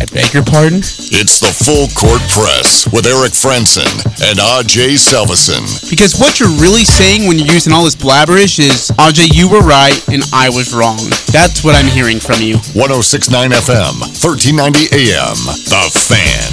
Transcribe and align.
I 0.00 0.06
beg 0.06 0.32
your 0.32 0.42
pardon? 0.42 0.78
It's 1.12 1.44
the 1.44 1.52
Full 1.52 1.84
Court 1.92 2.24
Press 2.32 2.88
with 2.88 3.04
Eric 3.04 3.36
Frandsen 3.36 3.84
and 4.24 4.40
Ajay 4.40 4.96
Salvesen. 4.96 5.60
Because 5.90 6.16
what 6.16 6.40
you're 6.40 6.56
really 6.56 6.88
saying 6.88 7.28
when 7.28 7.38
you're 7.38 7.52
using 7.52 7.74
all 7.74 7.84
this 7.84 7.94
blabberish 7.94 8.58
is, 8.58 8.90
RJ, 8.96 9.36
you 9.36 9.44
were 9.50 9.60
right 9.60 10.00
and 10.08 10.24
I 10.32 10.48
was 10.48 10.72
wrong. 10.72 10.96
That's 11.28 11.62
what 11.62 11.76
I'm 11.76 11.84
hearing 11.84 12.18
from 12.18 12.40
you. 12.40 12.56
1069 12.72 13.50
FM, 13.50 14.00
1390 14.24 14.88
AM. 14.88 15.36
The 15.68 15.84
Fan. 15.92 16.48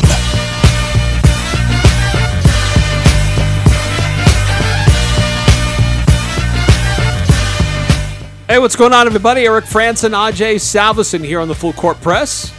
Hey, 8.50 8.60
what's 8.60 8.76
going 8.76 8.92
on, 8.92 9.08
everybody? 9.08 9.46
Eric 9.46 9.64
Frandsen, 9.64 10.12
Ajay 10.12 10.56
Salvesen 10.56 11.24
here 11.24 11.40
on 11.40 11.48
the 11.48 11.56
Full 11.56 11.72
Court 11.72 12.02
Press. 12.02 12.57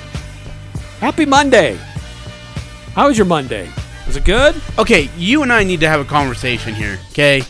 Happy 1.01 1.25
Monday. 1.25 1.79
How 2.95 3.07
was 3.07 3.17
your 3.17 3.27
Monday? 3.27 3.71
Was 4.09 4.17
it 4.17 4.25
good? 4.25 4.61
Okay, 4.81 5.09
you 5.17 5.45
and 5.45 5.53
I 5.53 5.63
need 5.63 5.79
to 5.79 5.89
have 5.89 6.01
a 6.01 6.05
conversation 6.05 6.75
here, 6.75 6.99
okay? 7.11 7.43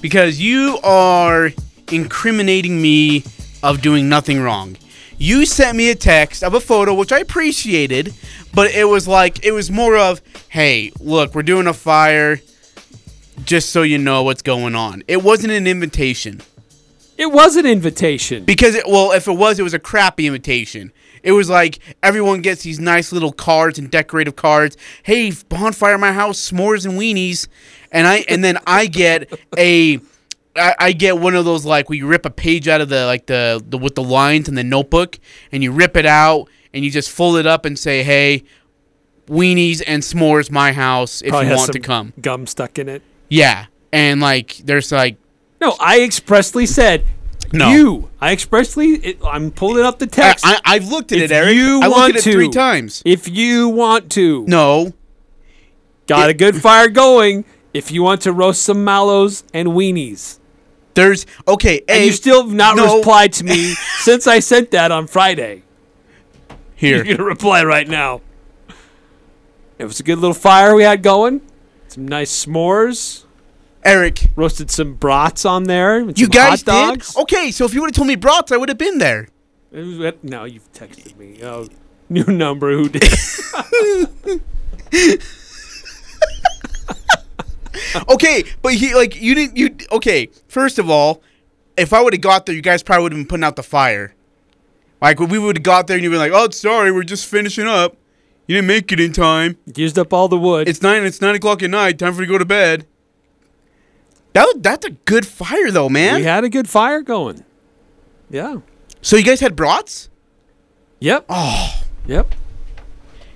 Because 0.00 0.40
you 0.40 0.78
are 0.82 1.50
incriminating 1.92 2.80
me 2.80 3.22
of 3.62 3.82
doing 3.82 4.08
nothing 4.08 4.40
wrong. 4.40 4.78
You 5.18 5.44
sent 5.44 5.76
me 5.76 5.90
a 5.90 5.94
text 5.94 6.42
of 6.42 6.54
a 6.54 6.60
photo, 6.60 6.94
which 6.94 7.12
I 7.12 7.18
appreciated, 7.18 8.14
but 8.54 8.70
it 8.70 8.84
was 8.84 9.06
like, 9.06 9.44
it 9.44 9.52
was 9.52 9.70
more 9.70 9.98
of, 9.98 10.22
hey, 10.48 10.90
look, 10.98 11.34
we're 11.34 11.42
doing 11.42 11.66
a 11.66 11.74
fire, 11.74 12.40
just 13.44 13.68
so 13.68 13.82
you 13.82 13.98
know 13.98 14.22
what's 14.22 14.40
going 14.40 14.74
on. 14.74 15.02
It 15.06 15.22
wasn't 15.22 15.52
an 15.52 15.66
invitation. 15.66 16.40
It 17.18 17.30
was 17.30 17.56
an 17.56 17.66
invitation. 17.66 18.44
Because 18.44 18.74
it, 18.74 18.88
well, 18.88 19.12
if 19.12 19.28
it 19.28 19.36
was, 19.36 19.58
it 19.58 19.62
was 19.62 19.74
a 19.74 19.78
crappy 19.78 20.26
invitation. 20.26 20.90
It 21.24 21.32
was 21.32 21.48
like 21.48 21.78
everyone 22.02 22.42
gets 22.42 22.62
these 22.62 22.78
nice 22.78 23.10
little 23.10 23.32
cards 23.32 23.78
and 23.78 23.90
decorative 23.90 24.36
cards. 24.36 24.76
Hey, 25.02 25.32
bonfire 25.48 25.94
at 25.94 26.00
my 26.00 26.12
house, 26.12 26.50
s'mores 26.50 26.84
and 26.84 26.98
weenies, 26.98 27.48
and 27.90 28.06
I 28.06 28.24
and 28.28 28.44
then 28.44 28.58
I 28.66 28.86
get 28.86 29.32
a. 29.58 29.98
I, 30.56 30.74
I 30.78 30.92
get 30.92 31.18
one 31.18 31.34
of 31.34 31.44
those 31.44 31.64
like 31.64 31.88
where 31.88 31.98
you 31.98 32.06
rip 32.06 32.24
a 32.24 32.30
page 32.30 32.68
out 32.68 32.80
of 32.80 32.88
the 32.88 33.06
like 33.06 33.26
the, 33.26 33.60
the 33.68 33.76
with 33.76 33.96
the 33.96 34.04
lines 34.04 34.48
in 34.48 34.54
the 34.54 34.62
notebook 34.62 35.18
and 35.50 35.64
you 35.64 35.72
rip 35.72 35.96
it 35.96 36.06
out 36.06 36.48
and 36.72 36.84
you 36.84 36.92
just 36.92 37.10
fold 37.10 37.38
it 37.38 37.46
up 37.46 37.64
and 37.64 37.76
say, 37.76 38.04
"Hey, 38.04 38.44
weenies 39.26 39.82
and 39.84 40.02
s'mores, 40.02 40.52
my 40.52 40.72
house 40.72 41.22
if 41.22 41.30
Probably 41.30 41.46
you 41.46 41.50
has 41.52 41.58
want 41.58 41.72
to 41.72 41.78
some 41.78 41.82
come." 41.82 42.12
Gum 42.20 42.46
stuck 42.46 42.78
in 42.78 42.88
it. 42.88 43.02
Yeah, 43.28 43.66
and 43.92 44.20
like 44.20 44.58
there's 44.58 44.92
like 44.92 45.16
No, 45.60 45.74
I 45.80 46.02
expressly 46.02 46.66
said 46.66 47.04
No. 47.52 47.70
you. 47.70 48.10
I 48.20 48.32
expressly. 48.32 48.94
It, 48.94 49.18
I'm 49.24 49.50
pulling 49.50 49.84
up 49.84 49.98
the 49.98 50.06
text. 50.06 50.44
I, 50.46 50.58
I've 50.64 50.88
looked 50.88 51.12
at 51.12 51.18
if 51.18 51.30
it, 51.30 51.34
Eric. 51.34 51.54
you 51.54 51.80
I 51.82 51.88
want 51.88 52.14
looked 52.14 52.18
at 52.18 52.22
to, 52.24 52.30
it 52.30 52.32
three 52.32 52.48
times. 52.48 53.02
If 53.04 53.28
you 53.28 53.68
want 53.68 54.10
to, 54.12 54.44
No, 54.46 54.92
got 56.06 56.28
it- 56.28 56.32
a 56.32 56.34
good 56.34 56.56
fire 56.60 56.88
going. 56.88 57.44
If 57.72 57.90
you 57.90 58.02
want 58.04 58.20
to 58.22 58.32
roast 58.32 58.62
some 58.62 58.84
mallows 58.84 59.42
and 59.52 59.68
weenies, 59.70 60.38
there's 60.94 61.26
okay. 61.48 61.82
and 61.88 62.04
you 62.04 62.12
still 62.12 62.42
have 62.44 62.52
not 62.54 62.76
no. 62.76 62.98
replied 62.98 63.32
to 63.34 63.44
me 63.44 63.74
since 63.98 64.26
I 64.28 64.38
sent 64.38 64.70
that 64.70 64.92
on 64.92 65.06
Friday. 65.08 65.62
here. 66.76 67.04
You're 67.04 67.16
gonna 67.16 67.28
reply 67.28 67.64
right 67.64 67.88
now. 67.88 68.20
It 69.78 69.84
was 69.86 69.98
a 69.98 70.04
good 70.04 70.18
little 70.18 70.34
fire 70.34 70.74
we 70.76 70.84
had 70.84 71.02
going. 71.02 71.40
Some 71.88 72.06
nice 72.06 72.46
s'mores. 72.46 73.23
Eric, 73.84 74.26
Roasted 74.34 74.70
some 74.70 74.94
brats 74.94 75.44
on 75.44 75.64
there. 75.64 76.00
you 76.10 76.28
guys 76.28 76.62
did? 76.62 77.02
Okay, 77.16 77.50
so 77.50 77.64
if 77.64 77.74
you 77.74 77.80
would 77.82 77.88
have 77.88 77.94
told 77.96 78.08
me 78.08 78.16
brats, 78.16 78.50
I 78.50 78.56
would 78.56 78.68
have 78.70 78.78
been 78.78 78.98
there. 78.98 79.28
It 79.72 79.82
was- 79.82 80.14
no, 80.22 80.44
you've 80.44 80.72
texted 80.72 81.16
me. 81.16 81.40
Oh, 81.42 81.68
new 82.08 82.24
number. 82.24 82.72
Who 82.72 82.88
did? 82.88 83.02
Okay, 88.08 88.44
but 88.62 88.74
he 88.74 88.94
like 88.94 89.20
you 89.20 89.34
didn't 89.34 89.56
you 89.56 89.76
okay, 89.92 90.28
first 90.48 90.78
of 90.78 90.90
all, 90.90 91.22
if 91.76 91.92
I 91.92 92.02
would 92.02 92.12
have 92.12 92.22
got 92.22 92.46
there, 92.46 92.54
you 92.54 92.62
guys 92.62 92.82
probably 92.82 93.04
would 93.04 93.12
have 93.12 93.18
been 93.18 93.26
putting 93.26 93.44
out 93.44 93.56
the 93.56 93.62
fire. 93.62 94.14
Like 95.00 95.20
we 95.20 95.38
would 95.38 95.56
have 95.58 95.62
got 95.62 95.86
there 95.86 95.96
and 95.96 96.04
you'd 96.04 96.10
be 96.10 96.16
like, 96.16 96.32
Oh 96.34 96.50
sorry, 96.50 96.92
we're 96.92 97.02
just 97.04 97.26
finishing 97.26 97.66
up. 97.66 97.96
You 98.46 98.56
didn't 98.56 98.68
make 98.68 98.92
it 98.92 99.00
in 99.00 99.12
time. 99.12 99.56
Used 99.74 99.98
up 99.98 100.12
all 100.12 100.28
the 100.28 100.38
wood. 100.38 100.68
It's 100.68 100.82
nine 100.82 101.04
it's 101.04 101.20
nine 101.20 101.34
o'clock 101.34 101.62
at 101.62 101.70
night, 101.70 101.98
time 101.98 102.14
for 102.14 102.20
you 102.22 102.26
to 102.26 102.32
go 102.32 102.38
to 102.38 102.44
bed. 102.44 102.86
That 104.34 104.44
was- 104.46 104.56
that's 104.62 104.86
a 104.86 104.90
good 104.90 105.26
fire 105.26 105.70
though, 105.70 105.88
man. 105.88 106.16
we 106.16 106.24
had 106.24 106.44
a 106.44 106.48
good 106.48 106.68
fire 106.68 107.00
going. 107.02 107.44
Yeah. 108.30 108.58
so 109.00 109.16
you 109.16 109.22
guys 109.24 109.40
had 109.40 109.54
brats? 109.56 110.08
Yep. 111.00 111.26
Oh. 111.28 111.82
Yep. 112.06 112.34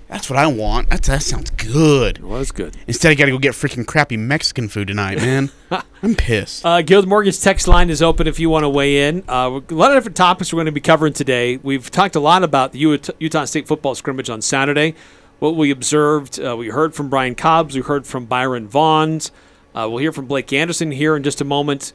That's 0.09 0.31
what 0.31 0.38
I 0.38 0.47
want. 0.47 0.88
That's, 0.88 1.06
that 1.09 1.22
sounds 1.22 1.50
good. 1.50 2.16
It 2.19 2.25
was 2.25 2.50
good. 2.50 2.76
Instead, 2.86 3.10
I 3.12 3.14
gotta 3.14 3.31
go 3.31 3.38
get 3.38 3.53
freaking 3.53 3.86
crappy 3.86 4.16
Mexican 4.16 4.69
food 4.69 4.88
tonight, 4.88 5.19
man. 5.19 5.50
I'm 6.03 6.14
pissed. 6.14 6.64
Uh, 6.64 6.81
Guild 6.81 7.06
Mortgage 7.06 7.38
text 7.41 7.69
line 7.69 7.91
is 7.91 8.00
open 8.00 8.26
if 8.26 8.41
you 8.41 8.48
want 8.48 8.65
to 8.65 8.70
weigh 8.70 9.06
in. 9.09 9.22
Uh, 9.28 9.60
a 9.69 9.75
lot 9.75 9.91
of 9.91 9.97
different 9.98 10.16
topics 10.16 10.50
we're 10.50 10.56
going 10.59 10.66
to 10.66 10.72
be 10.72 10.80
covering 10.80 11.12
today. 11.12 11.59
We've 11.59 11.91
talked 11.91 12.16
a 12.16 12.20
lot 12.20 12.42
about 12.42 12.72
the 12.72 12.80
Ut- 12.86 13.10
Utah 13.20 13.44
State 13.44 13.69
football 13.69 13.94
scrimmage 13.94 14.30
on 14.30 14.41
Saturday. 14.41 14.94
What 15.41 15.56
we 15.56 15.70
observed, 15.70 16.41
uh, 16.41 16.56
we 16.56 16.69
heard 16.70 16.94
from 16.94 17.10
Brian 17.10 17.34
Cobbs, 17.34 17.75
we 17.76 17.82
heard 17.82 18.06
from 18.06 18.25
Byron 18.25 18.66
Vaughns. 18.66 19.30
Uh, 19.78 19.89
we'll 19.89 19.99
hear 19.99 20.12
from 20.12 20.27
Blake 20.27 20.53
Anderson 20.53 20.91
here 20.91 21.15
in 21.15 21.22
just 21.22 21.41
a 21.41 21.44
moment. 21.44 21.93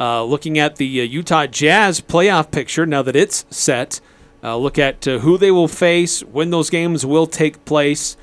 Uh, 0.00 0.24
looking 0.24 0.58
at 0.58 0.76
the 0.76 1.02
uh, 1.02 1.04
Utah 1.04 1.46
Jazz 1.46 2.00
playoff 2.00 2.50
picture 2.50 2.86
now 2.86 3.02
that 3.02 3.14
it's 3.14 3.44
set. 3.50 4.00
Uh, 4.42 4.56
look 4.56 4.78
at 4.78 5.06
uh, 5.06 5.18
who 5.18 5.36
they 5.36 5.50
will 5.50 5.68
face, 5.68 6.22
when 6.22 6.48
those 6.48 6.70
games 6.70 7.04
will 7.04 7.26
take 7.26 7.62
place. 7.66 8.16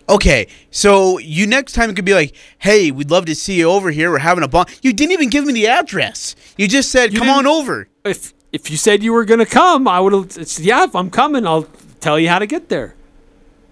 Okay, 0.08 0.48
so 0.70 1.18
you 1.18 1.46
next 1.46 1.72
time 1.72 1.94
could 1.94 2.04
be 2.04 2.12
like, 2.12 2.34
"Hey, 2.58 2.90
we'd 2.90 3.10
love 3.10 3.24
to 3.24 3.34
see 3.34 3.54
you 3.54 3.70
over 3.70 3.90
here. 3.90 4.10
We're 4.10 4.18
having 4.18 4.44
a 4.44 4.48
bon." 4.48 4.66
You 4.82 4.92
didn't 4.92 5.12
even 5.12 5.30
give 5.30 5.46
me 5.46 5.54
the 5.54 5.66
address. 5.66 6.36
You 6.58 6.68
just 6.68 6.90
said, 6.90 7.12
You 7.12 7.18
"Come 7.20 7.30
on 7.30 7.46
over." 7.46 7.88
If 8.04 8.34
if 8.54 8.70
you 8.70 8.76
said 8.76 9.02
you 9.02 9.12
were 9.12 9.24
gonna 9.24 9.44
come, 9.46 9.86
I 9.88 9.98
would 10.00 10.12
have. 10.12 10.32
said, 10.32 10.64
Yeah, 10.64 10.84
if 10.84 10.94
I'm 10.94 11.10
coming, 11.10 11.46
I'll 11.46 11.66
tell 12.00 12.18
you 12.18 12.28
how 12.28 12.38
to 12.38 12.46
get 12.46 12.68
there. 12.68 12.94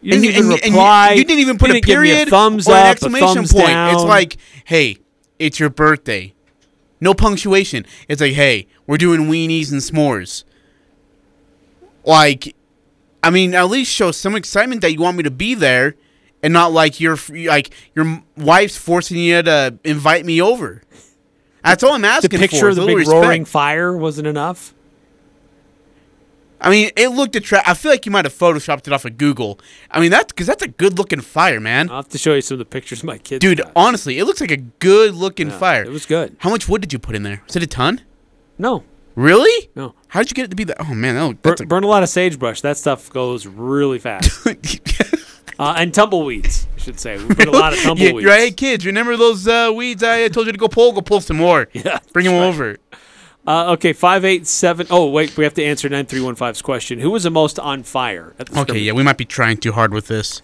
You 0.01 0.15
And 0.15 0.23
didn't 0.23 0.25
you, 0.25 0.31
even 0.31 0.43
and, 0.43 0.51
you- 0.51 0.55
and 0.65 0.75
you- 0.75 0.81
reply. 0.81 1.13
you 1.13 1.25
didn't 1.25 1.41
even 1.41 1.59
put 1.59 1.71
a 1.71 1.75
didn't 1.75 1.87
me 1.89 1.95
period 1.95 2.29
thumbs 2.29 2.67
or 2.69 2.73
up, 2.73 2.79
an 2.81 2.87
a 2.87 2.91
exclamation 2.91 3.35
thumbs 3.35 3.53
point. 3.53 3.67
down. 3.69 3.95
It's 3.95 4.03
like, 4.05 4.37
"Hey, 4.65 4.99
it's 5.39 5.61
your 5.61 5.71
birthday." 5.71 6.35
No 7.01 7.15
punctuation. 7.15 7.87
It's 8.09 8.21
like, 8.21 8.33
"Hey, 8.35 8.67
we're 8.87 8.97
doing 8.99 9.29
weenies 9.29 9.71
and 9.71 9.81
s'mores." 9.81 10.43
Like, 12.05 12.55
I 13.23 13.31
mean, 13.31 13.55
at 13.55 13.69
least 13.71 13.93
show 13.93 14.11
some 14.11 14.35
excitement 14.35 14.81
that 14.81 14.93
you 14.93 15.01
want 15.01 15.17
me 15.17 15.23
to 15.23 15.31
be 15.31 15.55
there, 15.55 15.95
and 16.43 16.53
not 16.53 16.73
like 16.73 16.99
you're 17.01 17.19
like 17.47 17.71
your 17.95 18.23
wife's 18.37 18.77
forcing 18.77 19.19
you 19.19 19.43
to 19.43 19.79
invite 19.85 20.25
me 20.27 20.43
over. 20.43 20.83
That's 21.65 21.83
all 21.83 21.93
I'm 21.93 22.03
The 22.03 22.09
asking 22.09 22.39
picture 22.41 22.59
for. 22.59 22.69
of 22.71 22.77
the 22.77 22.87
big 22.87 22.97
little 22.99 23.21
roaring 23.21 23.45
fire 23.45 23.97
wasn't 23.97 24.27
enough. 24.27 24.75
I 26.61 26.71
mean, 26.71 26.91
it 26.97 27.09
looked 27.09 27.35
attractive. 27.35 27.71
I 27.71 27.75
feel 27.75 27.91
like 27.91 28.07
you 28.07 28.13
might 28.13 28.25
have 28.25 28.33
photoshopped 28.35 28.87
it 28.87 28.93
off 28.93 29.05
of 29.05 29.19
Google. 29.19 29.59
I 29.91 29.99
mean, 30.01 30.13
that's 30.13 30.33
because 30.33 30.47
that's 30.47 30.63
a 30.63 30.69
good 30.69 30.97
looking 30.97 31.21
fire, 31.21 31.59
man. 31.59 31.91
I'll 31.91 31.97
have 31.97 32.09
to 32.11 32.19
show 32.19 32.35
you 32.35 32.41
some 32.41 32.55
of 32.55 32.59
the 32.61 32.65
pictures 32.65 33.03
my 33.03 33.19
kids. 33.19 33.41
Dude, 33.41 33.59
got. 33.59 33.73
honestly, 33.75 34.19
it 34.19 34.25
looks 34.27 34.41
like 34.41 34.53
a 34.53 34.59
good 34.59 35.15
looking 35.17 35.49
Yeah, 35.51 35.59
fire. 35.59 35.83
It 35.83 35.91
was 35.91 36.07
good. 36.07 36.37
How 36.39 36.51
much 36.51 36.69
wood 36.69 36.81
did 36.81 36.93
you 36.93 37.01
put 37.01 37.17
in 37.17 37.25
there? 37.25 37.43
Was 37.49 37.57
it 37.57 37.63
a 37.65 37.67
ton? 37.67 38.01
No, 38.59 38.85
Really? 39.17 39.71
no. 39.75 39.95
How 40.09 40.21
did 40.21 40.31
you 40.31 40.35
get 40.35 40.45
it 40.45 40.51
to 40.51 40.57
be 40.57 40.65
that? 40.65 40.77
Oh 40.81 40.95
man, 40.95 41.15
that, 41.17 41.43
Bur- 41.43 41.57
a, 41.61 41.67
burn 41.67 41.83
a 41.85 41.87
lot 41.89 42.03
of 42.05 42.09
sagebrush. 42.09 42.61
That 42.61 42.77
stuff 42.79 43.11
goes 43.11 43.45
really 43.47 43.99
fast. 43.99 44.47
uh, 45.59 45.75
and 45.77 45.93
tumbleweeds, 45.93 46.62
should 46.83 47.01
say. 47.01 47.17
We 47.23 47.35
put 47.35 47.49
a 47.49 47.51
lot 47.51 47.73
of 47.73 47.79
yeah, 47.83 47.85
tumbleweeds. 47.87 48.23
you're 48.23 48.31
right. 48.31 48.57
Kids, 48.57 48.85
remember 48.85 49.17
those 49.17 49.47
uh, 49.49 49.73
weeds 49.75 50.03
I 50.03 50.29
told 50.29 50.47
you 50.47 50.53
to 50.53 50.59
go 50.59 50.69
pull? 50.69 50.93
Go 50.93 51.01
pull 51.01 51.21
some 51.21 51.37
more. 51.39 51.69
Yeah, 51.75 51.99
Bring 52.13 52.27
them 52.27 52.35
right. 52.35 52.43
over. 52.47 52.77
Uh, 53.47 53.73
okay, 53.73 53.93
five 53.93 54.25
eight 54.25 54.47
seven. 54.47 54.87
Oh 54.91 55.09
wait, 55.09 55.37
we 55.37 55.43
have 55.45 55.55
to 55.55 55.65
answer 55.65 55.89
nine 55.89 56.07
three 56.07 56.21
one 56.21 56.35
five's 56.37 56.63
question. 56.63 57.01
Who 57.01 57.11
was 57.11 57.25
the 57.25 57.31
most 57.31 57.59
on 57.59 57.83
fire? 57.83 58.35
At 58.39 58.47
the 58.47 58.53
Okay, 58.53 58.61
scrimmage? 58.63 58.83
yeah, 58.85 58.93
we 58.93 59.03
might 59.03 59.19
be 59.19 59.25
trying 59.25 59.57
too 59.57 59.73
hard 59.73 59.93
with 59.93 60.07
this. 60.07 60.43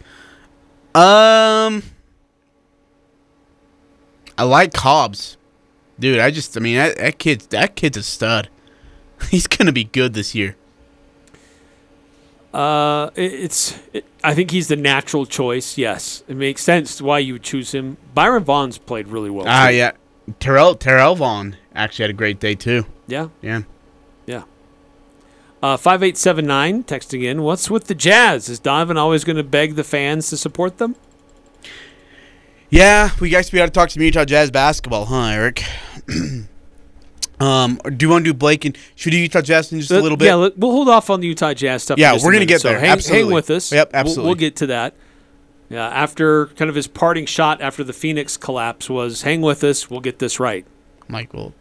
Um, 0.97 1.83
I 4.37 4.43
like 4.45 4.73
Cobbs, 4.73 5.37
dude. 5.99 6.19
I 6.19 6.31
just, 6.33 6.57
I 6.57 6.61
mean, 6.61 6.77
that, 6.77 6.97
that 6.97 7.19
kid's 7.21 7.47
that 7.49 7.77
kid's 7.77 7.97
a 7.97 8.03
stud. 8.03 8.49
He's 9.31 9.47
gonna 9.47 9.71
be 9.73 9.85
good 9.85 10.15
this 10.15 10.35
year. 10.35 10.57
Uh, 12.55 13.11
it- 13.15 13.33
it's. 13.35 13.79
It, 13.93 14.05
I 14.25 14.35
think 14.35 14.51
he's 14.51 14.69
the 14.69 14.77
natural 14.77 15.27
choice. 15.27 15.79
Yes, 15.79 16.25
it 16.29 16.37
makes 16.37 16.63
sense 16.63 17.01
why 17.01 17.19
you 17.21 17.35
would 17.35 17.43
choose 17.43 17.73
him. 17.73 17.97
Byron 18.15 18.45
Vaughns 18.45 18.79
played 18.85 19.09
really 19.09 19.31
well. 19.31 19.47
Ah, 19.49 19.69
too. 19.69 19.75
yeah. 19.75 19.93
Terrell 20.41 20.75
Terrell 20.75 21.15
Vaughn 21.15 21.57
actually 21.75 22.05
had 22.05 22.11
a 22.11 22.15
great 22.15 22.41
day 22.41 22.55
too. 22.55 22.85
yeah, 23.07 23.29
Yeah. 23.43 23.63
yeah. 24.27 24.43
Uh, 25.63 25.77
five 25.77 26.03
eight 26.03 26.17
seven 26.17 26.47
nine 26.47 26.85
texting 26.85 27.23
in. 27.25 27.43
What's 27.43 27.71
with 27.71 27.85
the 27.87 27.95
Jazz? 27.95 28.49
Is 28.49 28.59
Donovan 28.59 28.97
always 28.97 29.25
going 29.25 29.37
to 29.37 29.43
beg 29.45 29.75
the 29.77 29.85
fans 29.85 30.29
to 30.31 30.37
support 30.37 30.79
them? 30.79 30.97
Yeah, 32.71 33.11
we 33.21 33.31
guys 33.31 33.51
we 33.53 33.59
got 33.59 33.65
to 33.67 33.71
talk 33.71 33.91
some 33.91 34.03
Utah 34.03 34.25
Jazz 34.27 34.51
basketball, 34.51 35.07
huh, 35.07 35.27
Eric? 35.29 35.63
um, 37.41 37.81
do 37.97 38.07
you 38.07 38.11
want 38.11 38.25
to 38.25 38.33
do 38.33 38.35
Blake 38.37 38.65
and 38.65 38.77
should 38.97 39.11
do 39.11 39.19
Utah 39.19 39.41
Jazz 39.41 39.73
in 39.73 39.79
just 39.81 39.91
a 39.91 40.01
little 40.01 40.17
bit? 40.17 40.27
Yeah, 40.27 40.49
we'll 40.57 40.73
hold 40.73 40.89
off 40.89 41.11
on 41.11 41.21
the 41.21 41.27
Utah 41.29 41.55
Jazz 41.55 41.85
stuff. 41.85 41.99
Yeah, 41.99 42.13
we're 42.15 42.19
gonna 42.21 42.33
minute. 42.33 42.49
get 42.49 42.61
So 42.63 42.69
there. 42.71 42.79
hang, 42.81 42.99
hang 42.99 43.31
with 43.33 43.51
us. 43.51 43.71
Yep, 43.73 43.93
We'll- 43.93 44.01
absolutely. 44.01 44.25
We'll, 44.27 44.35
get 44.35 44.57
to 44.57 44.67
that. 44.67 44.95
Yeah, 45.71 45.87
after 45.89 46.47
kind 46.47 46.69
of 46.69 46.75
his 46.75 46.87
parting 46.87 47.27
shot 47.27 47.61
after 47.61 47.85
the 47.85 47.93
Phoenix 47.93 48.37
collapse 48.37 48.89
was, 48.89 49.23
"Hang 49.23 49.41
with 49.43 49.63
us. 49.63 49.91
We'll 49.91 50.01
get 50.01 50.19
this 50.19 50.41
right." 50.41 50.65
Michael. 51.09 51.55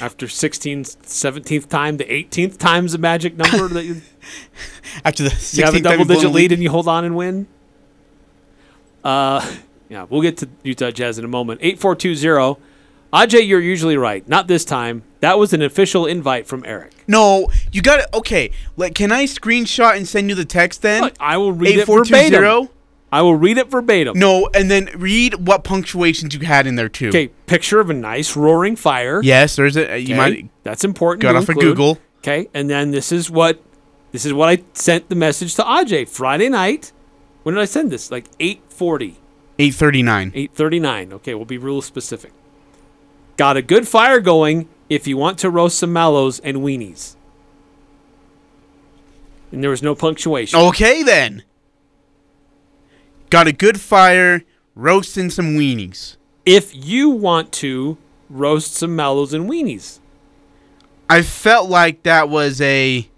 After 0.00 0.26
16th, 0.26 0.96
17th 1.06 1.68
time, 1.68 1.96
the 1.96 2.04
18th 2.04 2.58
time's 2.58 2.92
the 2.92 2.98
magic 2.98 3.36
number 3.36 3.68
that 3.68 3.84
you, 3.84 4.02
After 5.04 5.22
the 5.22 5.30
you 5.52 5.64
have 5.64 5.74
a 5.74 5.78
16th 5.78 5.82
time 5.82 5.82
double 5.82 6.04
digit 6.04 6.22
the 6.24 6.28
lead 6.28 6.52
and 6.52 6.62
you 6.62 6.68
hold 6.70 6.86
on 6.88 7.04
and 7.04 7.16
win. 7.16 7.46
Uh, 9.02 9.54
yeah, 9.88 10.06
we'll 10.10 10.20
get 10.20 10.36
to 10.38 10.48
Utah 10.62 10.90
Jazz 10.90 11.18
in 11.18 11.24
a 11.24 11.28
moment. 11.28 11.60
8420. 11.62 12.60
Ajay, 13.12 13.46
you're 13.46 13.60
usually 13.60 13.96
right. 13.96 14.26
Not 14.28 14.48
this 14.48 14.64
time. 14.64 15.02
That 15.20 15.38
was 15.38 15.52
an 15.52 15.62
official 15.62 16.06
invite 16.06 16.46
from 16.46 16.62
Eric. 16.66 16.92
No, 17.06 17.48
you 17.72 17.80
got 17.80 18.00
it. 18.00 18.06
Okay, 18.12 18.50
like, 18.76 18.94
can 18.94 19.10
I 19.10 19.24
screenshot 19.24 19.96
and 19.96 20.06
send 20.06 20.28
you 20.28 20.34
the 20.34 20.44
text 20.44 20.82
then? 20.82 21.02
Look, 21.02 21.14
I 21.18 21.38
will 21.38 21.52
read 21.52 21.78
it 21.78 21.86
verbatim. 21.86 22.68
I 23.10 23.22
will 23.22 23.34
read 23.34 23.56
it 23.56 23.68
verbatim. 23.68 24.18
No, 24.18 24.50
and 24.52 24.70
then 24.70 24.90
read 24.94 25.46
what 25.46 25.64
punctuations 25.64 26.34
you 26.34 26.40
had 26.40 26.66
in 26.66 26.76
there 26.76 26.90
too. 26.90 27.08
Okay, 27.08 27.28
picture 27.46 27.80
of 27.80 27.88
a 27.88 27.94
nice 27.94 28.36
roaring 28.36 28.76
fire. 28.76 29.22
Yes, 29.22 29.56
there's 29.56 29.76
a. 29.76 29.98
You 29.98 30.14
might 30.14 30.50
That's 30.62 30.84
important. 30.84 31.22
got 31.22 31.32
to 31.32 31.38
off 31.38 31.48
of. 31.48 31.56
Google. 31.56 31.98
Okay, 32.18 32.48
and 32.52 32.68
then 32.68 32.90
this 32.90 33.10
is 33.10 33.30
what 33.30 33.62
this 34.12 34.26
is 34.26 34.34
what 34.34 34.50
I 34.50 34.62
sent 34.74 35.08
the 35.08 35.14
message 35.14 35.54
to 35.54 35.62
Ajay 35.62 36.06
Friday 36.06 36.50
night. 36.50 36.92
When 37.42 37.54
did 37.54 37.62
I 37.62 37.64
send 37.64 37.90
this? 37.90 38.10
Like 38.10 38.30
8:40, 38.38 39.14
Eight 39.58 39.74
thirty 39.74 40.02
nine. 40.02 40.30
8:39. 40.32 41.12
Okay, 41.14 41.34
we'll 41.34 41.46
be 41.46 41.56
real 41.56 41.80
specific. 41.80 42.32
Got 43.38 43.56
a 43.56 43.62
good 43.62 43.86
fire 43.86 44.18
going 44.20 44.68
if 44.90 45.06
you 45.06 45.16
want 45.16 45.38
to 45.38 45.48
roast 45.48 45.78
some 45.78 45.92
mallows 45.92 46.40
and 46.40 46.58
weenies. 46.58 47.14
And 49.52 49.62
there 49.62 49.70
was 49.70 49.82
no 49.82 49.94
punctuation. 49.94 50.58
Okay 50.58 51.04
then. 51.04 51.44
Got 53.30 53.46
a 53.46 53.52
good 53.52 53.80
fire, 53.80 54.42
roasting 54.74 55.30
some 55.30 55.56
weenies. 55.56 56.16
If 56.44 56.74
you 56.74 57.10
want 57.10 57.52
to 57.52 57.96
roast 58.28 58.74
some 58.74 58.96
mallows 58.96 59.32
and 59.32 59.48
weenies. 59.48 60.00
I 61.08 61.22
felt 61.22 61.70
like 61.70 62.02
that 62.02 62.28
was 62.28 62.60
a. 62.60 63.08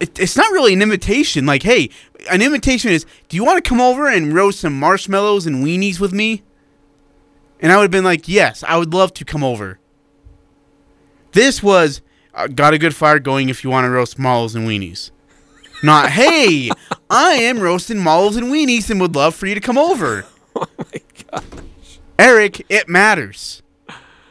It, 0.00 0.18
it's 0.18 0.36
not 0.36 0.52
really 0.52 0.74
an 0.74 0.82
invitation. 0.82 1.46
Like, 1.46 1.62
hey, 1.62 1.88
an 2.30 2.42
invitation 2.42 2.90
is, 2.90 3.06
do 3.30 3.36
you 3.36 3.44
want 3.44 3.62
to 3.62 3.66
come 3.66 3.80
over 3.80 4.06
and 4.06 4.34
roast 4.34 4.60
some 4.60 4.78
marshmallows 4.78 5.46
and 5.46 5.64
weenies 5.64 5.98
with 5.98 6.12
me? 6.12 6.42
And 7.62 7.72
I 7.72 7.76
would 7.76 7.84
have 7.84 7.90
been 7.90 8.04
like, 8.04 8.28
yes, 8.28 8.62
I 8.66 8.76
would 8.76 8.92
love 8.92 9.14
to 9.14 9.24
come 9.24 9.42
over. 9.42 9.78
This 11.32 11.62
was, 11.62 12.02
uh, 12.34 12.48
got 12.48 12.74
a 12.74 12.78
good 12.78 12.94
fire 12.94 13.18
going 13.18 13.48
if 13.48 13.64
you 13.64 13.70
want 13.70 13.84
to 13.86 13.90
roast 13.90 14.18
mallows 14.18 14.54
and 14.54 14.68
weenies. 14.68 15.10
Not, 15.82 16.10
hey, 16.18 16.70
I 17.08 17.32
am 17.34 17.60
roasting 17.60 18.02
mallows 18.02 18.36
and 18.36 18.48
weenies 18.48 18.90
and 18.90 19.00
would 19.00 19.14
love 19.14 19.34
for 19.34 19.46
you 19.46 19.54
to 19.54 19.60
come 19.60 19.78
over. 19.78 20.26
Oh 20.54 20.66
my 20.76 21.00
gosh. 21.30 21.98
Eric, 22.18 22.66
it 22.68 22.86
matters. 22.86 23.62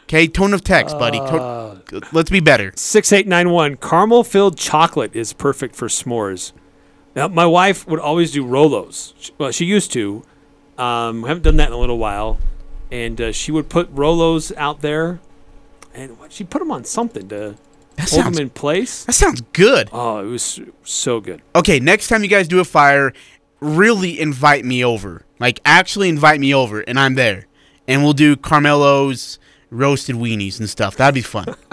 Okay, 0.04 0.28
tone 0.28 0.54
of 0.54 0.64
text, 0.64 1.00
buddy. 1.00 1.18
To- 1.18 1.82
let's 2.12 2.30
be 2.30 2.40
better. 2.40 2.72
6891 2.76 3.78
caramel 3.78 4.24
filled 4.24 4.56
chocolate 4.56 5.16
is 5.16 5.34
perfect 5.34 5.76
for 5.76 5.88
s'mores. 5.88 6.52
Now, 7.16 7.28
my 7.28 7.48
wife 7.48 7.88
would 7.88 8.00
always 8.00 8.32
do 8.32 8.46
Rolos. 8.46 9.14
Sh- 9.20 9.32
Well, 9.40 9.52
she 9.52 9.66
used 9.66 9.92
to. 9.94 10.22
Um, 10.78 11.24
haven't 11.24 11.42
done 11.42 11.58
that 11.58 11.70
in 11.70 11.74
a 11.74 11.78
little 11.80 11.98
while. 11.98 12.38
And 12.92 13.20
uh, 13.22 13.32
she 13.32 13.52
would 13.52 13.70
put 13.70 13.94
Rolos 13.96 14.52
out 14.58 14.82
there. 14.82 15.20
And 15.94 16.18
she 16.30 16.44
put 16.44 16.60
them 16.60 16.72
on 16.72 16.84
something 16.86 17.28
to 17.30 17.56
That 17.96 18.10
hold 18.10 18.24
sounds, 18.24 18.38
them 18.38 18.44
in 18.48 18.50
place. 18.50 19.06
that 19.06 19.14
sounds 19.14 19.42
good. 19.54 19.90
Oh, 19.92 20.20
it 20.20 20.28
was 20.30 20.60
so 20.84 21.20
good. 21.20 21.42
Okay, 21.56 21.80
next 21.80 22.08
time 22.08 22.24
you 22.24 22.30
guys 22.30 22.48
do 22.48 22.60
a 22.60 22.66
fire, 22.66 23.14
really 23.60 24.20
invite 24.20 24.64
me 24.66 24.84
over. 24.84 25.24
Like, 25.40 25.60
actually 25.66 26.10
invite 26.10 26.40
me 26.40 26.54
over, 26.54 26.82
and 26.82 27.00
I'm 27.00 27.16
there. 27.16 27.48
And 27.88 28.04
we'll 28.04 28.14
do 28.14 28.36
Carmelo's 28.36 29.40
roasted 29.70 30.16
weenies 30.16 30.60
and 30.60 30.70
stuff. 30.70 30.96
That'd 30.98 31.16
be 31.16 31.22
fun. 31.22 31.46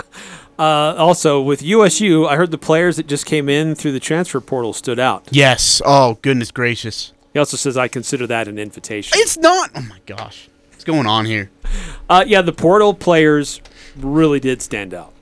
Uh, 0.60 0.92
also, 0.98 1.40
with 1.40 1.62
USU, 1.62 2.26
I 2.26 2.34
heard 2.34 2.50
the 2.50 2.58
players 2.58 2.96
that 2.96 3.06
just 3.06 3.26
came 3.26 3.48
in 3.48 3.76
through 3.76 3.92
the 3.92 4.00
transfer 4.00 4.40
portal 4.40 4.72
stood 4.72 4.98
out. 4.98 5.28
yes. 5.30 5.80
Oh, 5.86 6.18
goodness 6.20 6.50
gracious. 6.50 7.12
He 7.32 7.38
also 7.38 7.56
says, 7.56 7.76
I 7.76 7.86
consider 7.86 8.26
that 8.26 8.48
an 8.48 8.58
invitation. 8.58 9.12
It's 9.20 9.38
not. 9.38 9.70
Oh, 9.76 9.82
my 9.82 10.00
gosh. 10.04 10.48
Going 10.88 11.06
on 11.06 11.26
here? 11.26 11.50
Uh, 12.08 12.24
yeah, 12.26 12.40
the 12.40 12.52
portal 12.52 12.94
players 12.94 13.60
really 13.94 14.40
did 14.40 14.62
stand 14.62 14.94
out. 14.94 15.12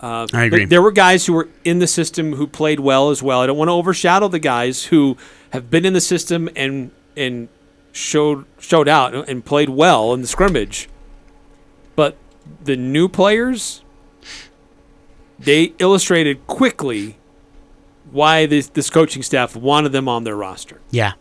Uh, 0.00 0.26
I 0.32 0.46
agree. 0.46 0.58
th- 0.58 0.70
There 0.70 0.82
were 0.82 0.90
guys 0.90 1.24
who 1.26 1.34
were 1.34 1.48
in 1.64 1.78
the 1.78 1.86
system 1.86 2.32
who 2.32 2.48
played 2.48 2.80
well 2.80 3.10
as 3.10 3.22
well. 3.22 3.40
I 3.40 3.46
don't 3.46 3.56
want 3.56 3.68
to 3.68 3.72
overshadow 3.74 4.26
the 4.26 4.40
guys 4.40 4.86
who 4.86 5.16
have 5.50 5.70
been 5.70 5.84
in 5.84 5.92
the 5.92 6.00
system 6.00 6.50
and 6.56 6.90
and 7.16 7.48
showed 7.92 8.44
showed 8.58 8.88
out 8.88 9.14
and 9.28 9.44
played 9.44 9.68
well 9.70 10.12
in 10.14 10.20
the 10.20 10.26
scrimmage. 10.26 10.88
But 11.94 12.16
the 12.64 12.74
new 12.76 13.08
players, 13.08 13.84
they 15.38 15.74
illustrated 15.78 16.44
quickly 16.48 17.18
why 18.10 18.46
this 18.46 18.66
this 18.68 18.90
coaching 18.90 19.22
staff 19.22 19.54
wanted 19.54 19.92
them 19.92 20.08
on 20.08 20.24
their 20.24 20.34
roster. 20.36 20.80
Yeah. 20.90 21.12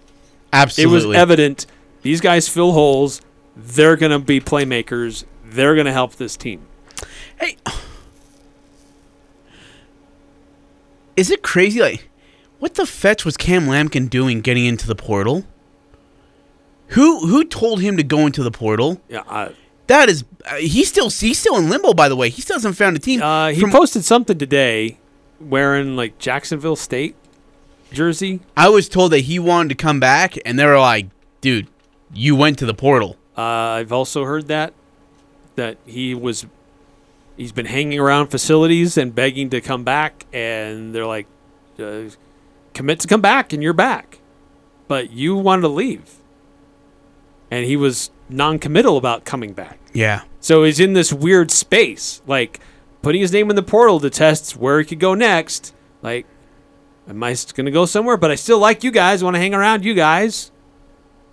Absolutely. 0.51 0.97
It 0.97 1.07
was 1.09 1.15
evident 1.15 1.65
these 2.01 2.21
guys 2.21 2.49
fill 2.49 2.71
holes. 2.71 3.21
They're 3.55 3.95
going 3.95 4.11
to 4.11 4.19
be 4.19 4.39
playmakers. 4.39 5.25
They're 5.45 5.75
going 5.75 5.85
to 5.85 5.93
help 5.93 6.15
this 6.15 6.35
team. 6.35 6.65
Hey. 7.39 7.57
Is 11.15 11.29
it 11.29 11.43
crazy? 11.43 11.79
Like, 11.79 12.09
what 12.59 12.75
the 12.75 12.85
fetch 12.85 13.23
was 13.25 13.37
Cam 13.37 13.65
Lampkin 13.67 14.09
doing 14.09 14.41
getting 14.41 14.65
into 14.65 14.87
the 14.87 14.95
portal? 14.95 15.45
Who 16.89 17.27
who 17.27 17.43
told 17.43 17.81
him 17.81 17.97
to 17.97 18.03
go 18.03 18.25
into 18.25 18.43
the 18.43 18.51
portal? 18.51 19.01
Yeah, 19.09 19.23
I, 19.27 19.51
That 19.87 20.09
is, 20.09 20.23
uh, 20.45 20.55
he's 20.55 20.87
still 20.89 21.09
he's 21.09 21.39
still 21.39 21.57
in 21.57 21.69
limbo. 21.69 21.93
By 21.93 22.07
the 22.09 22.15
way, 22.15 22.29
he 22.29 22.41
still 22.41 22.55
hasn't 22.55 22.75
found 22.75 22.95
a 22.95 22.99
team. 22.99 23.21
Uh, 23.21 23.49
he 23.49 23.61
From- 23.61 23.71
posted 23.71 24.03
something 24.03 24.37
today 24.37 24.97
wearing 25.39 25.95
like 25.95 26.19
Jacksonville 26.19 26.75
State 26.75 27.15
jersey. 27.91 28.41
I 28.57 28.69
was 28.69 28.89
told 28.89 29.11
that 29.11 29.19
he 29.21 29.39
wanted 29.39 29.69
to 29.69 29.75
come 29.75 29.99
back, 29.99 30.37
and 30.45 30.57
they 30.59 30.65
were 30.65 30.79
like, 30.79 31.07
"Dude, 31.41 31.67
you 32.13 32.35
went 32.35 32.59
to 32.59 32.65
the 32.65 32.73
portal." 32.73 33.17
Uh, 33.37 33.41
I've 33.41 33.91
also 33.91 34.25
heard 34.25 34.47
that 34.47 34.73
that 35.55 35.77
he 35.85 36.13
was 36.15 36.45
he's 37.37 37.51
been 37.51 37.65
hanging 37.65 37.99
around 37.99 38.27
facilities 38.27 38.97
and 38.97 39.13
begging 39.13 39.49
to 39.51 39.61
come 39.61 39.83
back, 39.83 40.25
and 40.33 40.93
they're 40.93 41.05
like, 41.05 41.27
uh, 41.79 42.03
"Commit 42.73 42.99
to 43.01 43.07
come 43.07 43.21
back, 43.21 43.53
and 43.53 43.61
you're 43.63 43.73
back." 43.73 44.19
but 44.93 45.11
you 45.11 45.35
wanted 45.35 45.63
to 45.63 45.67
leave, 45.69 46.17
and 47.49 47.65
he 47.65 47.75
was 47.75 48.11
non-committal 48.29 48.95
about 48.95 49.25
coming 49.25 49.53
back. 49.53 49.79
Yeah. 49.93 50.21
So 50.39 50.63
he's 50.63 50.79
in 50.79 50.93
this 50.93 51.11
weird 51.11 51.49
space, 51.49 52.21
like 52.27 52.59
putting 53.01 53.21
his 53.21 53.31
name 53.31 53.49
in 53.49 53.55
the 53.55 53.63
portal 53.63 53.99
to 53.99 54.09
test 54.11 54.55
where 54.55 54.79
he 54.79 54.85
could 54.85 54.99
go 54.99 55.15
next. 55.15 55.73
Like, 56.01 56.27
am 57.07 57.23
I 57.23 57.35
going 57.53 57.65
to 57.65 57.71
go 57.71 57.87
somewhere? 57.87 58.17
But 58.17 58.29
I 58.29 58.35
still 58.35 58.59
like 58.59 58.83
you 58.83 58.91
guys. 58.91 59.23
Want 59.23 59.35
to 59.35 59.39
hang 59.39 59.55
around 59.55 59.83
you 59.83 59.95
guys. 59.95 60.51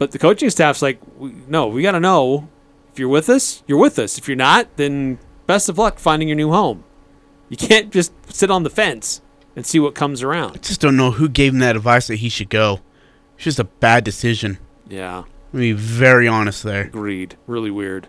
But 0.00 0.12
the 0.12 0.18
coaching 0.18 0.48
staff's 0.48 0.80
like, 0.80 0.98
no, 1.46 1.66
we 1.68 1.82
got 1.82 1.92
to 1.92 2.00
know 2.00 2.48
if 2.90 2.98
you're 2.98 3.06
with 3.10 3.28
us, 3.28 3.62
you're 3.66 3.76
with 3.78 3.98
us. 3.98 4.16
If 4.16 4.28
you're 4.28 4.36
not, 4.36 4.74
then 4.78 5.18
best 5.46 5.68
of 5.68 5.76
luck 5.76 5.98
finding 5.98 6.26
your 6.26 6.36
new 6.36 6.50
home. 6.50 6.84
You 7.50 7.58
can't 7.58 7.92
just 7.92 8.10
sit 8.32 8.50
on 8.50 8.62
the 8.62 8.70
fence 8.70 9.20
and 9.54 9.66
see 9.66 9.78
what 9.78 9.94
comes 9.94 10.22
around. 10.22 10.52
I 10.56 10.58
Just 10.60 10.80
don't 10.80 10.96
know 10.96 11.10
who 11.10 11.28
gave 11.28 11.52
him 11.52 11.58
that 11.58 11.76
advice 11.76 12.06
that 12.06 12.16
he 12.16 12.30
should 12.30 12.48
go. 12.48 12.80
It's 13.34 13.44
just 13.44 13.58
a 13.58 13.64
bad 13.64 14.02
decision. 14.04 14.56
Yeah, 14.88 15.24
Let 15.52 15.60
me 15.60 15.72
be 15.72 15.78
very 15.78 16.26
honest 16.26 16.62
there. 16.62 16.84
agreed. 16.84 17.36
Really 17.46 17.70
weird. 17.70 18.08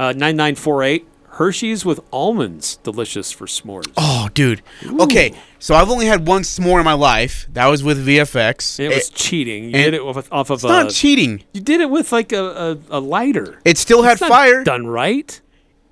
Uh, 0.00 0.06
9948 0.12 1.06
Hershey's 1.34 1.84
with 1.84 2.00
almonds, 2.12 2.76
delicious 2.76 3.32
for 3.32 3.46
s'mores. 3.46 3.92
Oh, 3.96 4.28
dude. 4.34 4.62
Okay, 5.00 5.34
so 5.58 5.74
I've 5.74 5.90
only 5.90 6.06
had 6.06 6.26
one 6.28 6.42
s'more 6.42 6.78
in 6.78 6.84
my 6.84 6.92
life. 6.92 7.46
That 7.52 7.66
was 7.66 7.82
with 7.82 8.06
VFX. 8.06 8.78
it 8.78 8.88
was 8.88 9.10
cheating. 9.10 9.64
You 9.64 9.72
did 9.72 9.94
it 9.94 10.00
off, 10.00 10.28
off 10.30 10.50
of 10.50 10.56
it's 10.56 10.64
a. 10.64 10.68
not 10.68 10.90
cheating. 10.90 11.42
You 11.52 11.60
did 11.60 11.80
it 11.80 11.90
with 11.90 12.12
like 12.12 12.32
a, 12.32 12.78
a, 12.90 12.98
a 12.98 13.00
lighter. 13.00 13.60
It 13.64 13.78
still 13.78 14.02
had 14.02 14.12
It's 14.12 14.20
not 14.20 14.30
fire. 14.30 14.62
Done 14.62 14.86
right. 14.86 15.40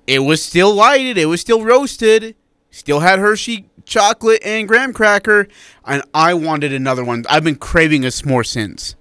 It 0.07 0.19
was 0.19 0.41
still 0.41 0.73
lighted. 0.73 1.17
It 1.17 1.25
was 1.25 1.41
still 1.41 1.63
roasted. 1.63 2.35
Still 2.71 3.01
had 3.01 3.19
Hershey 3.19 3.69
chocolate 3.85 4.41
and 4.43 4.67
graham 4.67 4.93
cracker, 4.93 5.47
and 5.85 6.03
I 6.13 6.33
wanted 6.33 6.73
another 6.73 7.03
one. 7.03 7.25
I've 7.29 7.43
been 7.43 7.57
craving 7.57 8.05
a 8.05 8.07
s'more 8.07 8.45
since. 8.45 8.95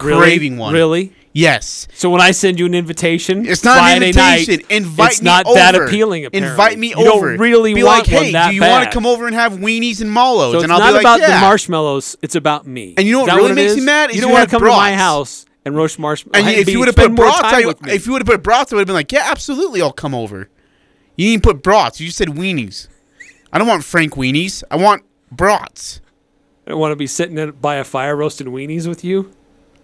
Really? 0.00 0.20
Craving 0.20 0.58
one. 0.58 0.74
Really? 0.74 1.12
Yes. 1.36 1.86
So 1.92 2.08
when 2.08 2.22
I 2.22 2.30
send 2.30 2.58
you 2.58 2.64
an 2.64 2.74
invitation, 2.74 3.44
It's 3.44 3.62
not 3.62 3.76
Friday 3.76 3.96
an 3.96 4.02
invitation. 4.04 4.54
Night, 4.54 4.70
Invite 4.70 5.10
it's 5.12 5.20
me 5.20 5.26
not 5.26 5.44
over. 5.44 5.54
that 5.56 5.74
appealing. 5.74 6.24
Apparently. 6.24 6.50
Invite 6.50 6.78
me 6.78 6.88
you 6.96 7.12
over. 7.12 7.32
Don't 7.32 7.40
really 7.40 7.74
be 7.74 7.82
want 7.82 7.98
like, 7.98 8.06
hey, 8.06 8.32
that 8.32 8.48
do 8.48 8.54
you 8.54 8.62
want 8.62 8.84
to 8.84 8.90
come 8.90 9.04
over 9.04 9.26
and 9.26 9.34
have 9.34 9.52
weenies 9.52 10.00
and 10.00 10.10
mallows? 10.10 10.52
So 10.52 10.56
it's 10.58 10.64
and 10.64 10.72
I'll 10.72 10.78
not 10.78 10.88
be 10.88 10.92
like, 10.94 11.02
about 11.02 11.20
yeah. 11.20 11.34
the 11.34 11.40
marshmallows. 11.42 12.16
It's 12.22 12.36
about 12.36 12.66
me. 12.66 12.94
And 12.96 13.06
you 13.06 13.12
know 13.12 13.20
what 13.20 13.36
really 13.36 13.52
makes 13.52 13.76
me 13.76 13.82
mad 13.82 14.10
is 14.10 14.16
you 14.16 14.22
don't 14.22 14.32
want 14.32 14.48
to 14.48 14.50
come 14.50 14.62
to 14.62 14.68
my 14.68 14.94
house 14.94 15.44
and 15.66 15.76
roast 15.76 15.98
marshmallows. 15.98 16.42
And 16.42 16.56
if 16.56 16.70
you 16.70 16.78
would 16.78 16.88
have 16.88 16.96
put 16.96 17.14
brats, 17.14 17.40
I, 17.42 17.74
if 17.88 18.06
you 18.06 18.12
would 18.12 18.22
have 18.22 18.26
put 18.26 18.42
brats, 18.42 18.72
I 18.72 18.76
would 18.76 18.80
have 18.80 18.86
been 18.86 18.94
like, 18.94 19.12
yeah, 19.12 19.26
absolutely, 19.26 19.82
I'll 19.82 19.92
come 19.92 20.14
over. 20.14 20.48
You 21.16 21.32
didn't 21.32 21.42
put 21.42 21.62
brats. 21.62 22.00
You 22.00 22.10
said 22.12 22.28
weenies. 22.28 22.88
I 23.52 23.58
don't 23.58 23.68
want 23.68 23.84
Frank 23.84 24.14
weenies. 24.14 24.62
I 24.70 24.76
want 24.76 25.02
brats. 25.30 26.00
I 26.66 26.70
don't 26.70 26.80
want 26.80 26.92
to 26.92 26.96
be 26.96 27.06
sitting 27.06 27.50
by 27.60 27.76
a 27.76 27.84
fire 27.84 28.16
roasting 28.16 28.46
weenies 28.46 28.88
with 28.88 29.04
you. 29.04 29.35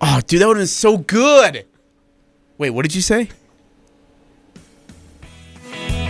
Oh, 0.05 0.21
dude, 0.27 0.41
that 0.41 0.49
would 0.49 0.57
have 0.57 0.63
been 0.63 0.67
so 0.67 0.99
good. 0.99 1.65
Wait, 2.59 2.71
what 2.71 2.83
did 2.83 2.93
you 2.93 3.01
say? 3.01 3.29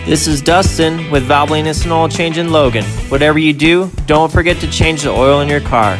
This 0.05 0.27
is 0.27 0.41
Dustin 0.41 1.11
with 1.11 1.27
Valvoline 1.27 1.67
Instant 1.67 1.93
Oil 1.93 2.09
Change 2.09 2.39
in 2.39 2.51
Logan. 2.51 2.83
Whatever 3.09 3.37
you 3.37 3.53
do, 3.53 3.91
don't 4.07 4.31
forget 4.31 4.59
to 4.61 4.69
change 4.69 5.03
the 5.03 5.11
oil 5.11 5.41
in 5.41 5.47
your 5.47 5.61
car. 5.61 5.97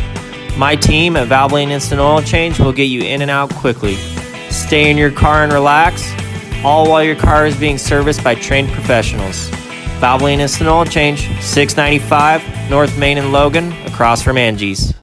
My 0.57 0.75
team 0.75 1.15
at 1.15 1.27
Valvoline 1.27 1.69
Instant 1.69 2.01
Oil 2.01 2.21
Change 2.21 2.59
will 2.59 2.73
get 2.73 2.85
you 2.85 3.01
in 3.01 3.21
and 3.21 3.29
out 3.29 3.51
quickly. 3.51 3.95
Stay 4.49 4.89
in 4.89 4.97
your 4.97 5.11
car 5.11 5.43
and 5.43 5.53
relax, 5.53 6.11
all 6.65 6.89
while 6.89 7.03
your 7.03 7.15
car 7.15 7.45
is 7.45 7.55
being 7.55 7.77
serviced 7.77 8.23
by 8.23 8.33
trained 8.33 8.69
professionals. 8.69 9.49
Valvoline 9.99 10.39
Instant 10.39 10.67
Oil 10.67 10.83
Change, 10.83 11.21
695 11.41 12.69
North 12.71 12.97
Main 12.97 13.19
and 13.19 13.31
Logan, 13.31 13.71
across 13.85 14.21
from 14.21 14.37
Angie's. 14.37 14.93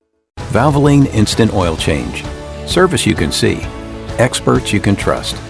Valvoline 0.51 1.07
Instant 1.15 1.55
Oil 1.55 1.77
Change. 1.77 2.25
Service 2.71 3.05
you 3.05 3.17
can 3.17 3.33
see. 3.33 3.59
Experts 4.19 4.73
you 4.73 4.79
can 4.79 4.95
trust. 4.95 5.50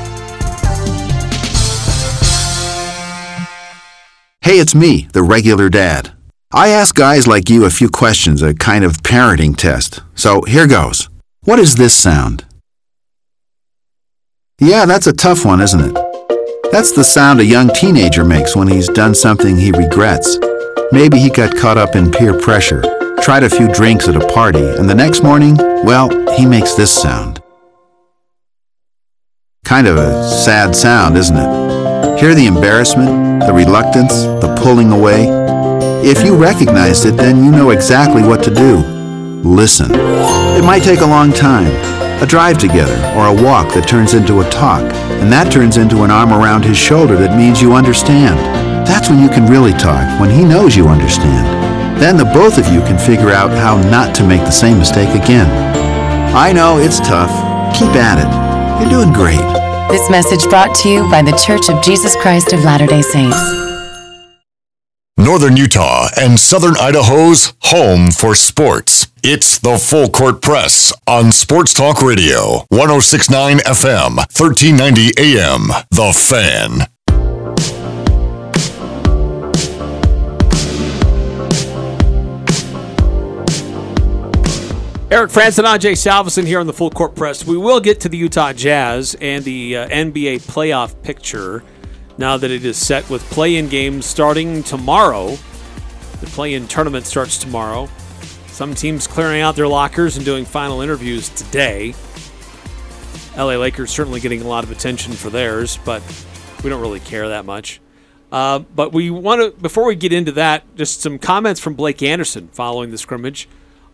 Hey, 4.43 4.57
it's 4.57 4.73
me, 4.73 5.07
the 5.13 5.21
regular 5.21 5.69
dad. 5.69 6.13
I 6.51 6.69
ask 6.69 6.95
guys 6.95 7.27
like 7.27 7.47
you 7.47 7.63
a 7.65 7.69
few 7.69 7.89
questions, 7.89 8.41
a 8.41 8.55
kind 8.55 8.83
of 8.83 9.03
parenting 9.03 9.55
test. 9.55 9.99
So 10.15 10.41
here 10.41 10.65
goes. 10.65 11.09
What 11.43 11.59
is 11.59 11.75
this 11.75 11.93
sound? 11.93 12.43
Yeah, 14.59 14.87
that's 14.87 15.05
a 15.05 15.13
tough 15.13 15.45
one, 15.45 15.61
isn't 15.61 15.79
it? 15.79 16.71
That's 16.71 16.91
the 16.91 17.03
sound 17.03 17.39
a 17.39 17.45
young 17.45 17.69
teenager 17.69 18.25
makes 18.25 18.55
when 18.55 18.67
he's 18.67 18.87
done 18.87 19.13
something 19.13 19.57
he 19.57 19.71
regrets. 19.71 20.39
Maybe 20.91 21.19
he 21.19 21.29
got 21.29 21.55
caught 21.55 21.77
up 21.77 21.95
in 21.95 22.11
peer 22.11 22.33
pressure, 22.33 22.81
tried 23.21 23.43
a 23.43 23.49
few 23.49 23.71
drinks 23.71 24.07
at 24.07 24.15
a 24.15 24.27
party, 24.33 24.65
and 24.65 24.89
the 24.89 24.95
next 24.95 25.21
morning, 25.21 25.55
well, 25.85 26.09
he 26.35 26.47
makes 26.47 26.73
this 26.73 26.91
sound. 26.91 27.43
Kind 29.65 29.85
of 29.85 29.97
a 29.97 30.27
sad 30.27 30.75
sound, 30.75 31.15
isn't 31.15 31.37
it? 31.37 31.60
Hear 32.21 32.35
the 32.35 32.45
embarrassment, 32.45 33.41
the 33.47 33.51
reluctance, 33.51 34.25
the 34.45 34.55
pulling 34.61 34.91
away? 34.91 35.25
If 36.07 36.23
you 36.23 36.35
recognized 36.35 37.07
it, 37.07 37.17
then 37.17 37.43
you 37.43 37.49
know 37.49 37.71
exactly 37.71 38.21
what 38.21 38.43
to 38.43 38.53
do. 38.53 38.77
Listen. 39.41 39.89
It 39.91 40.63
might 40.63 40.83
take 40.83 40.99
a 40.99 41.05
long 41.07 41.33
time, 41.33 41.65
a 42.21 42.27
drive 42.27 42.59
together, 42.59 42.93
or 43.17 43.25
a 43.25 43.43
walk 43.43 43.73
that 43.73 43.87
turns 43.87 44.13
into 44.13 44.41
a 44.41 44.49
talk, 44.51 44.83
and 45.17 45.33
that 45.33 45.51
turns 45.51 45.77
into 45.77 46.03
an 46.03 46.11
arm 46.11 46.31
around 46.31 46.63
his 46.63 46.77
shoulder 46.77 47.17
that 47.17 47.35
means 47.35 47.59
you 47.59 47.73
understand. 47.73 48.37
That's 48.85 49.09
when 49.09 49.17
you 49.17 49.27
can 49.27 49.47
really 49.47 49.73
talk, 49.73 50.21
when 50.21 50.29
he 50.29 50.45
knows 50.45 50.75
you 50.75 50.89
understand. 50.89 51.99
Then 51.99 52.17
the 52.17 52.25
both 52.25 52.59
of 52.59 52.71
you 52.71 52.81
can 52.81 52.99
figure 52.99 53.31
out 53.31 53.49
how 53.49 53.81
not 53.89 54.13
to 54.17 54.27
make 54.27 54.41
the 54.41 54.51
same 54.51 54.77
mistake 54.77 55.09
again. 55.19 55.49
I 56.35 56.53
know 56.53 56.77
it's 56.77 56.99
tough. 56.99 57.33
Keep 57.75 57.95
at 57.95 58.21
it. 58.21 58.29
You're 58.79 59.01
doing 59.01 59.11
great. 59.11 59.60
This 59.91 60.09
message 60.09 60.49
brought 60.49 60.73
to 60.77 60.89
you 60.89 61.03
by 61.11 61.21
The 61.21 61.37
Church 61.45 61.69
of 61.69 61.83
Jesus 61.83 62.15
Christ 62.15 62.53
of 62.53 62.63
Latter 62.63 62.87
day 62.87 63.01
Saints. 63.01 63.35
Northern 65.17 65.57
Utah 65.57 66.07
and 66.17 66.39
Southern 66.39 66.77
Idaho's 66.77 67.51
home 67.63 68.09
for 68.09 68.33
sports. 68.33 69.07
It's 69.21 69.59
the 69.59 69.77
Full 69.77 70.07
Court 70.07 70.41
Press 70.41 70.93
on 71.07 71.33
Sports 71.33 71.73
Talk 71.73 72.01
Radio, 72.01 72.65
1069 72.69 73.57
FM, 73.57 74.15
1390 74.15 75.11
AM. 75.17 75.67
The 75.91 76.13
Fan. 76.13 76.87
Eric 85.11 85.31
Frandsen, 85.31 85.65
Ajay 85.65 85.91
Salvesen 85.91 86.47
here 86.47 86.61
on 86.61 86.67
the 86.67 86.71
Full 86.71 86.89
Court 86.89 87.15
Press. 87.17 87.45
We 87.45 87.57
will 87.57 87.81
get 87.81 87.99
to 87.99 88.07
the 88.07 88.15
Utah 88.15 88.53
Jazz 88.53 89.13
and 89.19 89.43
the 89.43 89.75
uh, 89.75 89.89
NBA 89.89 90.43
playoff 90.43 91.03
picture 91.03 91.65
now 92.17 92.37
that 92.37 92.49
it 92.49 92.63
is 92.63 92.77
set 92.77 93.09
with 93.09 93.21
play-in 93.23 93.67
games 93.67 94.05
starting 94.05 94.63
tomorrow. 94.63 95.31
The 96.21 96.27
play-in 96.27 96.65
tournament 96.69 97.05
starts 97.05 97.37
tomorrow. 97.37 97.89
Some 98.47 98.73
teams 98.73 99.05
clearing 99.05 99.41
out 99.41 99.57
their 99.57 99.67
lockers 99.67 100.15
and 100.15 100.25
doing 100.25 100.45
final 100.45 100.79
interviews 100.79 101.27
today. 101.27 101.93
LA 103.35 103.57
Lakers 103.57 103.91
certainly 103.91 104.21
getting 104.21 104.41
a 104.41 104.47
lot 104.47 104.63
of 104.63 104.71
attention 104.71 105.11
for 105.11 105.29
theirs, 105.29 105.77
but 105.83 106.01
we 106.63 106.69
don't 106.69 106.79
really 106.79 107.01
care 107.01 107.27
that 107.27 107.43
much. 107.43 107.81
Uh, 108.31 108.59
but 108.59 108.93
we 108.93 109.09
want 109.09 109.41
to, 109.41 109.61
before 109.61 109.83
we 109.87 109.95
get 109.95 110.13
into 110.13 110.31
that, 110.31 110.63
just 110.77 111.01
some 111.01 111.19
comments 111.19 111.59
from 111.59 111.73
Blake 111.73 112.01
Anderson 112.01 112.47
following 112.47 112.91
the 112.91 112.97
scrimmage 112.97 113.49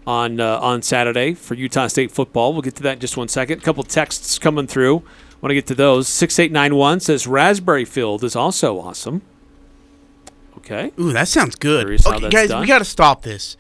on 0.07 0.39
uh, 0.39 0.57
on 0.59 0.81
Saturday 0.81 1.33
for 1.33 1.53
Utah 1.53 1.87
State 1.87 2.11
football. 2.11 2.53
We'll 2.53 2.61
get 2.63 2.75
to 2.77 2.83
that 2.83 2.93
in 2.93 2.99
just 2.99 3.17
one 3.17 3.27
second. 3.27 3.59
A 3.59 3.61
couple 3.61 3.83
texts 3.83 4.39
coming 4.39 4.65
through. 4.65 5.03
Want 5.41 5.51
to 5.51 5.53
get 5.53 5.67
to 5.67 5.75
those? 5.75 6.07
Six 6.07 6.39
eight 6.39 6.51
nine 6.51 6.75
one 6.75 6.99
says 6.99 7.27
Raspberry 7.27 7.85
Field 7.85 8.23
is 8.23 8.35
also 8.35 8.79
awesome. 8.79 9.21
Okay. 10.57 10.91
Ooh, 10.99 11.13
that 11.13 11.27
sounds 11.27 11.55
good. 11.55 11.85
Okay, 11.85 12.29
guys, 12.29 12.49
done. 12.49 12.61
we 12.61 12.67
got 12.67 12.79
to 12.79 12.85
stop 12.85 13.21
this. 13.21 13.57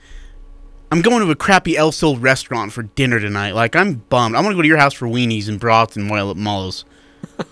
I'm 0.89 1.01
going 1.01 1.23
to 1.23 1.29
a 1.29 1.35
crappy 1.35 1.75
El 1.75 1.91
Sol 1.91 2.17
restaurant 2.17 2.71
for 2.71 2.83
dinner 2.83 3.19
tonight. 3.19 3.51
Like, 3.51 3.75
I'm 3.75 3.95
bummed. 4.09 4.35
I 4.35 4.39
want 4.39 4.53
to 4.53 4.55
go 4.55 4.61
to 4.61 4.67
your 4.67 4.77
house 4.77 4.93
for 4.93 5.05
weenies 5.05 5.49
and 5.49 5.59
brats 5.59 5.97
and 5.97 6.07
mallows. 6.07 6.85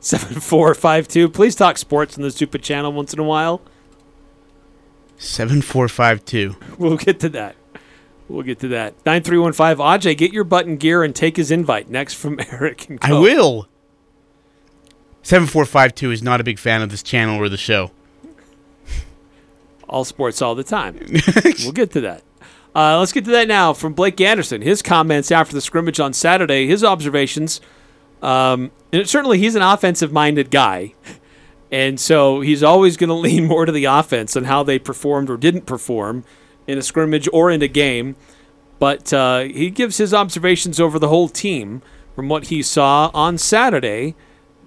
Seven 0.00 0.40
four 0.40 0.74
five 0.74 1.08
two. 1.08 1.30
Please 1.30 1.54
talk 1.54 1.78
sports 1.78 2.18
on 2.18 2.22
the 2.22 2.30
stupid 2.30 2.62
channel 2.62 2.92
once 2.92 3.14
in 3.14 3.18
a 3.18 3.24
while. 3.24 3.62
7452. 5.16 6.56
We'll 6.78 6.98
get 6.98 7.18
to 7.20 7.28
that. 7.30 7.56
We'll 8.28 8.42
get 8.42 8.58
to 8.60 8.68
that. 8.68 8.94
Nine 9.04 9.22
three 9.22 9.38
one 9.38 9.52
five. 9.52 9.78
Ajay, 9.78 10.16
get 10.16 10.32
your 10.32 10.44
button 10.44 10.76
gear 10.76 11.02
and 11.02 11.14
take 11.14 11.36
his 11.36 11.50
invite. 11.50 11.90
Next 11.90 12.14
from 12.14 12.40
Eric 12.50 12.88
and 12.88 12.98
I 13.02 13.12
will. 13.12 13.68
7452 15.22 16.10
is 16.10 16.22
not 16.22 16.40
a 16.40 16.44
big 16.44 16.58
fan 16.58 16.82
of 16.82 16.90
this 16.90 17.02
channel 17.02 17.40
or 17.40 17.48
the 17.48 17.56
show. 17.56 17.90
all 19.88 20.04
sports 20.04 20.42
all 20.42 20.54
the 20.54 20.64
time. 20.64 20.98
we'll 21.60 21.72
get 21.72 21.90
to 21.92 22.00
that. 22.02 22.22
Uh, 22.74 22.98
let's 22.98 23.12
get 23.12 23.24
to 23.24 23.30
that 23.30 23.48
now 23.48 23.72
from 23.72 23.94
Blake 23.94 24.20
Anderson. 24.20 24.60
His 24.60 24.82
comments 24.82 25.30
after 25.30 25.54
the 25.54 25.60
scrimmage 25.60 26.00
on 26.00 26.12
Saturday, 26.12 26.66
his 26.66 26.84
observations. 26.84 27.60
Um, 28.20 28.70
and 28.92 29.08
certainly, 29.08 29.38
he's 29.38 29.54
an 29.54 29.62
offensive 29.62 30.12
minded 30.12 30.50
guy. 30.50 30.94
And 31.70 31.98
so 31.98 32.40
he's 32.40 32.62
always 32.62 32.96
going 32.96 33.08
to 33.08 33.14
lean 33.14 33.46
more 33.46 33.64
to 33.64 33.72
the 33.72 33.86
offense 33.86 34.36
and 34.36 34.46
how 34.46 34.62
they 34.62 34.78
performed 34.78 35.30
or 35.30 35.36
didn't 35.36 35.66
perform 35.66 36.24
in 36.66 36.78
a 36.78 36.82
scrimmage 36.82 37.28
or 37.32 37.50
in 37.50 37.62
a 37.62 37.68
game. 37.68 38.16
But 38.78 39.12
uh, 39.12 39.40
he 39.40 39.70
gives 39.70 39.96
his 39.96 40.12
observations 40.12 40.80
over 40.80 40.98
the 40.98 41.08
whole 41.08 41.28
team 41.28 41.82
from 42.14 42.28
what 42.28 42.46
he 42.46 42.62
saw 42.62 43.10
on 43.14 43.38
Saturday 43.38 44.14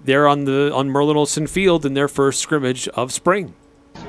there 0.04 0.26
on 0.26 0.44
the 0.44 0.72
on 0.74 0.88
Merlin 0.88 1.16
Olsen 1.16 1.46
Field 1.46 1.84
in 1.84 1.94
their 1.94 2.08
first 2.08 2.40
scrimmage 2.40 2.88
of 2.88 3.12
spring. 3.12 3.54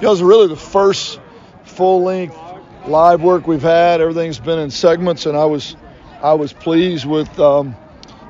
Know, 0.02 0.12
it's 0.12 0.22
really 0.22 0.48
the 0.48 0.56
first 0.56 1.20
full 1.64 2.04
length 2.04 2.38
live 2.88 3.22
work 3.22 3.48
we've 3.48 3.62
had. 3.62 4.02
Everything's 4.02 4.40
been 4.40 4.60
in 4.60 4.72
segments, 4.72 5.26
and 5.26 5.38
I 5.38 5.46
was 5.46 5.76
I 6.22 6.34
was 6.34 6.54
pleased 6.54 7.06
with 7.06 7.40
um, 7.40 7.76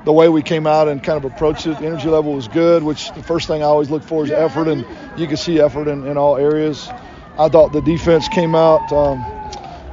the 0.04 0.12
way 0.12 0.28
we 0.28 0.42
came 0.42 0.66
out 0.66 0.88
and 0.88 1.02
kind 1.02 1.22
of 1.22 1.30
approached 1.30 1.66
it. 1.66 1.78
The 1.78 1.86
energy 1.86 2.08
level 2.08 2.32
was 2.32 2.48
good, 2.48 2.82
which 2.82 3.12
the 3.12 3.22
first 3.22 3.46
thing 3.46 3.62
I 3.62 3.66
always 3.66 3.90
look 3.90 4.02
for 4.02 4.24
is 4.24 4.30
effort, 4.30 4.68
and 4.68 4.84
you 5.16 5.26
can 5.26 5.36
see 5.36 5.60
effort 5.60 5.88
in, 5.88 6.06
in 6.06 6.16
all 6.16 6.36
areas. 6.36 6.88
I 7.38 7.48
thought 7.48 7.72
the 7.72 7.82
defense 7.82 8.28
came 8.28 8.54
out 8.54 8.92
um, 8.92 9.24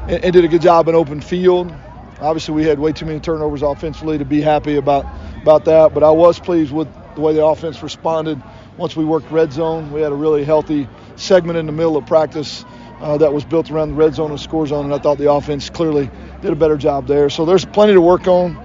and, 0.07 0.23
and 0.23 0.33
did 0.33 0.45
a 0.45 0.47
good 0.47 0.61
job 0.61 0.87
in 0.87 0.95
open 0.95 1.21
field. 1.21 1.73
Obviously, 2.19 2.55
we 2.55 2.63
had 2.63 2.79
way 2.79 2.93
too 2.93 3.05
many 3.05 3.19
turnovers 3.19 3.61
offensively 3.61 4.17
to 4.17 4.25
be 4.25 4.41
happy 4.41 4.75
about 4.77 5.05
about 5.41 5.65
that, 5.65 5.93
but 5.93 6.03
I 6.03 6.11
was 6.11 6.39
pleased 6.39 6.73
with 6.73 6.87
the 7.15 7.21
way 7.21 7.33
the 7.33 7.45
offense 7.45 7.81
responded. 7.83 8.41
Once 8.75 8.95
we 8.95 9.05
worked 9.05 9.31
red 9.31 9.53
zone, 9.53 9.91
we 9.91 10.01
had 10.01 10.11
a 10.11 10.15
really 10.15 10.43
healthy 10.43 10.89
segment 11.15 11.57
in 11.57 11.65
the 11.65 11.71
middle 11.71 11.95
of 11.95 12.05
practice 12.05 12.65
uh, 12.99 13.17
that 13.17 13.33
was 13.33 13.45
built 13.45 13.69
around 13.69 13.89
the 13.89 13.95
red 13.95 14.15
zone 14.15 14.31
and 14.31 14.39
score 14.39 14.65
zone, 14.65 14.85
and 14.85 14.93
I 14.93 14.97
thought 14.97 15.17
the 15.17 15.31
offense 15.31 15.69
clearly 15.69 16.09
did 16.41 16.51
a 16.51 16.55
better 16.55 16.77
job 16.77 17.07
there. 17.07 17.29
So 17.29 17.45
there's 17.45 17.65
plenty 17.65 17.93
to 17.93 18.01
work 18.01 18.27
on. 18.27 18.57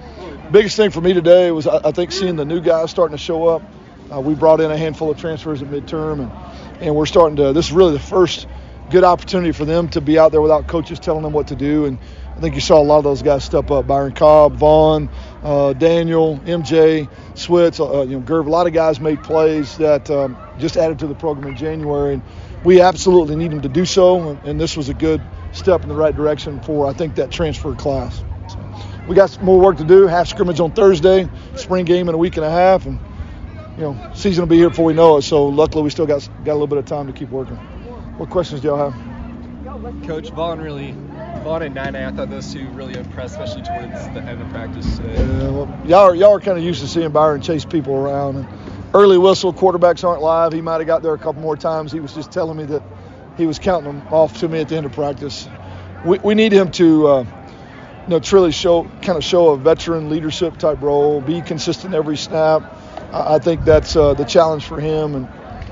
Biggest 0.51 0.77
thing 0.77 0.91
for 0.91 1.01
me 1.01 1.13
today 1.13 1.51
was 1.51 1.67
I, 1.67 1.81
I 1.85 1.93
think 1.93 2.13
seeing 2.13 2.37
the 2.37 2.45
new 2.45 2.61
guys 2.61 2.91
starting 2.91 3.17
to 3.17 3.23
show 3.23 3.47
up. 3.47 3.63
Uh, 4.11 4.21
we 4.21 4.35
brought 4.35 4.61
in 4.61 4.71
a 4.71 4.77
handful 4.77 5.11
of 5.11 5.19
transfers 5.19 5.63
at 5.63 5.69
midterm, 5.69 6.21
and 6.21 6.83
and 6.83 6.97
we're 6.97 7.07
starting 7.07 7.37
to. 7.37 7.53
This 7.53 7.67
is 7.67 7.73
really 7.73 7.93
the 7.93 8.01
first 8.01 8.47
good 8.91 9.05
opportunity 9.05 9.53
for 9.53 9.65
them 9.65 9.89
to 9.91 10.01
be 10.01 10.19
out 10.19 10.33
there 10.33 10.41
without 10.41 10.69
coaches 10.69 10.99
telling 10.99 11.23
them 11.23 11.33
what 11.33 11.49
to 11.49 11.57
do. 11.57 11.87
And 11.87 11.99
I 12.37 12.41
think 12.41 12.55
you 12.55 12.61
saw 12.61 12.81
a 12.81 12.83
lot 12.83 12.99
of 12.99 13.05
those 13.05 13.23
guys 13.23 13.45
step 13.45 13.71
up. 13.71 13.87
Byron 13.87 14.13
Cobb, 14.13 14.57
Vaughn, 14.57 15.11
uh, 15.43 15.73
Daniel, 15.75 16.39
MJ, 16.39 17.09
Switz, 17.35 17.79
uh, 17.81 18.03
you 18.03 18.19
know, 18.19 18.21
Gerv. 18.21 18.47
A 18.47 18.51
lot 18.51 18.67
of 18.67 18.73
guys 18.73 19.01
made 19.01 19.23
plays 19.23 19.77
that 19.79 20.11
um, 20.11 20.37
just 20.59 20.77
added 20.77 20.99
to 21.01 21.07
the 21.07 21.15
program 21.15 21.49
in 21.49 21.57
January, 21.57 22.15
and 22.15 22.23
we 22.65 22.81
absolutely 22.81 23.37
need 23.37 23.51
them 23.51 23.63
to 23.63 23.69
do 23.69 23.85
so. 23.85 24.39
And, 24.45 24.61
this 24.61 24.77
was 24.77 24.89
a 24.89 24.95
good 24.95 25.21
step 25.53 25.83
in 25.83 25.89
the 25.89 25.95
right 25.95 26.15
direction 26.15 26.61
for 26.61 26.87
I 26.87 26.93
think 26.93 27.17
that 27.17 27.31
transfer 27.31 27.75
class. 27.75 28.23
We 29.09 29.17
got 29.17 29.31
some 29.31 29.45
more 29.45 29.59
work 29.59 29.79
to 29.79 29.85
do. 29.85 30.07
Half 30.07 30.29
scrimmage 30.29 30.61
on 30.61 30.73
Thursday, 30.73 31.29
spring 31.57 31.85
game 31.85 32.09
in 32.09 32.15
a 32.15 32.19
week 32.19 32.37
and 32.37 32.47
a 32.47 32.51
half, 32.51 32.87
and 32.87 33.01
you 33.77 33.83
know, 33.83 34.11
season 34.15 34.43
will 34.43 34.49
be 34.49 34.57
here 34.57 34.71
before 34.71 34.85
we 34.85 34.95
know 34.95 35.17
it. 35.17 35.23
So 35.23 35.47
luckily, 35.47 35.83
we 35.83 35.91
still 35.91 36.07
got 36.07 36.29
got 36.45 36.53
a 36.53 36.55
little 36.55 36.67
bit 36.69 36.79
of 36.79 36.85
time 36.85 37.09
to 37.09 37.13
keep 37.13 37.31
working. 37.31 37.59
What 38.23 38.31
questions 38.31 38.61
do 38.61 38.69
y'all 38.69 38.93
have? 38.93 40.07
Coach 40.07 40.31
Vaughn 40.31 40.61
really, 40.61 40.93
Vaughn 41.43 41.63
and 41.63 41.75
Nine, 41.75 41.97
I 41.97 42.13
thought 42.13 42.31
those 42.31 42.53
two 42.53 42.69
really 42.69 42.97
impressed, 42.97 43.37
especially 43.37 43.63
towards 43.63 44.01
the 44.15 44.23
end 44.23 44.41
of 44.41 44.49
practice 44.51 44.97
today. 44.97 45.15
Yeah, 45.15 45.51
well, 45.51 45.81
y'all 45.85 46.09
are, 46.09 46.15
y'all 46.15 46.33
are 46.33 46.39
kind 46.39 46.57
of 46.57 46.63
used 46.63 46.81
to 46.83 46.87
seeing 46.87 47.11
Byron 47.11 47.43
chase 47.43 47.65
people 47.65 47.97
around. 47.97 48.37
And 48.37 48.49
early 48.95 49.19
whistle, 49.19 49.53
quarterbacks 49.53 50.05
aren't 50.05 50.23
live. 50.23 50.53
He 50.53 50.61
might 50.61 50.75
have 50.75 50.87
got 50.87 51.03
there 51.03 51.15
a 51.15 51.19
couple 51.19 51.43
more 51.43 51.57
times. 51.57 51.91
He 51.91 51.99
was 51.99 52.15
just 52.15 52.31
telling 52.31 52.57
me 52.57 52.63
that 52.67 52.85
he 53.37 53.45
was 53.45 53.59
counting 53.59 53.93
them 53.93 54.07
off 54.13 54.39
to 54.39 54.47
me 54.47 54.61
at 54.61 54.69
the 54.69 54.77
end 54.77 54.87
of 54.87 54.93
practice. 54.93 55.49
We, 56.07 56.21
we 56.21 56.37
need 56.37 56.53
him 56.53 56.71
to, 56.71 57.07
uh, 57.09 57.23
you 57.23 58.09
know, 58.09 58.21
truly 58.21 58.53
show 58.53 58.85
kind 59.03 59.19
of 59.19 59.25
show 59.25 59.49
a 59.49 59.57
veteran 59.57 60.11
leadership 60.11 60.59
type 60.59 60.81
role, 60.81 61.21
be 61.21 61.43
consistent 61.43 61.93
every 61.93 62.17
snap. 62.17 62.63
I, 63.13 63.35
I 63.35 63.39
think 63.41 63.65
that's 63.65 63.97
uh, 63.97 64.15
the 64.15 64.25
challenge 64.25 64.65
for 64.65 64.79
him, 64.79 65.17
and 65.17 65.29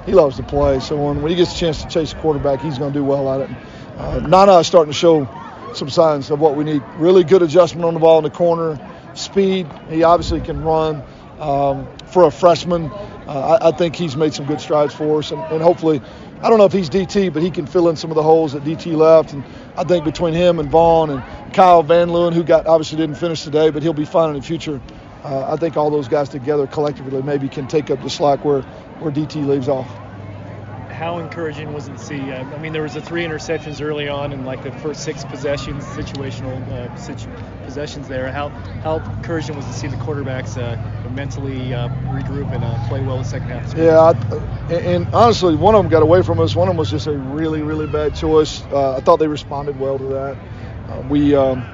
he 0.07 0.13
loves 0.13 0.37
to 0.37 0.43
play. 0.43 0.81
So 0.81 0.97
when, 0.97 1.23
when 1.23 1.31
he 1.31 1.37
gets 1.37 1.55
a 1.55 1.59
chance 1.59 1.83
to 1.83 1.89
chase 1.89 2.13
the 2.13 2.21
quarterback, 2.21 2.61
he's 2.61 2.79
going 2.79 2.93
to 2.93 2.99
do 2.99 3.05
well 3.05 3.33
at 3.33 3.51
it. 3.51 3.57
Uh, 3.97 4.21
Nana 4.21 4.59
is 4.59 4.67
starting 4.67 4.93
to 4.93 4.99
show 4.99 5.29
some 5.75 5.91
signs 5.91 6.31
of 6.31 6.41
what 6.41 6.57
we 6.57 6.65
need. 6.65 6.83
Really 6.97 7.25
good 7.25 7.43
adjustment 7.43 7.85
on 7.85 7.95
the 7.95 8.01
ball 8.01 8.19
in 8.19 8.25
the 8.25 8.31
corner, 8.31 8.79
speed. 9.15 9.67
He 9.89 10.03
obviously 10.03 10.41
can 10.41 10.63
run. 10.63 11.03
Um, 11.39 11.89
for 12.13 12.25
a 12.25 12.31
freshman, 12.31 12.91
uh, 12.91 13.59
I, 13.63 13.69
I 13.69 13.73
think 13.73 13.97
he's 13.97 14.15
made 14.15 14.35
some 14.35 14.45
good 14.45 14.61
strides 14.61 14.93
for 14.93 15.21
us, 15.21 15.31
and, 15.31 15.41
and 15.45 15.63
hopefully, 15.63 16.03
I 16.43 16.51
don't 16.51 16.59
know 16.59 16.67
if 16.67 16.73
he's 16.73 16.91
DT, 16.91 17.33
but 17.33 17.43
he 17.43 17.51
can 17.51 17.67
fill 17.67 17.89
in 17.89 17.97
some 17.97 18.11
of 18.11 18.15
the 18.15 18.23
holes 18.23 18.53
that 18.53 18.65
DT 18.65 18.95
left. 18.95 19.33
And 19.33 19.43
I 19.77 19.85
think 19.85 20.05
between 20.05 20.35
him 20.35 20.59
and 20.59 20.71
Vaughn 20.71 21.09
and 21.11 21.55
Kyle 21.55 21.83
Van 21.83 22.09
Leeuwen, 22.09 22.35
who 22.35 22.43
got 22.43 22.67
obviously 22.67 22.99
didn't 22.99 23.17
finish 23.17 23.43
today, 23.43 23.71
but 23.71 23.83
he'll 23.83 23.95
be 23.95 24.05
fine 24.05 24.31
in 24.31 24.37
the 24.37 24.43
future. 24.43 24.81
Uh, 25.25 25.53
I 25.53 25.57
think 25.57 25.77
all 25.77 25.91
those 25.91 26.09
guys 26.09 26.29
together 26.29 26.67
collectively 26.67 27.23
maybe 27.23 27.49
can 27.49 27.67
take 27.67 27.91
up 27.91 28.03
the 28.03 28.11
slack 28.11 28.45
where 28.45 28.63
where 29.01 29.13
DT 29.13 29.47
leaves 29.47 29.69
off. 29.69 29.89
How 30.91 31.19
encouraging 31.19 31.73
was 31.73 31.89
it 31.89 31.93
to 31.93 31.99
see? 31.99 32.31
Uh, 32.31 32.45
I 32.45 32.59
mean, 32.59 32.73
there 32.73 32.83
was 32.83 32.95
the 32.95 33.01
three 33.01 33.25
interceptions 33.25 33.81
early 33.81 34.09
on 34.09 34.33
in 34.33 34.45
like 34.45 34.63
the 34.63 34.73
first 34.73 35.03
six 35.03 35.25
possessions, 35.25 35.85
situational 35.85 36.61
uh, 36.69 36.95
situ- 36.97 37.31
possessions 37.65 38.09
there. 38.09 38.31
How 38.31 38.49
how 38.83 38.99
encouraging 38.99 39.57
was 39.57 39.65
it 39.67 39.73
to 39.73 39.79
see 39.79 39.89
the 39.89 39.97
quarterbacks 39.97 40.59
uh, 40.59 40.77
mentally 41.11 41.73
uh, 41.73 41.89
regroup 42.13 42.53
and 42.55 42.65
uh, 42.65 42.89
play 42.89 43.01
well 43.01 43.19
the 43.19 43.25
second 43.25 43.49
half? 43.49 43.77
Yeah, 43.79 43.99
I, 43.99 44.75
and, 44.75 44.87
and 44.87 45.07
honestly, 45.15 45.55
one 45.55 45.75
of 45.75 45.83
them 45.83 45.91
got 45.91 46.03
away 46.03 46.23
from 46.23 46.41
us. 46.41 46.55
One 46.55 46.69
of 46.69 46.73
them 46.73 46.79
was 46.79 46.91
just 46.91 47.07
a 47.07 47.13
really, 47.13 47.63
really 47.63 47.87
bad 47.87 48.15
choice. 48.15 48.63
Uh, 48.71 48.97
I 48.97 49.01
thought 49.01 49.19
they 49.19 49.29
responded 49.29 49.79
well 49.79 49.99
to 49.99 50.05
that. 50.05 50.37
Uh, 50.89 51.03
we 51.09 51.35
um, 51.35 51.65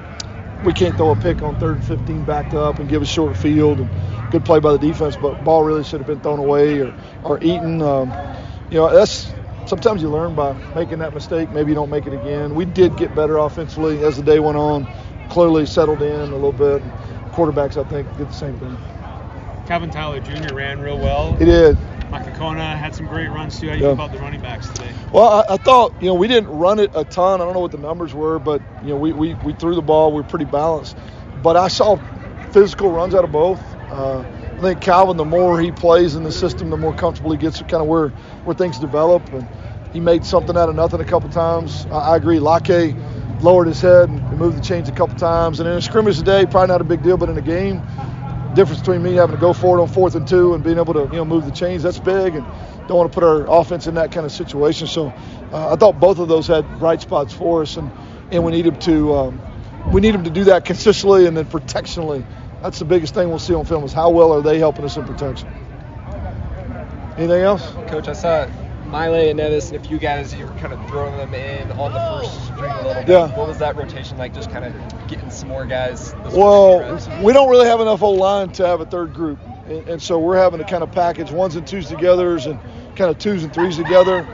we 0.63 0.73
can't 0.73 0.97
throw 0.97 1.11
a 1.11 1.15
pick 1.15 1.41
on 1.41 1.55
third 1.57 1.75
and 1.75 1.85
15 1.85 2.23
back 2.25 2.53
up 2.53 2.79
and 2.79 2.89
give 2.89 3.01
a 3.01 3.05
short 3.05 3.37
field. 3.37 3.79
And 3.79 3.91
good 4.29 4.45
play 4.45 4.59
by 4.59 4.71
the 4.71 4.79
defense, 4.79 5.15
but 5.15 5.43
ball 5.43 5.63
really 5.63 5.83
should 5.83 5.99
have 5.99 6.07
been 6.07 6.21
thrown 6.21 6.39
away 6.39 6.79
or 6.79 6.95
or 7.23 7.39
eaten. 7.41 7.81
Um, 7.81 8.17
you 8.69 8.77
know, 8.77 8.93
that's 8.93 9.35
sometimes 9.65 10.01
you 10.01 10.09
learn 10.09 10.35
by 10.35 10.53
making 10.73 10.99
that 10.99 11.13
mistake. 11.13 11.51
Maybe 11.51 11.71
you 11.71 11.75
don't 11.75 11.89
make 11.89 12.07
it 12.07 12.13
again. 12.13 12.55
We 12.55 12.65
did 12.65 12.95
get 12.97 13.13
better 13.15 13.37
offensively 13.37 14.03
as 14.03 14.17
the 14.17 14.23
day 14.23 14.39
went 14.39 14.57
on. 14.57 14.87
Clearly 15.29 15.65
settled 15.65 16.01
in 16.01 16.31
a 16.31 16.35
little 16.35 16.53
bit. 16.53 16.81
Quarterbacks, 17.31 17.77
I 17.77 17.83
think, 17.87 18.15
did 18.17 18.29
the 18.29 18.33
same 18.33 18.57
thing. 18.57 18.77
Calvin 19.67 19.89
Tyler 19.89 20.19
Jr. 20.21 20.53
ran 20.53 20.79
real 20.79 20.97
well. 20.97 21.35
He 21.35 21.45
did. 21.45 21.77
Makakona 22.11 22.77
had 22.77 22.95
some 22.95 23.05
great 23.05 23.27
runs 23.29 23.59
too. 23.59 23.67
How 23.67 23.73
do 23.73 23.79
you 23.79 23.85
Yeah. 23.87 23.91
about 23.93 24.11
the 24.11 24.19
running 24.19 24.41
backs 24.41 24.69
today? 24.69 24.91
Well, 25.11 25.27
I, 25.49 25.55
I 25.55 25.57
thought, 25.57 25.93
you 25.99 26.07
know, 26.07 26.15
we 26.15 26.27
didn't 26.27 26.49
run 26.49 26.79
it 26.79 26.91
a 26.95 27.05
ton. 27.05 27.41
I 27.41 27.45
don't 27.45 27.53
know 27.53 27.59
what 27.59 27.71
the 27.71 27.77
numbers 27.77 28.13
were, 28.13 28.39
but, 28.39 28.61
you 28.81 28.89
know, 28.89 28.97
we, 28.97 29.13
we, 29.13 29.33
we 29.35 29.53
threw 29.53 29.75
the 29.75 29.81
ball. 29.81 30.11
We 30.13 30.17
were 30.21 30.23
pretty 30.23 30.45
balanced. 30.45 30.97
But 31.35 31.57
I 31.57 31.67
saw 31.67 31.97
physical 32.51 32.91
runs 32.91 33.13
out 33.15 33.23
of 33.25 33.31
both. 33.31 33.61
Uh, 33.89 34.21
I 34.21 34.61
think 34.61 34.81
Calvin, 34.81 35.17
the 35.17 35.25
more 35.25 35.59
he 35.59 35.71
plays 35.71 36.15
in 36.15 36.23
the 36.23 36.31
system, 36.31 36.69
the 36.69 36.77
more 36.77 36.93
comfortable 36.93 37.31
he 37.31 37.37
gets 37.37 37.59
kind 37.61 37.81
of 37.81 37.87
where, 37.87 38.09
where 38.43 38.55
things 38.55 38.79
develop. 38.79 39.33
And 39.33 39.47
he 39.93 39.99
made 39.99 40.25
something 40.25 40.57
out 40.57 40.69
of 40.69 40.75
nothing 40.75 41.01
a 41.01 41.05
couple 41.05 41.29
times. 41.29 41.85
I, 41.91 41.99
I 42.13 42.15
agree. 42.17 42.39
Lake 42.39 42.95
lowered 43.41 43.67
his 43.67 43.81
head 43.81 44.09
and 44.09 44.39
moved 44.39 44.57
the 44.57 44.61
chains 44.61 44.89
a 44.89 44.93
couple 44.93 45.15
times. 45.17 45.59
And 45.59 45.69
in 45.69 45.75
a 45.75 45.81
scrimmage 45.81 46.17
today, 46.17 46.45
probably 46.45 46.69
not 46.69 46.81
a 46.81 46.85
big 46.85 47.03
deal, 47.03 47.17
but 47.17 47.29
in 47.29 47.37
a 47.37 47.41
game, 47.41 47.83
difference 48.57 48.79
between 48.79 49.03
me 49.03 49.13
having 49.13 49.35
to 49.35 49.39
go 49.39 49.53
for 49.53 49.77
it 49.77 49.81
on 49.81 49.87
fourth 49.87 50.15
and 50.15 50.27
two 50.27 50.55
and 50.55 50.63
being 50.63 50.79
able 50.79 50.93
to 50.93 51.01
you 51.01 51.17
know 51.17 51.25
move 51.25 51.45
the 51.45 51.51
chains 51.51 51.83
that's 51.83 51.99
big 51.99 52.35
and 52.35 52.43
don't 52.87 52.97
want 52.97 53.11
to 53.11 53.13
put 53.13 53.23
our 53.23 53.45
offense 53.47 53.85
in 53.85 53.95
that 53.95 54.11
kind 54.11 54.25
of 54.25 54.31
situation. 54.31 54.87
So 54.87 55.13
uh, 55.51 55.73
I 55.73 55.75
thought 55.75 55.99
both 55.99 56.17
of 56.17 56.27
those 56.27 56.47
had 56.47 56.79
bright 56.79 57.01
spots 57.01 57.33
for 57.33 57.61
us 57.61 57.77
and 57.77 57.91
and 58.31 58.43
we 58.43 58.51
need 58.51 58.65
them 58.65 58.77
to 58.79 59.15
um, 59.15 59.41
we 59.93 60.01
need 60.01 60.15
them 60.15 60.23
to 60.23 60.31
do 60.31 60.45
that 60.45 60.65
consistently 60.65 61.27
and 61.27 61.37
then 61.37 61.45
protectionally. 61.45 62.25
That's 62.63 62.79
the 62.79 62.85
biggest 62.85 63.13
thing 63.13 63.29
we'll 63.29 63.37
see 63.37 63.53
on 63.53 63.65
film 63.65 63.83
is 63.83 63.93
how 63.93 64.09
well 64.09 64.33
are 64.33 64.41
they 64.41 64.57
helping 64.57 64.85
us 64.85 64.97
in 64.97 65.05
protection. 65.05 65.47
Anything 67.17 67.43
else? 67.43 67.71
Coach, 67.87 68.07
I 68.07 68.13
saw 68.13 68.47
Miley 68.87 69.29
and 69.29 69.37
Nevis 69.37 69.71
and 69.71 69.83
a 69.83 69.87
few 69.87 69.97
guys 69.97 70.33
you 70.33 70.45
were 70.45 70.53
kind 70.53 70.73
of 70.73 70.89
throwing 70.89 71.15
them 71.17 71.33
in 71.33 71.71
on 71.73 71.91
the 71.93 71.99
first 71.99 72.45
string 72.45 72.71
a 72.71 72.87
little 72.87 73.03
bit. 73.03 73.09
Yeah. 73.09 73.35
What 73.37 73.47
was 73.47 73.57
that 73.59 73.75
rotation 73.75 74.17
like? 74.17 74.33
Just 74.33 74.49
kind 74.49 74.65
of 74.65 75.07
getting 75.07 75.29
some 75.29 75.49
more 75.49 75.65
guys. 75.65 76.13
Well, 76.31 76.99
we 77.21 77.33
don't 77.33 77.49
really 77.49 77.67
have 77.67 77.81
enough 77.81 78.01
old 78.01 78.19
line 78.19 78.49
to 78.53 78.65
have 78.65 78.79
a 78.81 78.85
third 78.85 79.13
group, 79.13 79.39
And, 79.67 79.87
and 79.89 80.01
so 80.01 80.19
we're 80.19 80.37
having 80.37 80.59
to 80.59 80.65
kind 80.65 80.83
of 80.83 80.91
package 80.91 81.31
ones 81.31 81.55
and 81.55 81.67
twos 81.67 81.89
togethers 81.89 82.49
and 82.49 82.59
kind 82.95 83.11
of 83.11 83.17
twos 83.17 83.43
and 83.43 83.53
threes 83.53 83.75
together. 83.77 84.25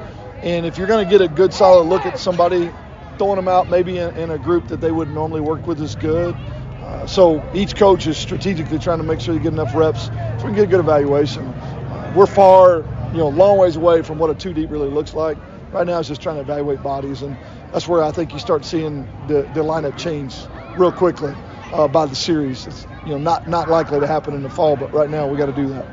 And 0.44 0.66
if 0.66 0.78
you're 0.78 0.88
going 0.88 1.04
to 1.04 1.10
get 1.10 1.22
a 1.22 1.28
good 1.28 1.54
solid 1.54 1.84
look 1.86 2.06
at 2.06 2.20
somebody, 2.20 2.72
throwing 3.18 3.38
them 3.38 3.48
out 3.48 3.70
maybe 3.70 3.98
in, 3.98 4.16
in 4.18 4.32
a 4.32 4.38
group 4.38 4.68
that 4.68 4.82
they 4.82 4.92
wouldn't 4.92 5.16
normally 5.16 5.42
work 5.42 5.66
with 5.66 5.82
is 5.82 5.96
good. 5.96 6.36
Uh, 6.36 7.08
so 7.08 7.44
each 7.54 7.76
coach 7.76 8.08
is 8.08 8.18
strategically 8.18 8.78
trying 8.78 8.98
to 8.98 9.04
make 9.04 9.20
sure 9.20 9.34
you 9.34 9.40
get 9.40 9.54
enough 9.54 9.74
reps 9.74 10.06
so 10.06 10.12
we 10.36 10.42
can 10.42 10.56
get 10.56 10.64
a 10.66 10.68
good 10.68 10.80
evaluation. 10.80 11.44
Uh, 11.44 12.14
we're 12.16 12.26
far, 12.26 12.84
you 13.14 13.20
know, 13.20 13.30
long 13.30 13.58
ways 13.60 13.76
away 13.76 14.02
from 14.02 14.18
what 14.18 14.30
a 14.32 14.36
two 14.36 14.54
deep 14.54 14.72
really 14.72 14.90
looks 14.90 15.14
like. 15.14 15.38
Right 15.72 15.86
now, 15.86 16.00
it's 16.00 16.08
just 16.08 16.22
trying 16.22 16.36
to 16.36 16.42
evaluate 16.42 16.82
bodies, 16.82 17.22
and 17.22 17.38
that's 17.72 17.88
where 17.88 18.04
I 18.04 18.12
think 18.12 18.34
you 18.34 18.40
start 18.40 18.66
seeing 18.66 19.08
the, 19.28 19.44
the 19.54 19.62
lineup 19.62 19.98
change 19.98 20.36
real 20.78 20.92
quickly 20.92 21.34
uh, 21.72 21.88
by 21.88 22.08
the 22.08 22.16
series. 22.16 22.66
It's 22.68 22.88
you 23.06 23.12
know 23.12 23.20
not 23.20 23.48
not 23.48 23.70
likely 23.70 24.00
to 24.00 24.08
happen 24.08 24.34
in 24.34 24.42
the 24.44 24.50
fall, 24.50 24.76
but 24.76 24.92
right 24.94 25.10
now 25.10 25.28
we 25.28 25.38
got 25.38 25.46
to 25.46 25.54
do 25.54 25.68
that. 25.70 25.86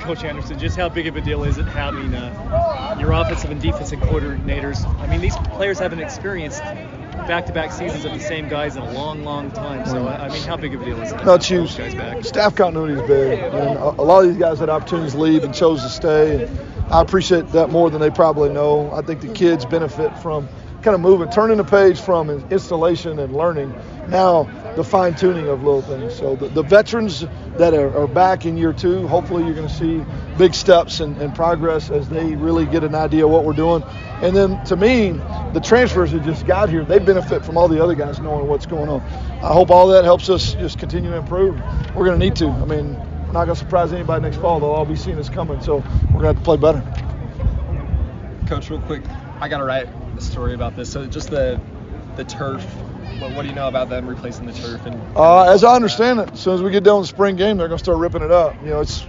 Coach 0.00 0.24
Anderson, 0.24 0.58
just 0.58 0.76
how 0.76 0.88
big 0.88 1.06
of 1.06 1.16
a 1.16 1.20
deal 1.20 1.44
is 1.44 1.58
it 1.58 1.66
having 1.66 2.12
uh, 2.12 2.96
your 2.98 3.12
offensive 3.12 3.50
and 3.50 3.60
defensive 3.60 4.00
coordinators? 4.00 4.84
I 4.98 5.06
mean, 5.06 5.20
these 5.20 5.36
players 5.54 5.78
haven't 5.78 6.00
experienced 6.00 6.62
back-to-back 7.12 7.72
seasons 7.72 8.04
of 8.04 8.12
the 8.12 8.20
same 8.20 8.48
guys 8.48 8.76
in 8.76 8.82
a 8.82 8.92
long, 8.92 9.24
long 9.24 9.50
time. 9.50 9.86
So, 9.86 10.08
I 10.08 10.28
mean, 10.28 10.42
how 10.42 10.56
big 10.56 10.74
of 10.74 10.82
a 10.82 10.84
deal 10.84 11.00
is 11.02 11.10
that? 11.10 11.24
No, 11.24 11.34
it's 11.34 11.46
huge. 11.46 11.70
Staff 12.24 12.56
continuity 12.56 13.00
is 13.00 13.06
big. 13.06 13.38
And 13.38 13.54
a, 13.54 13.82
a 13.82 14.02
lot 14.02 14.24
of 14.24 14.30
these 14.30 14.38
guys 14.38 14.58
had 14.58 14.70
opportunities 14.70 15.12
to 15.12 15.18
leave 15.18 15.44
and 15.44 15.54
chose 15.54 15.82
to 15.82 15.88
stay. 15.88 16.44
And 16.44 16.58
I 16.92 17.00
appreciate 17.00 17.48
that 17.48 17.70
more 17.70 17.90
than 17.90 18.00
they 18.00 18.10
probably 18.10 18.48
know. 18.48 18.90
I 18.92 19.02
think 19.02 19.20
the 19.20 19.32
kids 19.32 19.64
benefit 19.64 20.16
from 20.18 20.48
kind 20.82 20.94
of 20.96 21.00
moving, 21.00 21.30
turning 21.30 21.58
the 21.58 21.64
page 21.64 22.00
from 22.00 22.28
installation 22.50 23.18
and 23.18 23.34
learning. 23.34 23.72
Now 24.08 24.44
the 24.74 24.82
fine 24.82 25.14
tuning 25.14 25.48
of 25.48 25.62
little 25.62 25.82
things. 25.82 26.14
So 26.14 26.34
the, 26.34 26.48
the 26.48 26.62
veterans 26.62 27.24
that 27.56 27.74
are, 27.74 27.96
are, 27.96 28.06
back 28.06 28.46
in 28.46 28.56
year 28.56 28.72
two, 28.72 29.06
hopefully 29.06 29.44
you're 29.44 29.54
going 29.54 29.68
to 29.68 29.74
see 29.74 30.04
big 30.38 30.54
steps 30.54 31.00
and, 31.00 31.16
and, 31.18 31.34
progress 31.34 31.90
as 31.90 32.08
they 32.08 32.34
really 32.34 32.66
get 32.66 32.82
an 32.82 32.94
idea 32.94 33.24
of 33.24 33.30
what 33.30 33.44
we're 33.44 33.52
doing. 33.52 33.82
And 34.22 34.34
then 34.34 34.64
to 34.66 34.76
me, 34.76 35.10
the 35.52 35.60
transfers 35.62 36.12
that 36.12 36.24
just 36.24 36.46
got 36.46 36.68
here, 36.68 36.84
they 36.84 36.98
benefit 36.98 37.44
from 37.44 37.56
all 37.56 37.68
the 37.68 37.82
other 37.82 37.94
guys 37.94 38.18
knowing 38.18 38.46
what's 38.48 38.66
going 38.66 38.88
on. 38.88 39.00
I 39.42 39.52
hope 39.52 39.70
all 39.70 39.88
that 39.88 40.04
helps 40.04 40.28
us 40.30 40.54
just 40.54 40.78
continue 40.78 41.10
to 41.10 41.16
improve. 41.16 41.56
We're 41.94 42.06
going 42.06 42.18
to 42.18 42.24
need 42.24 42.36
to. 42.36 42.48
I 42.48 42.64
mean, 42.64 42.94
we're 42.96 43.32
not 43.32 43.44
going 43.44 43.48
to 43.48 43.56
surprise 43.56 43.92
anybody 43.92 44.22
next 44.22 44.38
fall. 44.38 44.58
They'll 44.60 44.70
all 44.70 44.84
be 44.84 44.96
seeing 44.96 45.18
us 45.18 45.28
coming. 45.28 45.60
So 45.62 45.76
we're 46.12 46.22
going 46.22 46.22
to 46.22 46.26
have 46.28 46.36
to 46.38 46.42
play 46.42 46.56
better. 46.56 46.82
Coach, 48.46 48.70
real 48.70 48.80
quick, 48.80 49.02
I 49.40 49.48
got 49.48 49.58
to 49.58 49.64
write 49.64 49.88
a 50.16 50.20
story 50.20 50.54
about 50.54 50.76
this. 50.76 50.90
So 50.90 51.06
just 51.06 51.30
the 51.30 51.60
the 52.16 52.24
turf 52.24 52.64
what, 53.22 53.34
what, 53.34 53.42
do 53.42 53.48
you 53.48 53.54
know 53.54 53.68
about 53.68 53.88
them 53.88 54.06
replacing 54.06 54.46
the 54.46 54.52
turf? 54.52 54.84
And 54.86 55.00
uh, 55.16 55.52
as 55.52 55.64
I 55.64 55.74
understand 55.74 56.20
it, 56.20 56.32
as 56.32 56.40
soon 56.40 56.54
as 56.54 56.62
we 56.62 56.70
get 56.70 56.82
done 56.82 56.98
with 56.98 57.08
the 57.08 57.14
spring 57.14 57.36
game, 57.36 57.56
they're 57.56 57.68
going 57.68 57.78
to 57.78 57.84
start 57.84 57.98
ripping 57.98 58.22
it 58.22 58.30
up. 58.30 58.54
You 58.62 58.70
know, 58.70 58.80
it's 58.80 59.06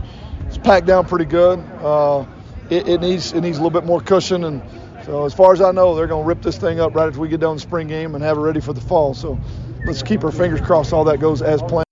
it's 0.47 0.57
packed 0.57 0.85
down 0.85 1.05
pretty 1.05 1.25
good. 1.25 1.59
Uh, 1.81 2.25
it, 2.69 2.87
it, 2.87 3.01
needs 3.01 3.33
it 3.33 3.41
needs 3.41 3.57
a 3.57 3.61
little 3.61 3.71
bit 3.71 3.85
more 3.85 4.01
cushion, 4.01 4.43
and 4.43 4.61
so 5.05 5.25
as 5.25 5.33
far 5.33 5.53
as 5.53 5.61
I 5.61 5.71
know, 5.71 5.95
they're 5.95 6.07
going 6.07 6.23
to 6.23 6.27
rip 6.27 6.41
this 6.41 6.57
thing 6.57 6.79
up 6.79 6.95
right 6.95 7.07
after 7.07 7.19
we 7.19 7.27
get 7.27 7.39
done 7.39 7.55
with 7.55 7.63
the 7.63 7.67
spring 7.67 7.87
game 7.87 8.15
and 8.15 8.23
have 8.23 8.37
it 8.37 8.41
ready 8.41 8.61
for 8.61 8.73
the 8.73 8.81
fall. 8.81 9.13
So 9.13 9.39
let's 9.85 10.03
keep 10.03 10.23
our 10.23 10.31
fingers 10.31 10.61
crossed 10.61 10.93
all 10.93 11.03
that 11.05 11.19
goes 11.19 11.41
as 11.41 11.61
planned. 11.63 11.85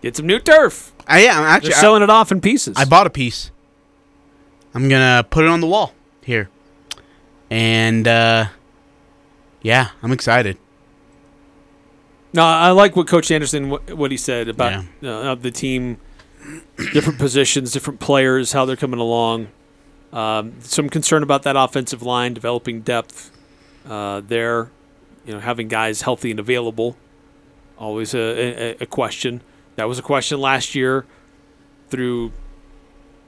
Get 0.00 0.16
some 0.16 0.26
new 0.26 0.40
turf. 0.40 0.92
I 1.06 1.20
am 1.20 1.44
actually 1.44 1.70
They're 1.70 1.80
selling 1.80 2.02
I, 2.02 2.04
it 2.04 2.10
off 2.10 2.32
in 2.32 2.40
pieces. 2.40 2.76
I 2.76 2.84
bought 2.84 3.06
a 3.06 3.10
piece. 3.10 3.50
I'm 4.74 4.88
gonna 4.88 5.24
put 5.28 5.44
it 5.44 5.48
on 5.48 5.60
the 5.60 5.66
wall 5.66 5.92
here, 6.22 6.48
and. 7.52 8.08
uh 8.08 8.46
yeah, 9.62 9.90
I'm 10.02 10.12
excited. 10.12 10.58
No, 12.34 12.42
I 12.42 12.70
like 12.70 12.96
what 12.96 13.06
Coach 13.06 13.30
Anderson 13.30 13.70
what, 13.70 13.92
what 13.92 14.10
he 14.10 14.16
said 14.16 14.48
about 14.48 14.84
yeah. 15.00 15.10
uh, 15.10 15.34
the 15.34 15.50
team, 15.50 15.98
different 16.92 17.18
positions, 17.18 17.72
different 17.72 18.00
players, 18.00 18.52
how 18.52 18.64
they're 18.64 18.76
coming 18.76 19.00
along. 19.00 19.48
Um, 20.12 20.54
some 20.60 20.88
concern 20.88 21.22
about 21.22 21.42
that 21.44 21.56
offensive 21.56 22.02
line, 22.02 22.34
developing 22.34 22.80
depth 22.80 23.30
uh, 23.86 24.20
there. 24.20 24.70
You 25.24 25.34
know, 25.34 25.40
having 25.40 25.68
guys 25.68 26.02
healthy 26.02 26.32
and 26.32 26.40
available, 26.40 26.96
always 27.78 28.12
a, 28.14 28.18
a, 28.18 28.76
a 28.80 28.86
question. 28.86 29.40
That 29.76 29.84
was 29.84 29.98
a 29.98 30.02
question 30.02 30.40
last 30.40 30.74
year 30.74 31.06
through 31.88 32.32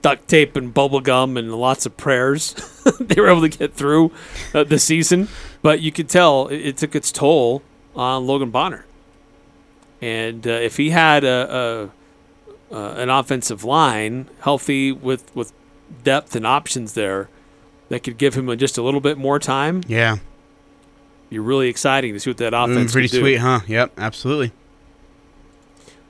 duct 0.04 0.28
tape 0.28 0.54
and 0.54 0.74
bubble 0.74 1.00
gum 1.00 1.38
and 1.38 1.50
lots 1.54 1.86
of 1.86 1.96
prayers. 1.96 2.52
they 3.00 3.18
were 3.18 3.30
able 3.30 3.40
to 3.40 3.48
get 3.48 3.72
through 3.72 4.12
uh, 4.52 4.62
the 4.62 4.78
season, 4.78 5.28
but 5.62 5.80
you 5.80 5.90
could 5.90 6.10
tell 6.10 6.48
it, 6.48 6.58
it, 6.58 6.76
took 6.76 6.94
its 6.94 7.10
toll 7.10 7.62
on 7.96 8.26
Logan 8.26 8.50
Bonner. 8.50 8.84
And 10.02 10.46
uh, 10.46 10.50
if 10.50 10.76
he 10.76 10.90
had 10.90 11.24
a, 11.24 11.90
a 12.70 12.74
uh, 12.74 12.94
an 12.96 13.08
offensive 13.08 13.64
line 13.64 14.28
healthy 14.40 14.92
with 14.92 15.34
with 15.34 15.54
depth 16.02 16.36
and 16.36 16.46
options 16.46 16.92
there, 16.92 17.30
that 17.88 18.02
could 18.02 18.18
give 18.18 18.34
him 18.34 18.50
a, 18.50 18.56
just 18.56 18.76
a 18.76 18.82
little 18.82 19.00
bit 19.00 19.16
more 19.16 19.38
time. 19.38 19.82
Yeah, 19.86 20.18
you're 21.30 21.42
really 21.42 21.68
exciting 21.68 22.12
to 22.12 22.20
see 22.20 22.28
what 22.28 22.36
that 22.38 22.52
offense. 22.52 22.90
Mm, 22.90 22.92
pretty 22.92 23.08
sweet, 23.08 23.36
huh? 23.36 23.60
Yep, 23.66 23.92
absolutely. 23.96 24.52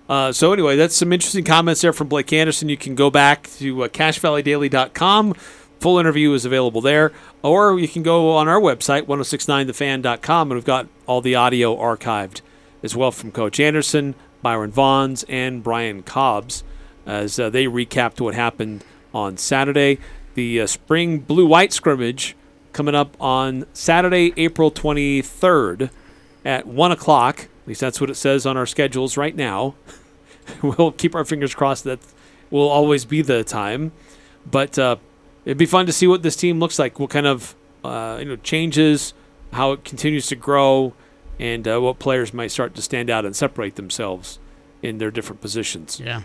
Uh, 0.09 0.33
so 0.33 0.53
anyway, 0.53 0.77
that's 0.77 0.97
some 0.97 1.13
interesting 1.13 1.45
comments 1.45 1.81
there 1.81 1.93
from 1.93 2.09
Blake 2.09 2.33
Anderson. 2.33 2.69
You 2.69 2.77
can 2.77 2.95
go 2.95 3.11
back 3.11 3.49
to 3.59 3.85
uh, 3.85 3.89
CacheValleyDaily.com. 3.89 5.35
Full 5.81 5.99
interview 5.99 6.33
is 6.33 6.45
available 6.45 6.81
there, 6.81 7.13
or 7.43 7.79
you 7.79 7.89
can 7.89 8.03
go 8.03 8.37
on 8.37 8.49
our 8.49 8.61
website 8.61 9.03
1069thefan.com, 9.03 10.51
and 10.51 10.57
we've 10.57 10.65
got 10.65 10.89
all 11.07 11.21
the 11.21 11.35
audio 11.35 11.77
archived 11.77 12.41
as 12.83 12.97
well 12.97 13.11
from 13.11 13.33
Coach 13.33 13.61
Anderson, 13.61 14.15
Byron 14.41 14.73
Vaughns, 14.73 15.25
and 15.29 15.63
Brian 15.63 16.03
Cobbs 16.03 16.65
as 17.07 17.39
uh, 17.39 17.51
they 17.51 17.67
recapped 17.67 18.21
what 18.21 18.35
happened 18.35 18.85
on 19.13 19.37
Saturday. 19.37 19.99
The 20.35 20.63
uh, 20.63 20.67
spring 20.67 21.19
blue-white 21.19 21.73
scrimmage 21.73 22.37
coming 22.73 22.95
up 22.95 23.17
on 23.21 23.67
Saturday, 23.73 24.33
April 24.37 24.71
23rd 24.71 25.91
at 26.45 26.67
one 26.67 26.93
o'clock 26.93 27.49
at 27.65 27.69
least 27.69 27.81
that's 27.81 27.99
what 27.99 28.11
it 28.11 28.17
says 28.17 28.45
on 28.45 28.59
our 28.59 28.67
schedules 28.67 29.17
right 29.17 29.35
now. 29.35 29.75
we'll 30.63 30.93
keep 30.93 31.15
our 31.15 31.25
fingers 31.25 31.55
crossed 31.55 31.85
that 31.85 31.99
will 32.51 32.69
always 32.69 33.07
be 33.07 33.23
the 33.23 33.43
time. 33.43 33.93
But 34.45 34.79
uh, 34.79 34.97
it'd 35.47 35.57
be 35.57 35.65
fun 35.65 35.87
to 35.87 35.93
see 35.93 36.07
what 36.07 36.23
this 36.23 36.37
team 36.37 36.61
looks 36.61 36.79
like, 36.79 37.01
what 37.01 37.09
kind 37.09 37.27
of 37.27 37.55
uh, 37.83 38.19
you 38.19 38.27
know 38.27 38.37
changes, 38.37 39.15
how 39.55 39.73
it 39.73 39.83
continues 39.83 40.27
to 40.27 40.37
grow, 40.37 40.93
and 41.39 41.67
uh, 41.67 41.81
what 41.81 41.99
players 41.99 42.35
might 42.35 42.51
start 42.51 42.75
to 42.75 42.83
stand 42.83 43.09
out 43.09 43.25
and 43.25 43.35
separate 43.35 43.77
themselves 43.77 44.39
in 44.83 44.99
their 44.99 45.11
different 45.11 45.41
positions. 45.41 45.99
Yeah. 45.99 46.21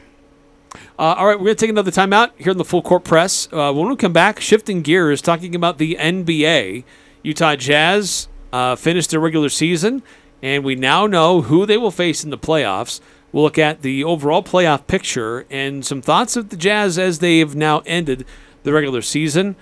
Uh, 1.00 1.16
all 1.18 1.26
right, 1.28 1.40
we're 1.40 1.46
going 1.46 1.56
to 1.56 1.62
take 1.62 1.70
another 1.70 1.90
time 1.90 2.12
out 2.12 2.34
here 2.38 2.52
in 2.52 2.58
the 2.58 2.66
full 2.66 2.82
court 2.82 3.06
press. 3.06 3.48
Uh, 3.54 3.72
when 3.72 3.88
we 3.88 3.96
come 3.96 4.12
back, 4.12 4.42
shifting 4.42 4.82
gears, 4.82 5.22
talking 5.22 5.56
about 5.56 5.78
the 5.78 5.96
NBA. 5.96 6.84
Utah 7.24 7.56
Jazz 7.56 8.28
uh, 8.52 8.76
finished 8.76 9.12
their 9.12 9.20
regular 9.20 9.50
season 9.50 10.04
and 10.42 10.64
we 10.64 10.76
now 10.76 11.08
know 11.08 11.42
who 11.42 11.66
they 11.66 11.78
will 11.78 11.92
face 11.92 12.24
in 12.24 12.30
the 12.30 12.38
playoffs. 12.38 13.00
We'll 13.32 13.44
look 13.44 13.58
at 13.58 13.82
the 13.82 14.04
overall 14.04 14.44
playoff 14.44 14.88
picture 14.88 15.46
and 15.50 15.86
some 15.86 16.02
thoughts 16.02 16.36
of 16.36 16.50
the 16.50 16.58
Jazz 16.58 16.98
as 16.98 17.20
they 17.20 17.40
have 17.40 17.56
now 17.56 17.82
ended 17.86 18.26
the 18.64 18.74
regular 18.74 19.02
season. 19.02 19.56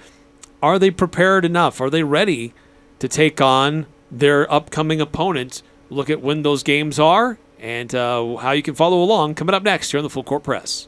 Are 0.62 0.80
they 0.80 0.92
prepared 0.92 1.46
enough? 1.46 1.82
Are 1.82 1.90
they 1.90 2.04
ready 2.04 2.54
to 3.00 3.08
take 3.08 3.42
on 3.42 3.86
their 4.10 4.52
upcoming 4.52 5.02
opponent? 5.02 5.62
Look 5.90 6.10
at 6.10 6.22
when 6.22 6.44
those 6.44 6.63
games 6.63 7.00
are 7.00 7.38
and 7.60 7.94
uh, 7.94 8.38
how 8.38 8.52
you 8.52 8.63
can 8.63 8.76
follow 8.76 9.02
along 9.02 9.36
coming 9.36 9.56
up 9.56 9.63
next 9.63 9.92
here 9.92 10.00
on 10.00 10.04
the 10.04 10.10
Full 10.10 10.24
Court 10.24 10.44
Press. 10.44 10.88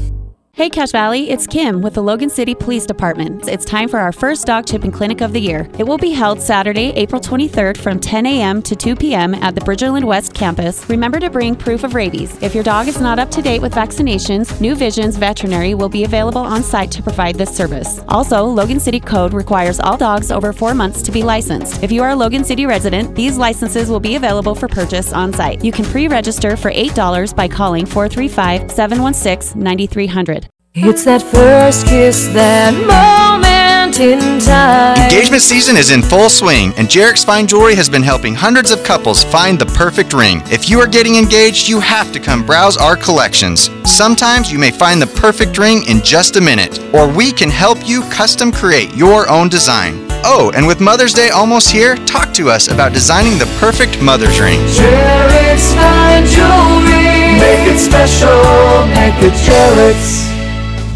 Hey 0.61 0.69
Cache 0.69 0.91
Valley, 0.91 1.31
it's 1.31 1.47
Kim 1.47 1.81
with 1.81 1.95
the 1.95 2.03
Logan 2.03 2.29
City 2.29 2.53
Police 2.53 2.85
Department. 2.85 3.47
It's 3.47 3.65
time 3.65 3.89
for 3.89 3.97
our 3.97 4.11
first 4.11 4.45
dog 4.45 4.67
chipping 4.67 4.91
clinic 4.91 5.21
of 5.21 5.33
the 5.33 5.41
year. 5.41 5.67
It 5.79 5.87
will 5.87 5.97
be 5.97 6.11
held 6.11 6.39
Saturday, 6.39 6.91
April 6.95 7.19
23rd 7.19 7.77
from 7.77 7.99
10 7.99 8.27
a.m. 8.27 8.61
to 8.61 8.75
2 8.75 8.95
p.m. 8.95 9.33
at 9.33 9.55
the 9.55 9.61
Bridgerland 9.61 10.03
West 10.03 10.35
campus. 10.35 10.87
Remember 10.87 11.19
to 11.19 11.31
bring 11.31 11.55
proof 11.55 11.83
of 11.83 11.95
rabies. 11.95 12.39
If 12.43 12.53
your 12.53 12.63
dog 12.63 12.87
is 12.87 13.01
not 13.01 13.17
up 13.17 13.31
to 13.31 13.41
date 13.41 13.59
with 13.59 13.73
vaccinations, 13.73 14.61
New 14.61 14.75
Visions 14.75 15.17
Veterinary 15.17 15.73
will 15.73 15.89
be 15.89 16.03
available 16.03 16.41
on 16.41 16.61
site 16.61 16.91
to 16.91 17.01
provide 17.01 17.37
this 17.37 17.57
service. 17.57 17.99
Also, 18.07 18.45
Logan 18.45 18.79
City 18.79 18.99
Code 18.99 19.33
requires 19.33 19.79
all 19.79 19.97
dogs 19.97 20.29
over 20.29 20.53
four 20.53 20.75
months 20.75 21.01
to 21.01 21.11
be 21.11 21.23
licensed. 21.23 21.81
If 21.81 21.91
you 21.91 22.03
are 22.03 22.11
a 22.11 22.15
Logan 22.15 22.43
City 22.43 22.67
resident, 22.67 23.15
these 23.15 23.35
licenses 23.35 23.89
will 23.89 23.99
be 23.99 24.13
available 24.13 24.53
for 24.53 24.67
purchase 24.67 25.11
on 25.11 25.33
site. 25.33 25.65
You 25.65 25.71
can 25.71 25.85
pre 25.85 26.07
register 26.07 26.55
for 26.55 26.69
$8 26.69 27.35
by 27.35 27.47
calling 27.47 27.87
435 27.87 28.69
716 28.69 29.59
9300. 29.59 30.50
It's 30.73 31.03
that 31.03 31.21
first 31.21 31.85
kiss, 31.85 32.27
that 32.29 32.71
moment 32.71 33.99
in 33.99 34.39
time. 34.39 34.95
Engagement 35.03 35.41
season 35.41 35.75
is 35.75 35.91
in 35.91 36.01
full 36.01 36.29
swing, 36.29 36.71
and 36.77 36.87
Jarek's 36.87 37.25
Fine 37.25 37.47
Jewelry 37.47 37.75
has 37.75 37.89
been 37.89 38.01
helping 38.01 38.33
hundreds 38.33 38.71
of 38.71 38.81
couples 38.81 39.21
find 39.21 39.59
the 39.59 39.65
perfect 39.65 40.13
ring. 40.13 40.41
If 40.45 40.69
you 40.69 40.79
are 40.79 40.87
getting 40.87 41.17
engaged, 41.17 41.67
you 41.67 41.81
have 41.81 42.13
to 42.13 42.21
come 42.21 42.45
browse 42.45 42.77
our 42.77 42.95
collections. 42.95 43.69
Sometimes 43.83 44.49
you 44.49 44.57
may 44.57 44.71
find 44.71 45.01
the 45.01 45.07
perfect 45.19 45.57
ring 45.57 45.83
in 45.89 45.99
just 46.03 46.37
a 46.37 46.41
minute, 46.41 46.79
or 46.93 47.05
we 47.05 47.33
can 47.33 47.49
help 47.49 47.85
you 47.85 48.03
custom 48.03 48.49
create 48.49 48.95
your 48.95 49.29
own 49.29 49.49
design. 49.49 50.07
Oh, 50.23 50.53
and 50.55 50.65
with 50.65 50.79
Mother's 50.79 51.13
Day 51.13 51.31
almost 51.31 51.69
here, 51.69 51.97
talk 52.05 52.33
to 52.35 52.49
us 52.49 52.69
about 52.69 52.93
designing 52.93 53.37
the 53.37 53.57
perfect 53.59 54.01
mother's 54.01 54.39
ring. 54.39 54.61
Jarek's 54.71 55.73
fine 55.75 56.23
jewelry. 56.31 57.35
Make 57.43 57.67
it 57.67 57.77
special, 57.77 58.87
make 58.95 59.19
it 59.19 59.35
Jarek's. 59.43 60.30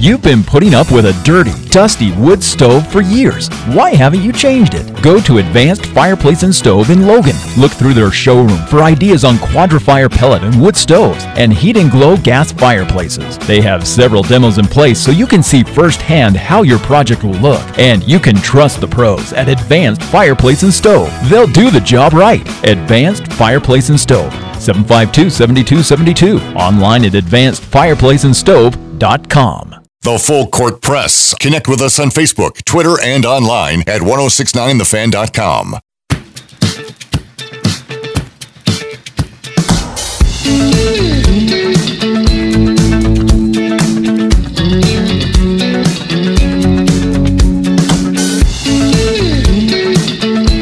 You've 0.05 0.21
been 0.21 0.43
putting 0.43 0.75
up 0.75 0.91
with 0.91 1.07
a 1.07 1.19
dirty, 1.23 1.49
dusty 1.69 2.11
wood 2.11 2.43
stove 2.43 2.85
for 2.91 3.01
years. 3.01 3.49
Why 3.73 3.95
haven't 3.95 4.21
you 4.21 4.31
changed 4.31 4.75
it? 4.75 5.01
Go 5.01 5.19
to 5.21 5.39
Advanced 5.39 5.87
Fireplace 5.87 6.43
and 6.43 6.53
Stove 6.53 6.91
in 6.91 7.07
Logan. 7.07 7.35
Look 7.57 7.71
through 7.71 7.95
their 7.95 8.11
showroom 8.11 8.63
for 8.67 8.83
ideas 8.83 9.23
on 9.23 9.37
Quadrifire 9.37 10.11
pellet 10.11 10.43
and 10.43 10.61
wood 10.61 10.75
stoves 10.75 11.23
and 11.37 11.51
Heat 11.51 11.77
and 11.77 11.89
Glo 11.89 12.17
gas 12.17 12.51
fireplaces. 12.51 13.39
They 13.47 13.61
have 13.61 13.87
several 13.87 14.21
demos 14.21 14.59
in 14.59 14.67
place 14.67 15.03
so 15.03 15.09
you 15.09 15.25
can 15.25 15.41
see 15.41 15.63
firsthand 15.63 16.37
how 16.37 16.61
your 16.61 16.77
project 16.77 17.23
will 17.23 17.39
look. 17.39 17.63
And 17.79 18.07
you 18.07 18.19
can 18.19 18.35
trust 18.35 18.81
the 18.81 18.87
pros 18.87 19.33
at 19.33 19.49
Advanced 19.49 20.03
Fireplace 20.03 20.61
and 20.61 20.71
Stove. 20.71 21.11
They'll 21.31 21.47
do 21.47 21.71
the 21.71 21.81
job 21.81 22.13
right. 22.13 22.47
Advanced 22.63 23.25
Fireplace 23.33 23.89
and 23.89 23.99
Stove. 23.99 24.31
752 24.61 25.31
7272. 25.31 26.37
Online 26.55 27.05
at 27.05 27.13
advancedfireplaceandstove.com. 27.13 29.75
The 30.05 30.19
Full 30.19 30.45
Court 30.49 30.81
Press. 30.83 31.33
Connect 31.39 31.67
with 31.67 31.81
us 31.81 31.99
on 31.99 32.09
Facebook, 32.11 32.63
Twitter, 32.63 32.93
and 33.01 33.25
online 33.25 33.79
at 33.87 34.01
1069thefan.com. 34.01 35.79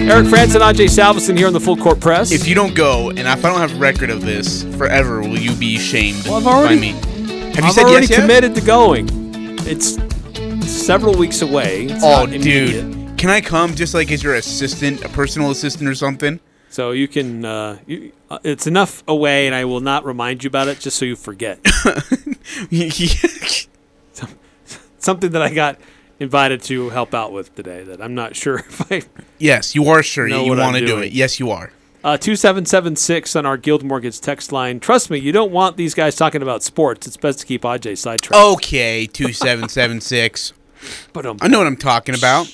Eric 0.06 0.28
Frandsen 0.28 0.62
and 0.62 0.78
Ajay 0.78 0.88
Salvesen 0.90 1.36
here 1.38 1.48
on 1.48 1.54
the 1.54 1.60
Full 1.60 1.78
Court 1.78 2.00
Press. 2.00 2.32
If 2.32 2.48
you 2.48 2.54
don't 2.54 2.76
go, 2.76 3.10
and 3.10 3.20
if 3.22 3.44
I 3.44 3.50
don't 3.50 3.58
have 3.60 3.80
record 3.80 4.10
of 4.12 4.22
this 4.22 4.64
forever, 4.78 5.22
will 5.22 5.40
you 5.40 5.54
be 5.56 5.80
shamed 5.80 6.26
Well, 6.28 6.36
I've 6.36 6.46
already- 6.48 6.76
by 6.76 6.82
me? 6.82 6.92
Have 7.56 7.58
you 7.60 7.64
I've 7.64 7.74
said 7.74 7.84
already 7.86 8.02
yes 8.08 8.10
yet? 8.12 8.20
committed 8.22 8.54
to 8.56 8.62
going. 8.62 9.23
It's 9.66 9.98
several 10.70 11.16
weeks 11.18 11.42
away. 11.42 11.86
It's 11.86 12.04
Oh, 12.04 12.26
dude, 12.28 13.18
can 13.18 13.30
I 13.30 13.40
come 13.42 13.76
just 13.76 13.94
like 13.94 14.12
as 14.12 14.22
your 14.22 14.36
assistant, 14.36 15.04
a 15.04 15.10
personal 15.10 15.52
assistant 15.52 15.90
or 15.90 15.96
something? 15.96 16.40
So 16.70 16.92
you 16.92 17.08
can. 17.08 17.46
Uh, 17.46 17.78
you, 17.86 18.12
uh, 18.30 18.40
it's 18.44 18.68
enough 18.68 19.04
away, 19.08 19.46
and 19.46 19.56
I 19.56 19.66
will 19.66 19.80
not 19.80 20.06
remind 20.06 20.44
you 20.44 20.48
about 20.50 20.68
it, 20.68 20.80
just 20.80 20.98
so 20.98 21.06
you 21.06 21.16
forget. 21.16 21.60
Something 24.98 25.32
that 25.32 25.42
I 25.42 25.54
got 25.54 25.80
invited 26.20 26.62
to 26.64 26.90
help 26.90 27.14
out 27.14 27.32
with 27.32 27.56
today 27.56 27.84
that 27.84 28.02
I'm 28.02 28.16
not 28.16 28.36
sure 28.36 28.56
if 28.60 28.92
I. 28.92 29.04
Yes, 29.38 29.76
you 29.76 29.88
are 29.88 30.04
sure 30.04 30.28
you 30.28 30.36
I'm 30.36 30.58
want 30.58 30.78
to 30.78 30.86
do 30.86 31.00
it. 31.00 31.14
Yes, 31.14 31.40
you 31.40 31.52
are. 31.52 31.72
Uh, 32.04 32.18
2776 32.18 33.34
on 33.38 33.46
our 33.46 33.56
Guild 33.56 33.82
Mortgage 33.82 34.20
text 34.20 34.52
line. 34.52 34.82
Trust 34.82 35.10
me, 35.10 35.20
you 35.20 35.32
don't 35.32 35.54
want 35.54 35.78
these 35.78 35.94
guys 35.94 36.18
talking 36.18 36.42
about 36.42 36.62
sports. 36.62 37.08
It's 37.08 37.16
best 37.16 37.40
to 37.40 37.46
keep 37.46 37.62
Ajay 37.62 37.98
sidetracked. 37.98 38.36
Okay, 38.36 39.06
two 39.06 39.32
seven 39.32 39.70
seven 39.70 40.02
six. 40.02 40.54
But 41.14 41.26
I 41.42 41.48
know 41.48 41.60
what 41.60 41.68
I'm 41.68 41.78
talking 41.78 42.14
about. 42.14 42.54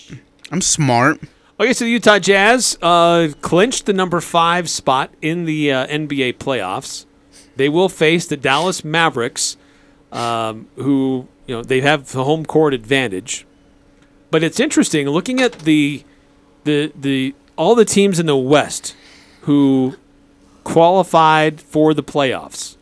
I'm 0.51 0.61
smart. 0.61 1.19
Okay, 1.59 1.73
so 1.73 1.83
the 1.83 1.89
Utah 1.89 2.19
Jazz 2.19 2.77
uh, 2.79 3.29
clinched 3.41 3.87
the 3.87 3.93
number 3.93 4.21
five 4.21 4.69
spot 4.69 5.11
in 5.19 5.45
the 5.45 5.71
uh, 5.71 5.87
NBA 5.87 6.35
playoffs. 6.35 7.07
They 7.55 7.69
will 7.69 7.89
face 7.89 8.27
the 8.27 8.37
Dallas 8.37 8.83
Mavericks, 8.83 9.57
um, 10.11 10.67
who 10.75 11.27
you 11.47 11.55
know 11.55 11.63
they 11.63 11.81
have 11.81 12.11
the 12.11 12.23
home 12.23 12.45
court 12.45 12.75
advantage. 12.75 13.47
But 14.29 14.43
it's 14.43 14.59
interesting 14.59 15.09
looking 15.09 15.41
at 15.41 15.53
the 15.53 16.03
the 16.65 16.93
the 16.95 17.33
all 17.55 17.73
the 17.73 17.83
teams 17.83 18.19
in 18.19 18.27
the 18.27 18.37
West 18.37 18.95
who 19.49 19.95
qualified 20.63 21.59
for 21.59 21.95
the 21.95 22.03
playoffs. 22.03 22.77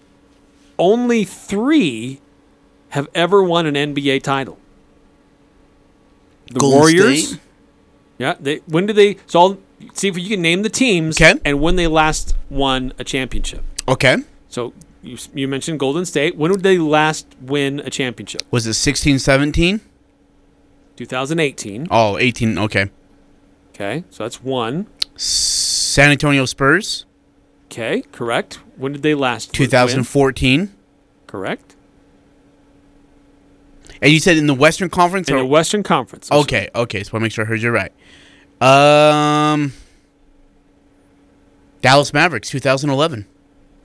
Only 0.78 1.24
three 1.24 2.20
have 2.90 3.08
ever 3.16 3.42
won 3.42 3.66
an 3.66 3.76
NBA 3.76 4.22
title. 4.22 4.60
The 6.52 6.60
Golden 6.60 6.80
Warriors. 6.80 7.28
State? 7.30 7.40
Yeah. 8.18 8.36
They 8.38 8.58
when 8.68 8.86
did 8.86 8.98
they? 8.98 9.16
So 9.28 9.40
I'll 9.40 9.58
see 9.94 10.10
if 10.10 10.18
you 10.18 10.28
can 10.28 10.42
name 10.42 10.64
the 10.64 10.70
teams 10.70 11.22
and 11.22 11.62
when 11.62 11.78
they 11.78 11.88
last 11.88 12.36
won 12.50 12.92
a 13.00 13.06
championship. 13.06 13.64
Oh, 13.88 13.94
okay. 13.94 14.18
So 14.50 14.74
you 15.02 15.18
you 15.34 15.48
mentioned 15.48 15.80
Golden 15.80 16.06
State. 16.06 16.36
When 16.36 16.52
did 16.52 16.64
they 16.64 16.78
last 16.78 17.28
win 17.40 17.80
a 17.80 17.90
championship? 17.90 18.42
Was 18.52 18.68
it 18.68 18.74
16, 18.74 19.20
17? 19.20 19.80
2018. 20.98 21.88
Oh, 21.90 22.18
18. 22.18 22.58
Okay. 22.58 22.90
Okay, 23.70 24.04
so 24.10 24.24
that's 24.26 24.44
one. 24.44 24.88
San 25.18 26.12
Antonio 26.12 26.46
Spurs. 26.46 27.06
Okay, 27.66 28.04
correct. 28.12 28.60
When 28.76 28.94
did 28.94 29.04
they 29.04 29.16
last? 29.16 29.50
win? 29.50 29.66
2014. 29.68 30.74
Correct. 31.26 31.76
And 34.02 34.12
you 34.12 34.20
said 34.20 34.38
in 34.38 34.48
the 34.48 34.54
Western 34.54 34.90
Conference? 34.90 35.28
In 35.28 35.36
or- 35.36 35.40
the 35.40 35.46
Western 35.46 35.84
Conference. 35.84 36.32
Okay, 36.32 36.70
okay. 36.76 37.04
So 37.04 37.10
I 37.10 37.14
want 37.14 37.22
to 37.22 37.26
make 37.26 37.32
sure 37.32 37.46
I 37.46 37.48
heard 37.48 37.62
you 37.62 37.72
right. 37.72 37.92
Um, 38.62 39.74
Dallas 41.82 42.14
Mavericks, 42.14 42.50
2011. 42.50 43.26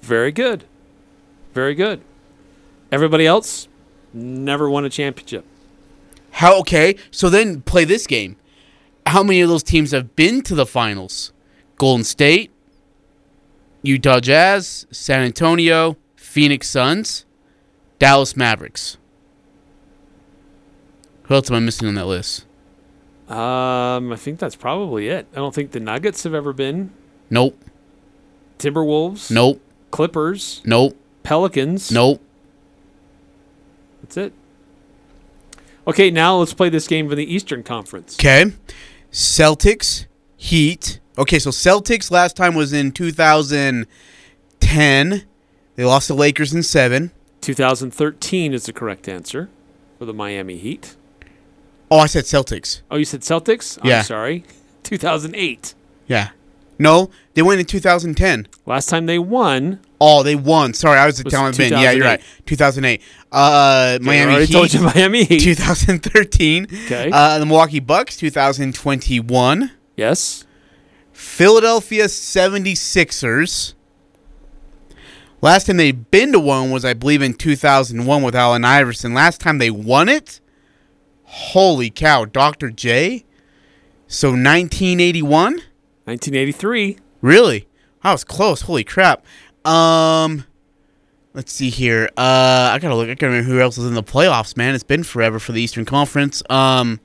Very 0.03 0.33
good. 0.33 0.65
Very 1.55 1.75
good. 1.75 2.03
Everybody 2.91 3.27
else 3.27 3.69
never 4.13 4.69
won 4.69 4.85
a 4.85 4.91
championship. 4.91 5.45
How? 6.33 6.59
Okay. 6.61 6.97
So 7.11 7.29
then 7.29 7.63
play 7.63 7.85
this 7.85 8.07
game. 8.07 8.37
How 9.07 9.23
many 9.23 9.41
of 9.41 9.49
those 9.49 9.63
teams 9.63 9.91
have 9.91 10.17
been 10.17 10.43
to 10.43 10.55
the 10.55 10.67
finals? 10.67 11.33
Golden 11.77 12.05
State, 12.05 12.51
Utah 13.83 14.21
Jazz, 14.21 14.87
San 14.91 15.23
Antonio, 15.23 15.97
Phoenix 16.17 16.69
Suns, 16.69 17.25
Dallas 17.99 18.37
Mavericks. 18.37 18.97
Who 21.25 21.35
else 21.35 21.51
am 21.51 21.57
I 21.57 21.61
missing 21.61 21.89
on 21.89 21.95
that 21.95 22.07
list? 22.07 22.47
Um, 23.29 24.13
I 24.13 24.17
think 24.17 24.39
that's 24.39 24.57
probably 24.57 25.09
it. 25.09 25.27
I 25.33 25.37
don't 25.37 25.55
think 25.55 25.73
the 25.73 25.81
Nuggets 25.81 26.23
have 26.25 26.35
ever 26.35 26.53
been. 26.53 26.93
Nope. 27.31 27.59
Timberwolves. 28.59 29.31
Nope. 29.31 29.61
Clippers. 29.91 30.63
Nope. 30.65 30.97
Pelicans. 31.23 31.91
Nope. 31.91 32.21
That's 34.03 34.17
it. 34.17 34.33
Okay, 35.87 36.11
now 36.11 36.37
let's 36.37 36.55
play 36.55 36.69
this 36.69 36.87
game 36.87 37.09
for 37.09 37.15
the 37.15 37.25
Eastern 37.25 37.63
Conference. 37.63 38.17
Okay. 38.19 38.53
Celtics, 39.13 40.07
Heat. 40.37 40.99
Okay, 41.19 41.39
so 41.39 41.51
Celtics 41.51 42.11
last 42.11 42.35
time 42.37 42.55
was 42.55 42.73
in 42.73 42.91
2010. 42.93 43.87
They 45.77 45.85
lost 45.85 46.09
the 46.09 46.15
Lakers 46.15 46.55
in 46.55 46.63
seven. 46.63 47.13
2013 47.43 48.55
is 48.55 48.67
the 48.67 48.73
correct 48.73 49.09
answer 49.09 49.51
for 49.99 50.07
the 50.07 50.15
Miami 50.15 50.57
Heat. 50.57 50.97
Oh, 51.91 51.99
I 51.99 52.07
said 52.07 52.25
Celtics. 52.25 52.81
Oh, 52.91 52.97
you 52.97 53.05
said 53.05 53.21
Celtics? 53.21 53.79
Yeah. 53.85 53.99
I'm 53.99 54.05
sorry. 54.05 54.45
2008. 54.83 55.75
Yeah. 56.07 56.31
No, 56.83 57.11
they 57.35 57.43
went 57.43 57.61
in 57.61 57.67
2010. 57.67 58.49
Last 58.67 58.89
time 58.89 59.07
they 59.07 59.19
won. 59.19 59.79
Oh, 60.01 60.25
they 60.25 60.35
won. 60.35 60.75
Sorry, 60.75 60.99
I 60.99 61.07
was 61.07 61.23
Was 61.23 61.33
telling 61.33 61.55
Ben. 61.55 61.71
Yeah, 61.71 61.93
you're 61.93 62.05
right. 62.05 62.21
2008. 62.47 63.01
Uh, 63.31 63.35
I 63.37 63.99
Miami 64.03 64.33
already 64.33 64.47
Heat. 64.47 64.53
told 64.53 64.75
you 64.75 64.81
Miami 64.81 65.23
Heat. 65.25 65.39
2013. 65.41 66.65
Okay. 66.65 67.09
Uh, 67.13 67.39
the 67.39 67.47
Milwaukee 67.47 67.79
Bucks, 67.79 68.17
2021. 68.17 69.71
Yes. 69.97 70.45
Philadelphia 71.13 72.07
76ers. 72.07 73.75
Last 75.41 75.69
time 75.69 75.77
they'd 75.77 76.11
been 76.11 76.33
to 76.33 76.41
one 76.41 76.73
was, 76.73 76.85
I 76.85 76.95
believe, 76.95 77.23
in 77.23 77.35
2001 77.35 78.23
with 78.25 78.35
Allen 78.35 78.65
Iverson. 78.65 79.15
Last 79.15 79.41
time 79.41 79.59
they 79.59 79.71
won 79.71 80.09
it, 80.09 80.41
holy 81.25 81.91
cow, 81.91 82.25
Dr. 82.25 82.71
J. 82.71 83.25
So 84.09 84.31
1981. 84.31 85.63
1983. 86.05 86.99
Really? 87.21 87.69
I 88.03 88.13
was 88.13 88.25
close. 88.25 88.63
Holy 88.63 88.85
crap. 88.85 89.25
Um, 89.65 90.45
let's 91.35 91.53
see 91.53 91.71
here. 91.71 92.11
Uh, 92.17 92.71
I 92.73 92.79
gotta 92.81 92.97
look. 92.97 93.09
I 93.09 93.15
gotta 93.15 93.33
remember 93.33 93.53
who 93.53 93.61
else 93.61 93.79
is 93.79 93.87
in 93.87 93.95
the 93.95 94.03
playoffs. 94.03 94.57
Man, 94.57 94.75
it's 94.75 94.85
been 94.85 95.05
forever 95.05 95.39
for 95.39 95.53
the 95.53 95.63
Eastern 95.63 95.85
Conference. 95.85 96.43
Um, 96.51 97.01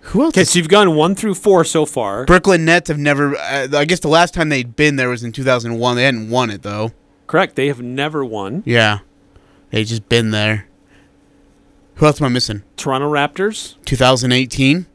who 0.00 0.22
else? 0.22 0.34
Okay, 0.34 0.44
so 0.44 0.58
you've 0.58 0.68
gone 0.68 0.96
one 0.96 1.14
through 1.14 1.34
four 1.34 1.64
so 1.64 1.86
far. 1.86 2.24
Brooklyn 2.24 2.64
Nets 2.64 2.88
have 2.88 2.98
never. 2.98 3.36
Uh, 3.36 3.68
I 3.72 3.84
guess 3.84 4.00
the 4.00 4.08
last 4.08 4.34
time 4.34 4.48
they'd 4.48 4.74
been 4.74 4.96
there 4.96 5.08
was 5.08 5.22
in 5.22 5.30
2001. 5.30 5.96
They 5.96 6.04
hadn't 6.04 6.28
won 6.28 6.50
it 6.50 6.62
though. 6.62 6.90
Correct. 7.28 7.54
They 7.54 7.68
have 7.68 7.80
never 7.80 8.24
won. 8.24 8.64
Yeah, 8.66 8.98
they 9.70 9.84
just 9.84 10.08
been 10.08 10.32
there. 10.32 10.66
Who 11.96 12.06
else 12.06 12.20
am 12.20 12.26
I 12.26 12.30
missing? 12.30 12.64
Toronto 12.76 13.08
Raptors. 13.08 13.76
2018. 13.84 14.86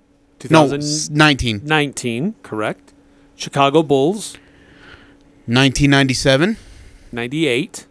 No, 0.50 0.67
19. 0.67 1.62
19. 1.63 2.36
Correct. 2.43 2.93
Chicago 3.36 3.84
Bulls. 3.84 4.34
1997. 5.45 6.58
98. 7.12 7.88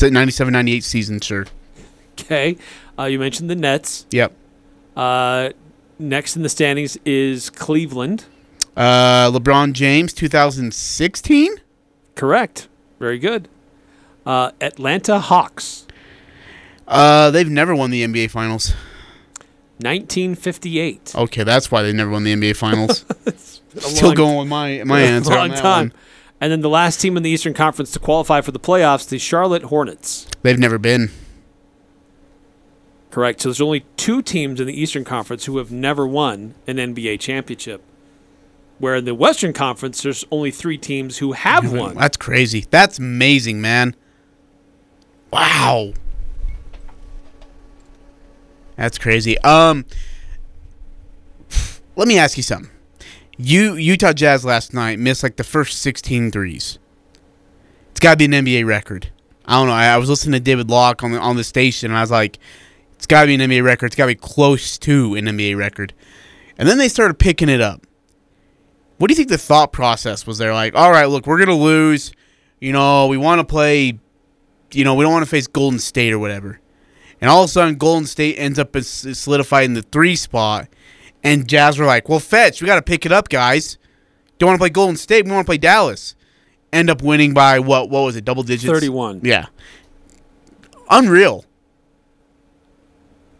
97 0.00 0.52
98 0.52 0.84
season, 0.84 1.20
sure. 1.20 1.46
Okay. 2.12 2.56
Uh, 2.98 3.04
you 3.04 3.18
mentioned 3.18 3.50
the 3.50 3.54
Nets. 3.54 4.06
Yep. 4.10 4.32
Uh, 4.96 5.50
next 5.98 6.36
in 6.36 6.42
the 6.42 6.48
standings 6.48 6.96
is 7.04 7.50
Cleveland. 7.50 8.24
Uh, 8.76 9.30
LeBron 9.30 9.72
James, 9.72 10.12
2016. 10.12 11.56
Correct. 12.14 12.68
Very 12.98 13.18
good. 13.18 13.48
Uh, 14.24 14.52
Atlanta 14.60 15.18
Hawks. 15.18 15.86
Uh, 16.86 17.30
they've 17.30 17.50
never 17.50 17.74
won 17.74 17.90
the 17.90 18.04
NBA 18.04 18.30
Finals. 18.30 18.72
1958. 19.78 21.14
Okay, 21.16 21.42
that's 21.44 21.70
why 21.70 21.82
they 21.82 21.92
never 21.92 22.10
won 22.10 22.24
the 22.24 22.34
NBA 22.34 22.56
Finals. 22.56 23.04
Still 23.76 24.08
long- 24.08 24.14
going 24.14 24.38
with 24.38 24.48
my 24.48 24.82
my 24.84 25.00
a 25.00 25.06
answer. 25.08 25.32
on 25.32 25.38
long 25.38 25.48
that 25.50 25.58
time. 25.58 25.88
one. 25.88 25.92
And 26.40 26.52
then 26.52 26.60
the 26.60 26.68
last 26.68 27.00
team 27.00 27.16
in 27.16 27.22
the 27.22 27.30
Eastern 27.30 27.54
Conference 27.54 27.90
to 27.92 27.98
qualify 27.98 28.40
for 28.40 28.50
the 28.52 28.60
playoffs, 28.60 29.08
the 29.08 29.18
Charlotte 29.18 29.64
Hornets. 29.64 30.26
They've 30.42 30.58
never 30.58 30.78
been. 30.78 31.10
Correct. 33.10 33.40
So 33.40 33.48
there's 33.48 33.60
only 33.60 33.84
two 33.96 34.20
teams 34.22 34.60
in 34.60 34.66
the 34.66 34.78
Eastern 34.78 35.04
Conference 35.04 35.44
who 35.46 35.56
have 35.58 35.70
never 35.70 36.06
won 36.06 36.54
an 36.66 36.76
NBA 36.76 37.20
championship. 37.20 37.82
Where 38.78 38.96
in 38.96 39.04
the 39.04 39.14
Western 39.14 39.52
Conference, 39.52 40.02
there's 40.02 40.24
only 40.32 40.50
three 40.50 40.76
teams 40.76 41.18
who 41.18 41.32
have 41.32 41.72
won. 41.72 41.94
That's 41.94 42.16
crazy. 42.16 42.66
That's 42.70 42.98
amazing, 42.98 43.60
man. 43.60 43.94
Wow. 45.32 45.92
That's 48.76 48.98
crazy. 48.98 49.38
Um 49.40 49.84
let 51.96 52.08
me 52.08 52.18
ask 52.18 52.36
you 52.36 52.42
something. 52.42 52.70
You 53.36 53.74
Utah 53.74 54.12
Jazz 54.12 54.44
last 54.44 54.74
night 54.74 54.98
missed 54.98 55.22
like 55.22 55.36
the 55.36 55.44
first 55.44 55.80
16 55.80 56.30
threes. 56.30 56.78
It's 57.90 58.00
got 58.00 58.12
to 58.12 58.16
be 58.16 58.24
an 58.24 58.44
NBA 58.44 58.66
record. 58.66 59.10
I 59.46 59.56
don't 59.56 59.68
know. 59.68 59.74
I, 59.74 59.86
I 59.86 59.98
was 59.98 60.08
listening 60.08 60.32
to 60.32 60.40
David 60.40 60.70
Locke 60.70 61.02
on 61.02 61.12
the 61.12 61.18
on 61.18 61.36
the 61.36 61.44
station 61.44 61.90
and 61.90 61.98
I 61.98 62.00
was 62.00 62.10
like 62.10 62.38
it's 62.96 63.06
got 63.06 63.22
to 63.22 63.26
be 63.26 63.34
an 63.34 63.40
NBA 63.40 63.62
record. 63.64 63.86
It's 63.86 63.96
got 63.96 64.04
to 64.06 64.12
be 64.12 64.14
close 64.14 64.78
to 64.78 65.14
an 65.14 65.26
NBA 65.26 65.56
record. 65.56 65.92
And 66.56 66.68
then 66.68 66.78
they 66.78 66.88
started 66.88 67.18
picking 67.18 67.48
it 67.48 67.60
up. 67.60 67.86
What 68.98 69.08
do 69.08 69.12
you 69.12 69.16
think 69.16 69.28
the 69.28 69.38
thought 69.38 69.72
process 69.72 70.26
was 70.26 70.38
there? 70.38 70.54
Like, 70.54 70.74
all 70.74 70.90
right, 70.90 71.06
look, 71.06 71.26
we're 71.26 71.38
gonna 71.38 71.54
lose. 71.54 72.12
You 72.60 72.72
know, 72.72 73.08
we 73.08 73.16
want 73.16 73.40
to 73.40 73.44
play. 73.44 73.98
You 74.72 74.84
know, 74.84 74.94
we 74.94 75.04
don't 75.04 75.12
want 75.12 75.24
to 75.24 75.30
face 75.30 75.46
Golden 75.46 75.78
State 75.78 76.12
or 76.12 76.18
whatever. 76.18 76.60
And 77.24 77.30
all 77.30 77.44
of 77.44 77.48
a 77.48 77.52
sudden, 77.52 77.76
Golden 77.76 78.06
State 78.06 78.34
ends 78.36 78.58
up 78.58 78.76
solidifying 78.76 79.70
in 79.70 79.72
the 79.72 79.80
three 79.80 80.14
spot, 80.14 80.68
and 81.22 81.48
Jazz 81.48 81.78
were 81.78 81.86
like, 81.86 82.06
"Well, 82.06 82.20
fetch, 82.20 82.60
we 82.60 82.66
got 82.66 82.74
to 82.74 82.82
pick 82.82 83.06
it 83.06 83.12
up, 83.12 83.30
guys. 83.30 83.78
Don't 84.36 84.48
want 84.48 84.58
to 84.58 84.60
play 84.60 84.68
Golden 84.68 84.98
State. 84.98 85.24
We 85.24 85.30
want 85.30 85.46
to 85.46 85.48
play 85.48 85.56
Dallas." 85.56 86.16
End 86.70 86.90
up 86.90 87.00
winning 87.00 87.32
by 87.32 87.60
what? 87.60 87.88
What 87.88 88.02
was 88.02 88.16
it? 88.16 88.26
Double 88.26 88.42
digits. 88.42 88.70
31. 88.70 89.22
Yeah. 89.24 89.46
Unreal. 90.90 91.46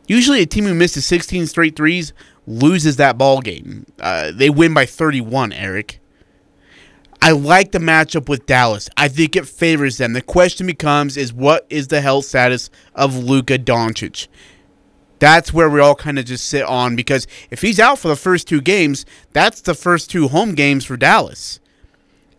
Usually, 0.09 0.41
a 0.41 0.47
team 0.47 0.65
who 0.65 0.73
misses 0.75 1.05
16 1.05 1.47
straight 1.47 1.77
threes 1.77 2.15
loses 2.47 2.97
that 2.97 3.19
ball 3.19 3.43
game. 3.43 3.85
Uh, 4.01 4.33
they 4.35 4.49
win 4.49 4.73
by 4.73 4.87
31. 4.87 5.53
Eric. 5.53 6.01
I 7.23 7.31
like 7.33 7.73
the 7.73 7.79
matchup 7.79 8.29
with 8.29 8.47
Dallas. 8.47 8.89
I 8.97 9.09
think 9.09 9.35
it 9.37 9.47
favors 9.47 9.97
them. 9.99 10.13
The 10.13 10.23
question 10.23 10.67
becomes: 10.67 11.17
Is 11.17 11.33
what 11.33 11.67
is 11.71 11.89
the 11.89 12.01
health 12.01 12.27
status 12.27 12.71
of 12.95 13.17
Luka 13.17 13.59
Doncic? 13.59 14.29
That's 15.21 15.53
where 15.53 15.71
we 15.71 15.81
all 15.81 15.95
kind 15.95 16.19
of 16.19 16.27
just 16.27 16.47
sit 16.47 16.65
on 16.65 16.97
because 16.97 17.27
if 17.51 17.63
he's 17.63 17.81
out 17.81 17.99
for 17.99 18.09
the 18.09 18.17
first 18.17 18.47
two 18.47 18.61
games, 18.61 19.07
that's 19.33 19.61
the 19.63 19.75
first 19.75 20.11
two 20.11 20.29
home 20.29 20.55
games 20.55 20.85
for 20.85 20.97
Dallas. 20.97 21.61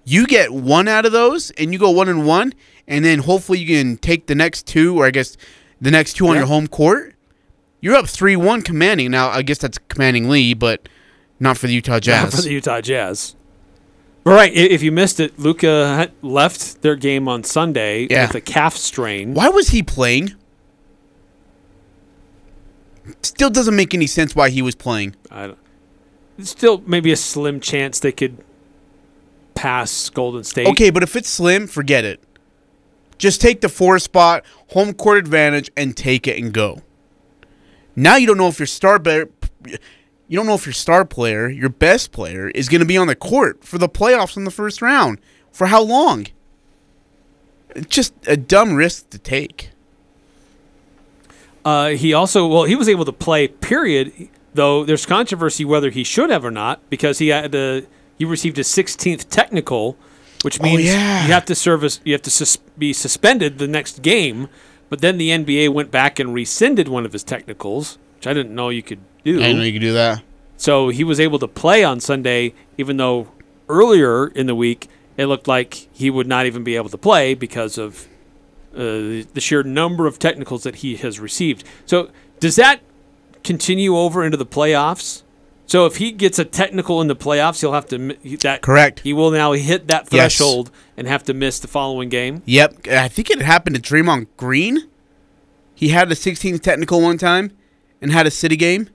You 0.03 0.27
get 0.27 0.51
one 0.53 0.87
out 0.87 1.05
of 1.05 1.11
those, 1.11 1.49
and 1.51 1.73
you 1.73 1.79
go 1.79 1.89
one 1.89 2.09
and 2.09 2.27
one, 2.27 2.53
and 2.87 3.03
then 3.03 3.19
hopefully 3.19 3.57
you 3.59 3.65
can 3.65 3.97
take 3.97 4.27
the 4.27 4.35
next 4.35 4.67
two, 4.67 4.99
or 4.99 5.07
I 5.07 5.11
guess 5.11 5.35
the 5.81 5.89
next 5.89 6.13
two 6.13 6.27
on 6.27 6.33
Yeah. 6.35 6.41
your 6.41 6.47
home 6.47 6.67
court. 6.67 7.15
You're 7.81 7.95
up 7.95 8.07
three 8.07 8.35
one 8.35 8.61
commanding. 8.61 9.09
Now 9.09 9.29
I 9.29 9.41
guess 9.41 9.57
that's 9.57 9.79
commanding 9.89 10.29
lead, 10.29 10.59
but 10.59 10.87
not 11.39 11.57
for 11.57 11.65
the 11.67 11.73
Utah 11.73 11.99
Jazz. 11.99 12.23
Not 12.23 12.33
for 12.33 12.41
the 12.41 12.51
Utah 12.53 12.81
Jazz. 12.81 13.35
Right. 14.25 14.51
If 14.53 14.81
you 14.81 14.91
missed 14.91 15.19
it, 15.19 15.37
Luka 15.37 16.11
left 16.23 16.81
their 16.81 16.95
game 16.95 17.27
on 17.27 17.43
Sunday 17.43 18.07
Yeah. 18.09 18.25
with 18.27 18.35
a 18.35 18.41
calf 18.41 18.75
strain. 18.75 19.33
Why 19.35 19.49
was 19.49 19.69
he 19.69 19.83
playing? 19.83 20.33
Still 23.21 23.51
doesn't 23.51 23.75
make 23.75 23.93
any 23.93 24.07
sense 24.07 24.35
why 24.35 24.49
he 24.49 24.63
was 24.63 24.73
playing. 24.73 25.15
I 25.29 25.47
don't, 25.47 25.59
still 26.39 26.81
maybe 26.87 27.11
a 27.11 27.15
slim 27.15 27.59
chance 27.59 27.99
they 27.99 28.11
could 28.11 28.43
pass 29.53 30.09
Golden 30.09 30.43
State. 30.43 30.65
Okay, 30.67 30.89
but 30.89 31.03
if 31.03 31.15
it's 31.15 31.29
slim, 31.29 31.67
forget 31.67 32.03
it. 32.03 32.19
Just 33.19 33.39
take 33.41 33.61
the 33.61 33.69
four 33.69 33.99
spot, 33.99 34.43
home 34.69 34.93
court 34.93 35.19
advantage, 35.19 35.69
and 35.77 35.95
take 35.95 36.27
it 36.27 36.41
and 36.41 36.51
go. 36.51 36.81
Now 37.95 38.15
you 38.15 38.25
don't 38.25 38.37
know 38.37 38.47
if 38.47 38.59
your 38.59 38.65
star 38.65 38.97
bear, 38.97 39.29
you 40.27 40.37
don't 40.37 40.45
know 40.47 40.55
if 40.55 40.65
your 40.65 40.73
star 40.73 41.05
player, 41.05 41.47
your 41.49 41.69
best 41.69 42.11
player, 42.11 42.49
is 42.49 42.67
going 42.69 42.79
to 42.81 42.85
be 42.87 42.97
on 42.97 43.07
the 43.07 43.15
court 43.15 43.63
for 43.63 43.77
the 43.77 43.89
playoffs 43.89 44.35
in 44.37 44.43
the 44.43 44.51
first 44.51 44.81
round. 44.81 45.19
For 45.51 45.67
how 45.67 45.81
long? 45.83 46.27
It's 47.75 47.87
just 47.87 48.13
a 48.27 48.35
dumb 48.37 48.73
risk 48.75 49.09
to 49.11 49.17
take. 49.19 49.69
Uh, 51.63 51.89
he 51.89 52.13
also 52.13 52.47
well 52.47 52.63
he 52.63 52.75
was 52.75 52.87
able 52.89 53.05
to 53.05 53.11
play. 53.13 53.47
Period. 53.47 54.29
Though 54.53 54.85
there's 54.85 55.05
controversy 55.05 55.65
whether 55.65 55.89
he 55.89 56.03
should 56.05 56.29
have 56.29 56.45
or 56.45 56.51
not 56.51 56.89
because 56.89 57.19
he 57.19 57.27
had 57.29 57.53
a, 57.53 57.85
he 58.17 58.23
received 58.23 58.57
a 58.57 58.61
16th 58.61 59.27
technical, 59.29 59.97
which 60.43 60.61
Oh, 60.61 60.63
means 60.63 60.85
yeah. 60.85 61.25
you 61.25 61.33
have 61.33 61.43
to 61.45 61.55
service 61.55 61.99
you 62.05 62.13
have 62.13 62.21
to 62.21 62.29
sus- 62.31 62.57
be 62.77 62.93
suspended 62.93 63.57
the 63.57 63.67
next 63.67 64.01
game. 64.01 64.47
But 64.87 65.01
then 65.01 65.17
the 65.17 65.29
NBA 65.29 65.73
went 65.73 65.91
back 65.91 66.19
and 66.19 66.33
rescinded 66.33 66.87
one 66.87 67.05
of 67.05 67.11
his 67.11 67.23
technicals, 67.23 67.97
which 68.25 68.31
I 68.31 68.33
didn't 68.33 68.55
know 68.55 68.69
you 68.69 68.81
could 68.81 68.99
do. 69.23 69.37
I 69.37 69.43
didn't 69.43 69.57
know 69.57 69.63
you 69.63 69.73
could 69.73 69.81
do 69.81 69.93
that. 69.93 70.23
So 70.57 70.89
he 70.89 71.03
was 71.03 71.19
able 71.19 71.37
to 71.39 71.47
play 71.47 71.83
on 71.83 71.99
Sunday, 71.99 72.53
even 72.77 72.97
though 72.97 73.27
earlier 73.69 74.27
in 74.27 74.47
the 74.47 74.55
week 74.55 74.87
it 75.17 75.27
looked 75.27 75.47
like 75.47 75.87
he 75.93 76.09
would 76.09 76.27
not 76.27 76.45
even 76.45 76.63
be 76.63 76.75
able 76.75 76.89
to 76.89 76.97
play 76.97 77.35
because 77.35 77.77
of 77.77 78.07
uh, 78.73 79.23
the 79.33 79.39
sheer 79.39 79.63
number 79.63 80.07
of 80.07 80.17
technicals 80.17 80.63
that 80.63 80.77
he 80.77 80.95
has 80.97 81.19
received. 81.19 81.63
So 81.85 82.09
does 82.39 82.55
that 82.55 82.81
continue 83.43 83.95
over 83.95 84.23
into 84.25 84.37
the 84.37 84.45
playoffs? 84.45 85.21
So 85.67 85.85
if 85.85 85.97
he 85.97 86.11
gets 86.11 86.37
a 86.39 86.45
technical 86.45 87.01
in 87.01 87.07
the 87.07 87.15
playoffs, 87.15 87.61
he'll 87.61 87.73
have 87.73 87.87
to 87.87 88.15
that 88.41 88.61
Correct. 88.61 88.99
He 89.01 89.13
will 89.13 89.31
now 89.31 89.53
hit 89.53 89.87
that 89.87 90.03
Yes. 90.03 90.09
threshold 90.37 90.71
and 90.97 91.07
have 91.07 91.23
to 91.25 91.33
miss 91.33 91.59
the 91.59 91.67
following 91.67 92.09
game. 92.09 92.41
Yep, 92.45 92.87
I 92.87 93.07
think 93.07 93.29
it 93.29 93.41
happened 93.41 93.75
to 93.75 93.81
Draymond 93.81 94.27
Green. 94.37 94.87
He 95.73 95.89
had 95.89 96.11
a 96.11 96.15
16th 96.15 96.61
technical 96.61 97.01
one 97.01 97.17
time 97.17 97.51
and 98.05 98.11
had 98.11 98.27
a 98.27 98.31
city 98.31 98.55
game. 98.55 98.87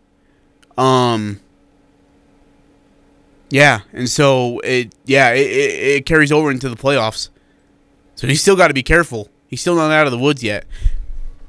Um. 0.79 1.41
Yeah, 3.51 3.81
and 3.93 4.09
so 4.09 4.61
it 4.61 4.95
yeah 5.05 5.33
it, 5.33 5.51
it, 5.51 5.97
it 5.97 6.07
carries 6.07 6.31
over 6.31 6.49
into 6.49 6.69
the 6.69 6.77
playoffs. 6.77 7.29
So 8.15 8.29
he's 8.29 8.41
still 8.41 8.55
got 8.55 8.69
to 8.69 8.75
be 8.75 8.85
careful. 8.85 9.29
He's 9.49 9.61
still 9.61 9.75
not 9.75 9.91
out 9.91 10.07
of 10.07 10.13
the 10.13 10.19
woods 10.19 10.45
yet. 10.45 10.65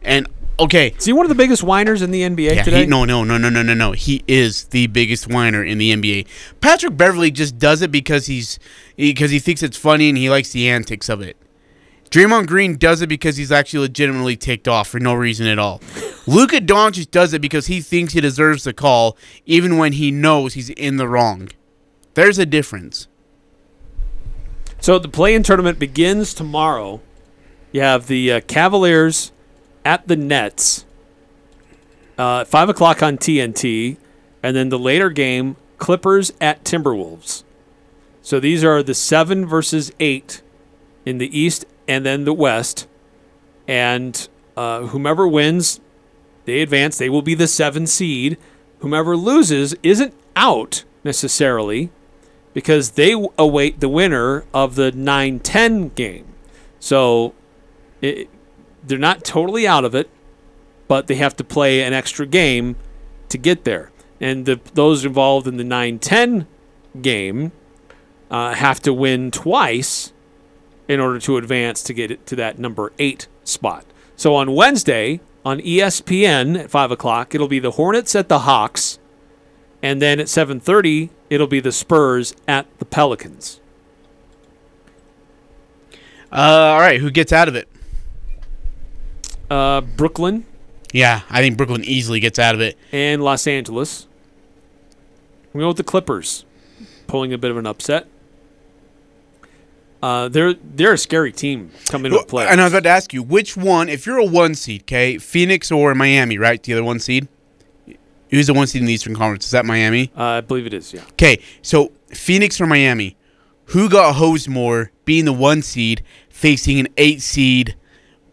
And 0.02 0.28
okay, 0.60 0.95
is 0.97 1.06
he 1.06 1.13
one 1.13 1.24
of 1.24 1.30
the 1.30 1.36
biggest 1.36 1.62
whiners 1.62 2.02
in 2.02 2.10
the 2.10 2.24
NBA 2.24 2.56
yeah, 2.56 2.63
today? 2.63 2.80
He, 2.82 2.86
no, 2.88 3.06
no, 3.06 3.24
no, 3.24 3.38
no, 3.38 3.50
no, 3.50 3.62
no, 3.62 3.76
no. 3.76 3.91
He 3.91 4.24
is 4.28 4.63
the 4.65 4.88
biggest 4.88 5.28
whiner 5.28 5.63
in 5.63 5.78
the 5.78 5.93
NBA. 5.93 6.26
Patrick 6.62 6.97
Beverley 6.97 7.30
just 7.30 7.60
does 7.60 7.84
it 7.84 7.91
because 7.91 8.26
he's 8.26 8.57
because 8.97 9.30
he 9.30 9.38
thinks 9.38 9.62
it's 9.62 9.78
funny 9.78 10.09
and 10.09 10.18
he 10.18 10.32
likes 10.32 10.49
the 10.49 10.68
antics 10.68 11.09
of 11.09 11.22
it. 11.22 11.38
Draymond 12.12 12.47
Green 12.47 12.76
does 12.76 13.01
it 13.01 13.07
because 13.07 13.38
he's 13.38 13.53
actually 13.53 13.80
legitimately 13.80 14.36
ticked 14.36 14.68
off 14.68 14.89
for 14.89 14.99
no 14.99 15.14
reason 15.14 15.47
at 15.47 15.57
all. 15.57 15.82
Luka 16.28 16.57
Doncic 16.57 17.09
does 17.09 17.34
it 17.34 17.41
because 17.41 17.68
he 17.68 17.80
thinks 17.80 18.14
he 18.14 18.20
deserves 18.20 18.66
the 18.66 18.74
call, 18.74 19.18
even 19.45 19.78
when 19.78 19.93
he 19.93 20.12
knows 20.12 20.53
he's 20.53 20.70
in 20.72 20.97
the 20.97 21.07
wrong. 21.07 21.49
There's 22.14 22.38
a 22.38 22.45
difference. 22.45 23.07
So 24.82 24.99
the 24.99 25.07
play-in 25.07 25.43
tournament 25.43 25.80
begins 25.80 26.34
tomorrow. 26.34 27.01
You 27.72 27.82
have 27.82 28.07
the 28.07 28.34
uh, 28.34 28.41
Cavaliers 28.41 29.32
at 29.86 30.07
the 30.07 30.18
Nets, 30.18 30.86
uh, 32.18 32.43
five 32.43 32.68
o'clock 32.68 33.01
on 33.01 33.18
TNT, 33.18 33.97
and 34.43 34.55
then 34.55 34.68
the 34.68 34.80
later 34.80 35.09
game 35.09 35.55
Clippers 35.78 36.34
at 36.41 36.66
Timberwolves. 36.66 37.43
So 38.22 38.39
these 38.39 38.64
are 38.64 38.84
the 38.84 38.93
seven 38.93 39.45
versus 39.45 39.91
eight 39.99 40.41
in 41.05 41.18
the 41.18 41.39
East 41.39 41.66
and 41.91 42.05
then 42.05 42.23
the 42.23 42.33
West, 42.33 42.87
and 43.67 44.29
uh, 44.55 44.83
whomever 44.87 45.27
wins, 45.27 45.81
they 46.45 46.61
advance. 46.61 46.97
They 46.97 47.09
will 47.09 47.21
be 47.21 47.35
the 47.35 47.49
seven 47.49 47.85
seed. 47.85 48.37
Whomever 48.79 49.17
loses 49.17 49.75
isn't 49.83 50.13
out 50.37 50.85
necessarily 51.03 51.91
because 52.53 52.91
they 52.91 53.11
await 53.37 53.81
the 53.81 53.89
winner 53.89 54.45
of 54.53 54.75
the 54.75 54.93
9 54.93 55.39
10 55.39 55.89
game. 55.89 56.33
So 56.79 57.33
it, 57.99 58.29
they're 58.81 58.97
not 58.97 59.25
totally 59.25 59.67
out 59.67 59.83
of 59.83 59.93
it, 59.93 60.09
but 60.87 61.07
they 61.07 61.15
have 61.15 61.35
to 61.35 61.43
play 61.43 61.83
an 61.83 61.91
extra 61.91 62.25
game 62.25 62.77
to 63.27 63.37
get 63.37 63.65
there. 63.65 63.91
And 64.21 64.45
the, 64.45 64.61
those 64.73 65.03
involved 65.03 65.45
in 65.45 65.57
the 65.57 65.65
9 65.65 65.99
10 65.99 66.47
game 67.01 67.51
uh, 68.29 68.53
have 68.53 68.79
to 68.83 68.93
win 68.93 69.29
twice 69.29 70.11
in 70.91 70.99
order 70.99 71.19
to 71.19 71.37
advance 71.37 71.81
to 71.83 71.93
get 71.93 72.11
it 72.11 72.25
to 72.27 72.35
that 72.35 72.59
number 72.59 72.91
eight 72.99 73.27
spot. 73.45 73.85
So 74.17 74.35
on 74.35 74.53
Wednesday 74.53 75.21
on 75.45 75.59
ESPN 75.59 76.59
at 76.59 76.69
five 76.69 76.91
o'clock, 76.91 77.33
it'll 77.33 77.47
be 77.47 77.59
the 77.59 77.71
Hornets 77.71 78.13
at 78.15 78.27
the 78.29 78.39
Hawks, 78.39 78.99
and 79.81 80.01
then 80.01 80.19
at 80.19 80.27
seven 80.29 80.59
thirty, 80.59 81.09
it'll 81.29 81.47
be 81.47 81.59
the 81.61 81.71
Spurs 81.71 82.35
at 82.47 82.67
the 82.79 82.85
Pelicans. 82.85 83.59
Uh, 86.31 86.35
all 86.73 86.79
right, 86.79 86.99
who 86.99 87.09
gets 87.11 87.31
out 87.33 87.47
of 87.47 87.55
it? 87.55 87.67
Uh, 89.49 89.81
Brooklyn 89.81 90.45
Yeah, 90.93 91.21
I 91.29 91.41
think 91.41 91.57
Brooklyn 91.57 91.83
easily 91.83 92.19
gets 92.19 92.39
out 92.39 92.55
of 92.55 92.61
it. 92.61 92.77
and 92.91 93.21
Los 93.23 93.47
Angeles. 93.47 94.07
We 95.53 95.59
go 95.61 95.67
with 95.69 95.77
the 95.77 95.83
Clippers, 95.83 96.45
pulling 97.07 97.33
a 97.33 97.37
bit 97.37 97.51
of 97.51 97.57
an 97.57 97.65
upset. 97.67 98.07
Uh, 100.02 100.28
they're 100.30 100.54
they're 100.54 100.93
a 100.93 100.97
scary 100.97 101.32
team 101.32 101.72
coming 101.86 102.12
to 102.12 102.24
play. 102.24 102.47
And 102.47 102.60
I 102.60 102.64
was 102.64 102.74
about 102.74 102.84
to 102.84 102.89
ask 102.89 103.14
you, 103.14 103.22
which 103.22 103.56
one, 103.56 103.88
if 103.88 104.06
you're 104.06 104.18
a 104.18 104.26
one 104.26 104.56
seed, 104.56 104.82
okay, 104.84 105.18
Phoenix 105.18 105.72
or 105.72 105.93
Miami, 105.93 106.38
right? 106.38 106.62
The 106.62 106.74
other 106.74 106.84
one 106.84 106.99
seed? 106.99 107.28
Who's 108.30 108.47
the 108.47 108.54
one 108.54 108.66
seed 108.66 108.82
in 108.82 108.88
the 108.88 108.93
Eastern 108.93 109.16
Conference? 109.16 109.45
Is 109.45 109.52
that 109.52 109.66
Miami? 109.66 110.12
Uh, 110.18 110.24
I 110.24 110.41
believe 110.41 110.66
it 110.66 110.74
is. 110.74 110.93
Yeah. 110.93 111.04
Okay, 111.12 111.41
so 111.62 111.91
Phoenix 112.08 112.60
or 112.60 112.66
Miami, 112.66 113.18
who 113.66 113.89
got 113.89 114.16
hosed 114.16 114.47
more 114.47 114.91
being 115.06 115.26
the 115.26 115.34
one 115.34 115.62
seed 115.62 116.02
facing 116.30 116.80
an 116.80 116.88
eight 116.97 117.22
seed, 117.22 117.76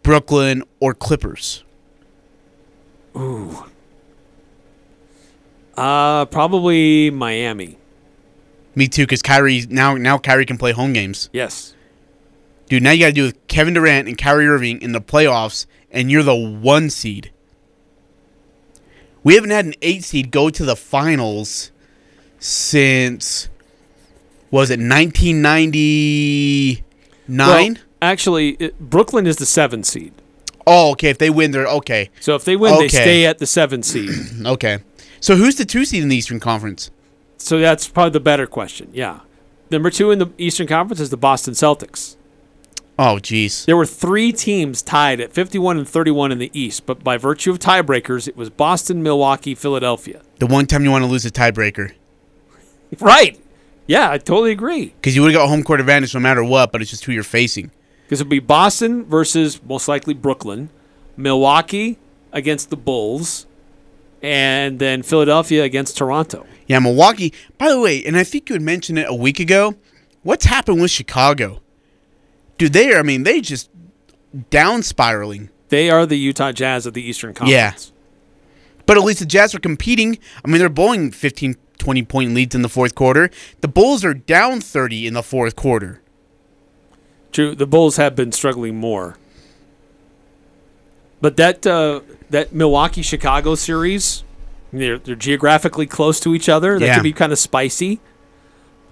Brooklyn 0.02 0.62
or 0.80 0.94
Clippers? 0.94 1.64
Ooh. 3.16 3.64
Uh, 5.76 6.24
probably 6.26 7.10
Miami. 7.10 7.77
Me 8.74 8.88
too, 8.88 9.02
because 9.02 9.22
Kyrie 9.22 9.64
now 9.68 9.96
now 9.96 10.18
Kyrie 10.18 10.46
can 10.46 10.58
play 10.58 10.72
home 10.72 10.92
games. 10.92 11.28
Yes. 11.32 11.74
Dude, 12.68 12.82
now 12.82 12.90
you 12.90 13.00
got 13.00 13.06
to 13.06 13.12
do 13.12 13.22
with 13.24 13.46
Kevin 13.48 13.74
Durant 13.74 14.08
and 14.08 14.18
Kyrie 14.18 14.46
Irving 14.46 14.82
in 14.82 14.92
the 14.92 15.00
playoffs, 15.00 15.66
and 15.90 16.10
you're 16.10 16.22
the 16.22 16.36
one 16.36 16.90
seed. 16.90 17.32
We 19.24 19.34
haven't 19.34 19.50
had 19.50 19.64
an 19.64 19.74
eight 19.82 20.04
seed 20.04 20.30
go 20.30 20.50
to 20.50 20.64
the 20.64 20.76
finals 20.76 21.72
since 22.38 23.48
was 24.50 24.70
it 24.70 24.80
1999? 24.80 26.84
Well, 27.28 27.74
actually, 28.00 28.50
it, 28.50 28.78
Brooklyn 28.78 29.26
is 29.26 29.36
the 29.36 29.46
seven 29.46 29.82
seed. 29.82 30.12
oh, 30.66 30.92
okay. 30.92 31.10
If 31.10 31.18
they 31.18 31.30
win, 31.30 31.50
they're 31.50 31.66
okay. 31.66 32.10
So 32.20 32.34
if 32.34 32.44
they 32.44 32.56
win, 32.56 32.78
they 32.78 32.88
stay 32.88 33.26
at 33.26 33.38
the 33.38 33.46
seven 33.46 33.82
seed. 33.82 34.10
okay. 34.46 34.78
So 35.20 35.36
who's 35.36 35.56
the 35.56 35.64
two 35.64 35.84
seed 35.84 36.02
in 36.02 36.08
the 36.08 36.16
Eastern 36.16 36.40
Conference? 36.40 36.90
So 37.38 37.58
that's 37.58 37.88
probably 37.88 38.10
the 38.10 38.20
better 38.20 38.46
question. 38.46 38.90
Yeah. 38.92 39.20
Number 39.70 39.90
two 39.90 40.10
in 40.10 40.18
the 40.18 40.30
Eastern 40.38 40.66
Conference 40.66 41.00
is 41.00 41.10
the 41.10 41.16
Boston 41.16 41.54
Celtics. 41.54 42.16
Oh, 42.98 43.18
jeez. 43.22 43.64
There 43.64 43.76
were 43.76 43.86
three 43.86 44.32
teams 44.32 44.82
tied 44.82 45.20
at 45.20 45.32
51 45.32 45.78
and 45.78 45.88
31 45.88 46.32
in 46.32 46.38
the 46.38 46.50
East, 46.52 46.84
but 46.84 47.04
by 47.04 47.16
virtue 47.16 47.52
of 47.52 47.60
tiebreakers, 47.60 48.26
it 48.26 48.36
was 48.36 48.50
Boston, 48.50 49.02
Milwaukee, 49.04 49.54
Philadelphia. 49.54 50.22
The 50.40 50.46
one 50.46 50.66
time 50.66 50.82
you 50.82 50.90
want 50.90 51.04
to 51.04 51.10
lose 51.10 51.24
a 51.24 51.30
tiebreaker. 51.30 51.92
Right. 53.00 53.38
Yeah, 53.86 54.10
I 54.10 54.16
totally 54.16 54.50
agree. 54.50 54.94
Because 54.96 55.14
you 55.14 55.20
would 55.20 55.32
have 55.32 55.42
got 55.42 55.48
home 55.48 55.62
court 55.62 55.78
advantage 55.78 56.14
no 56.14 56.20
matter 56.20 56.42
what, 56.42 56.72
but 56.72 56.80
it's 56.80 56.90
just 56.90 57.04
who 57.04 57.12
you're 57.12 57.22
facing. 57.22 57.70
Because 58.04 58.20
it'd 58.20 58.30
be 58.30 58.38
Boston 58.38 59.04
versus 59.04 59.62
most 59.62 59.88
likely 59.88 60.14
Brooklyn, 60.14 60.70
Milwaukee 61.14 61.98
against 62.32 62.70
the 62.70 62.76
Bulls, 62.78 63.46
and 64.22 64.78
then 64.78 65.02
Philadelphia 65.02 65.64
against 65.64 65.98
Toronto. 65.98 66.46
Yeah, 66.68 66.78
Milwaukee. 66.78 67.32
By 67.56 67.70
the 67.70 67.80
way, 67.80 68.04
and 68.04 68.16
I 68.16 68.24
think 68.24 68.48
you 68.48 68.54
had 68.54 68.62
mentioned 68.62 68.98
it 68.98 69.06
a 69.08 69.14
week 69.14 69.40
ago. 69.40 69.74
What's 70.22 70.44
happened 70.44 70.80
with 70.80 70.90
Chicago? 70.90 71.62
Dude, 72.58 72.72
they 72.72 72.92
are, 72.92 72.98
I 72.98 73.02
mean, 73.02 73.22
they 73.22 73.40
just 73.40 73.70
down 74.50 74.82
spiraling. 74.82 75.50
They 75.70 75.90
are 75.90 76.06
the 76.06 76.18
Utah 76.18 76.52
Jazz 76.52 76.86
of 76.86 76.94
the 76.94 77.02
Eastern 77.02 77.34
Conference. 77.34 77.92
Yeah. 77.92 77.94
But 78.86 78.96
at 78.96 79.04
least 79.04 79.20
the 79.20 79.26
Jazz 79.26 79.54
are 79.54 79.60
competing. 79.60 80.18
I 80.44 80.48
mean, 80.48 80.58
they're 80.58 80.68
blowing 80.68 81.10
15, 81.10 81.56
20 81.78 82.02
point 82.04 82.34
leads 82.34 82.54
in 82.54 82.62
the 82.62 82.68
fourth 82.68 82.94
quarter. 82.94 83.30
The 83.60 83.68
Bulls 83.68 84.04
are 84.04 84.14
down 84.14 84.60
30 84.60 85.06
in 85.06 85.14
the 85.14 85.22
fourth 85.22 85.56
quarter. 85.56 86.02
True, 87.32 87.54
the 87.54 87.66
Bulls 87.66 87.96
have 87.96 88.16
been 88.16 88.32
struggling 88.32 88.76
more. 88.76 89.16
But 91.20 91.36
that 91.36 91.66
uh, 91.66 92.00
that 92.30 92.52
Milwaukee 92.52 93.02
Chicago 93.02 93.54
series, 93.54 94.24
they're 94.72 94.98
they're 94.98 95.14
geographically 95.14 95.86
close 95.86 96.20
to 96.20 96.34
each 96.34 96.48
other. 96.48 96.78
That 96.78 96.84
Yeah. 96.86 96.94
could 96.94 97.02
be 97.02 97.12
kind 97.12 97.32
of 97.32 97.38
spicy. 97.38 98.00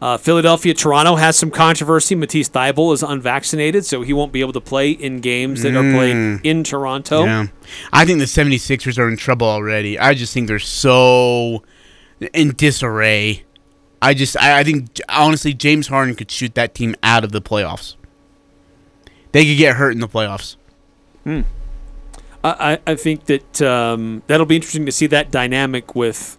Uh, 0.00 0.18
Philadelphia 0.18 0.74
Toronto 0.74 1.16
has 1.16 1.38
some 1.38 1.50
controversy. 1.50 2.14
Matisse 2.14 2.50
Thybulle 2.50 2.92
is 2.92 3.02
unvaccinated, 3.02 3.86
so 3.86 4.02
he 4.02 4.12
won't 4.12 4.30
be 4.30 4.42
able 4.42 4.52
to 4.52 4.60
play 4.60 4.90
in 4.90 5.20
games 5.20 5.62
that 5.62 5.74
are 5.74 5.80
played 5.94 6.14
Mm. 6.16 6.40
in 6.44 6.64
Toronto. 6.64 7.24
Yeah. 7.24 7.46
I 7.94 8.04
think 8.04 8.18
the 8.18 8.26
76ers 8.26 8.98
are 8.98 9.08
in 9.08 9.16
trouble 9.16 9.46
already. 9.46 9.98
I 9.98 10.12
just 10.12 10.34
think 10.34 10.48
they're 10.48 10.58
so 10.58 11.62
in 12.34 12.50
disarray. 12.50 13.44
I 14.02 14.12
just, 14.12 14.36
I, 14.36 14.58
I 14.58 14.64
think, 14.64 15.00
honestly, 15.08 15.54
James 15.54 15.88
Harden 15.88 16.14
could 16.14 16.30
shoot 16.30 16.54
that 16.56 16.74
team 16.74 16.94
out 17.02 17.24
of 17.24 17.32
the 17.32 17.40
playoffs. 17.40 17.96
They 19.32 19.46
could 19.46 19.56
get 19.56 19.76
hurt 19.76 19.92
in 19.92 20.00
the 20.00 20.08
playoffs. 20.08 20.56
Hmm. 21.24 21.40
I, 22.50 22.78
I 22.86 22.94
think 22.94 23.26
that 23.26 23.62
um, 23.62 24.22
that'll 24.26 24.46
be 24.46 24.56
interesting 24.56 24.86
to 24.86 24.92
see 24.92 25.06
that 25.08 25.30
dynamic 25.30 25.94
with 25.94 26.38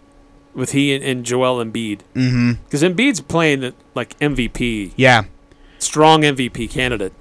with 0.54 0.72
he 0.72 0.94
and, 0.94 1.04
and 1.04 1.24
Joel 1.24 1.64
Embiid. 1.64 2.00
Because 2.64 2.82
Embiid's 2.82 3.20
playing 3.20 3.72
like 3.94 4.18
MVP. 4.18 4.92
Yeah. 4.96 5.24
Strong 5.78 6.22
MVP 6.22 6.70
candidate. 6.70 7.12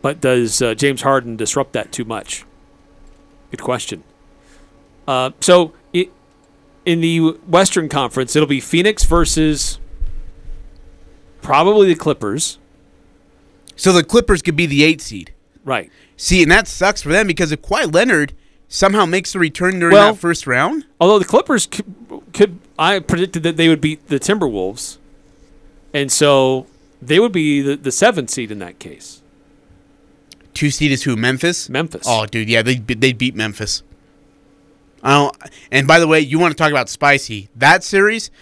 But 0.00 0.20
does 0.20 0.62
uh, 0.62 0.74
James 0.74 1.02
Harden 1.02 1.36
disrupt 1.36 1.72
that 1.72 1.90
too 1.90 2.04
much? 2.04 2.44
Good 3.50 3.62
question. 3.62 4.04
Uh, 5.08 5.30
so 5.40 5.72
it, 5.92 6.10
in 6.84 7.00
the 7.00 7.18
Western 7.46 7.88
Conference, 7.88 8.36
it'll 8.36 8.46
be 8.46 8.60
Phoenix 8.60 9.04
versus 9.04 9.80
probably 11.42 11.88
the 11.88 11.94
Clippers. 11.98 12.58
So 13.74 13.92
the 13.92 14.04
Clippers 14.04 14.42
could 14.42 14.56
be 14.56 14.66
the 14.66 14.84
eight 14.84 15.00
seed. 15.00 15.32
Right. 15.64 15.90
See, 16.18 16.42
and 16.42 16.50
that 16.50 16.66
sucks 16.68 17.00
for 17.00 17.08
them 17.10 17.26
because 17.28 17.52
if 17.52 17.62
Kawhi 17.62 17.92
Leonard 17.94 18.34
somehow 18.68 19.06
makes 19.06 19.34
a 19.34 19.38
return 19.38 19.78
during 19.78 19.94
Well- 19.94 20.12
that 20.12 20.20
first 20.20 20.46
round, 20.46 20.84
Although 21.00 21.18
the 21.20 21.24
Clippers 21.24 21.66
could, 21.66 21.86
could, 22.34 22.58
I 22.78 22.98
predicted 22.98 23.42
that 23.44 23.56
they 23.56 23.68
would 23.68 23.80
beat 23.80 24.08
the 24.08 24.18
Timberwolves, 24.18 24.98
and 25.94 26.10
so 26.12 26.66
they 27.00 27.18
would 27.20 27.32
be 27.32 27.62
the, 27.62 27.76
the 27.76 27.92
seventh 27.92 28.30
seed 28.30 28.50
in 28.50 28.58
that 28.58 28.78
case. 28.80 29.22
two 30.54 30.70
seed 30.70 30.90
is 30.90 31.04
who? 31.04 31.14
Memphis. 31.16 31.68
Memphis. 31.68 32.04
Oh, 32.06 32.26
dude, 32.26 32.48
yeah, 32.48 32.62
they 32.62 32.74
they 32.74 33.12
beat 33.12 33.34
Memphis. 33.36 33.84
I 35.04 35.14
don't. 35.14 35.36
And 35.70 35.86
by 35.86 36.00
the 36.00 36.08
way, 36.08 36.18
you 36.18 36.40
want 36.40 36.50
to 36.50 36.56
talk 36.60 36.72
about 36.72 36.88
spicy? 36.88 37.48
That 37.54 37.84
series 37.84 38.32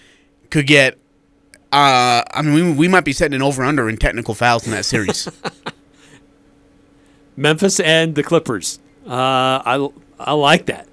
could 0.49 0.65
get. 0.65 0.97
Uh, 1.71 2.23
I 2.33 2.41
mean, 2.41 2.53
we, 2.55 2.71
we 2.71 2.87
might 2.87 3.05
be 3.05 3.13
setting 3.13 3.35
an 3.35 3.43
over 3.43 3.63
under 3.63 3.87
in 3.87 3.97
technical 3.97 4.33
fouls 4.33 4.65
in 4.65 4.71
that 4.71 4.85
series. 4.85 5.29
Memphis 7.37 7.79
and 7.79 8.15
the 8.15 8.23
Clippers. 8.23 8.79
Uh, 9.05 9.61
I 9.63 9.89
I 10.19 10.33
like 10.33 10.65
that. 10.65 10.87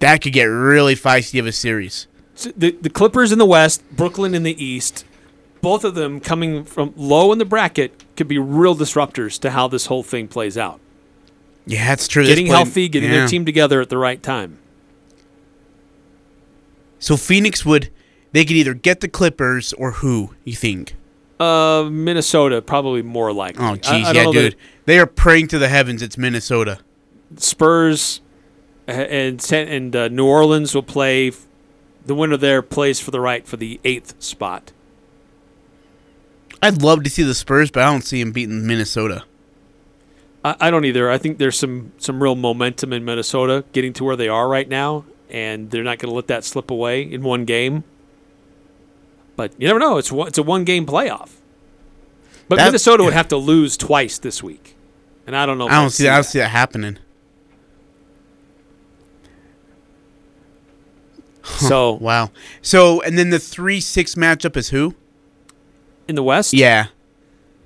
that 0.00 0.22
could 0.22 0.32
get 0.32 0.44
really 0.44 0.96
feisty 0.96 1.38
of 1.38 1.46
a 1.46 1.52
series. 1.52 2.08
So 2.34 2.50
the 2.56 2.72
the 2.72 2.90
Clippers 2.90 3.30
in 3.30 3.38
the 3.38 3.46
West, 3.46 3.84
Brooklyn 3.92 4.34
in 4.34 4.42
the 4.42 4.62
East. 4.62 5.04
Both 5.60 5.84
of 5.84 5.94
them 5.96 6.20
coming 6.20 6.64
from 6.64 6.94
low 6.96 7.32
in 7.32 7.38
the 7.38 7.44
bracket 7.44 8.04
could 8.16 8.28
be 8.28 8.38
real 8.38 8.76
disruptors 8.76 9.38
to 9.40 9.50
how 9.50 9.66
this 9.68 9.86
whole 9.86 10.04
thing 10.04 10.28
plays 10.28 10.56
out. 10.56 10.80
Yeah, 11.66 11.84
that's 11.88 12.06
true. 12.08 12.24
Getting 12.24 12.46
healthy, 12.46 12.88
getting 12.88 13.10
yeah. 13.10 13.18
their 13.18 13.28
team 13.28 13.44
together 13.44 13.80
at 13.80 13.90
the 13.90 13.98
right 13.98 14.22
time. 14.22 14.58
So 16.98 17.16
Phoenix 17.16 17.64
would. 17.66 17.90
They 18.32 18.44
could 18.44 18.56
either 18.56 18.74
get 18.74 19.00
the 19.00 19.08
Clippers 19.08 19.72
or 19.74 19.92
who? 19.92 20.34
You 20.44 20.54
think? 20.54 20.94
Uh, 21.38 21.88
Minnesota 21.90 22.60
probably 22.60 23.02
more 23.02 23.32
likely. 23.32 23.64
Oh, 23.64 23.76
jeez, 23.76 24.02
yeah, 24.02 24.24
that 24.24 24.32
dude. 24.32 24.56
They 24.86 24.98
are 24.98 25.06
praying 25.06 25.48
to 25.48 25.58
the 25.58 25.68
heavens. 25.68 26.02
It's 26.02 26.18
Minnesota. 26.18 26.78
Spurs 27.36 28.20
uh, 28.88 28.92
and 28.92 29.52
and 29.52 29.94
uh, 29.94 30.08
New 30.08 30.26
Orleans 30.26 30.74
will 30.74 30.82
play. 30.82 31.30
The 32.06 32.14
winner 32.14 32.36
there 32.36 32.62
plays 32.62 33.00
for 33.00 33.10
the 33.10 33.20
right 33.20 33.46
for 33.46 33.56
the 33.56 33.80
eighth 33.84 34.20
spot. 34.22 34.72
I'd 36.62 36.82
love 36.82 37.04
to 37.04 37.10
see 37.10 37.22
the 37.22 37.34
Spurs, 37.34 37.70
but 37.70 37.82
I 37.82 37.90
don't 37.90 38.02
see 38.02 38.22
them 38.22 38.32
beating 38.32 38.66
Minnesota. 38.66 39.24
I, 40.44 40.56
I 40.60 40.70
don't 40.70 40.84
either. 40.84 41.10
I 41.10 41.18
think 41.18 41.38
there's 41.38 41.58
some 41.58 41.92
some 41.98 42.22
real 42.22 42.34
momentum 42.34 42.92
in 42.92 43.04
Minnesota 43.04 43.64
getting 43.72 43.92
to 43.94 44.04
where 44.04 44.16
they 44.16 44.28
are 44.28 44.48
right 44.48 44.68
now, 44.68 45.04
and 45.28 45.70
they're 45.70 45.84
not 45.84 45.98
going 45.98 46.10
to 46.10 46.16
let 46.16 46.26
that 46.28 46.44
slip 46.44 46.70
away 46.70 47.02
in 47.02 47.22
one 47.22 47.44
game. 47.44 47.84
But 49.38 49.52
you 49.56 49.68
never 49.68 49.78
know. 49.78 49.98
It's 49.98 50.10
one, 50.10 50.26
it's 50.26 50.36
a 50.36 50.42
one 50.42 50.64
game 50.64 50.84
playoff. 50.84 51.30
But 52.48 52.56
That- 52.56 52.64
Minnesota 52.66 53.04
would 53.04 53.12
have 53.12 53.28
to 53.28 53.36
lose 53.36 53.76
twice 53.76 54.18
this 54.18 54.42
week, 54.42 54.74
and 55.28 55.36
I 55.36 55.46
don't 55.46 55.58
know. 55.58 55.68
I 55.68 55.76
don't 55.76 55.84
I'd 55.84 55.92
see. 55.92 56.08
I 56.08 56.16
don't 56.16 56.24
see 56.24 56.40
that 56.40 56.48
happening. 56.48 56.98
So 61.44 61.92
wow. 61.92 62.30
So 62.62 63.00
and 63.02 63.16
then 63.16 63.30
the 63.30 63.38
three 63.38 63.80
six 63.80 64.16
matchup 64.16 64.56
is 64.56 64.70
who? 64.70 64.96
in 66.08 66.16
the 66.16 66.22
West. 66.22 66.52
Yeah, 66.52 66.86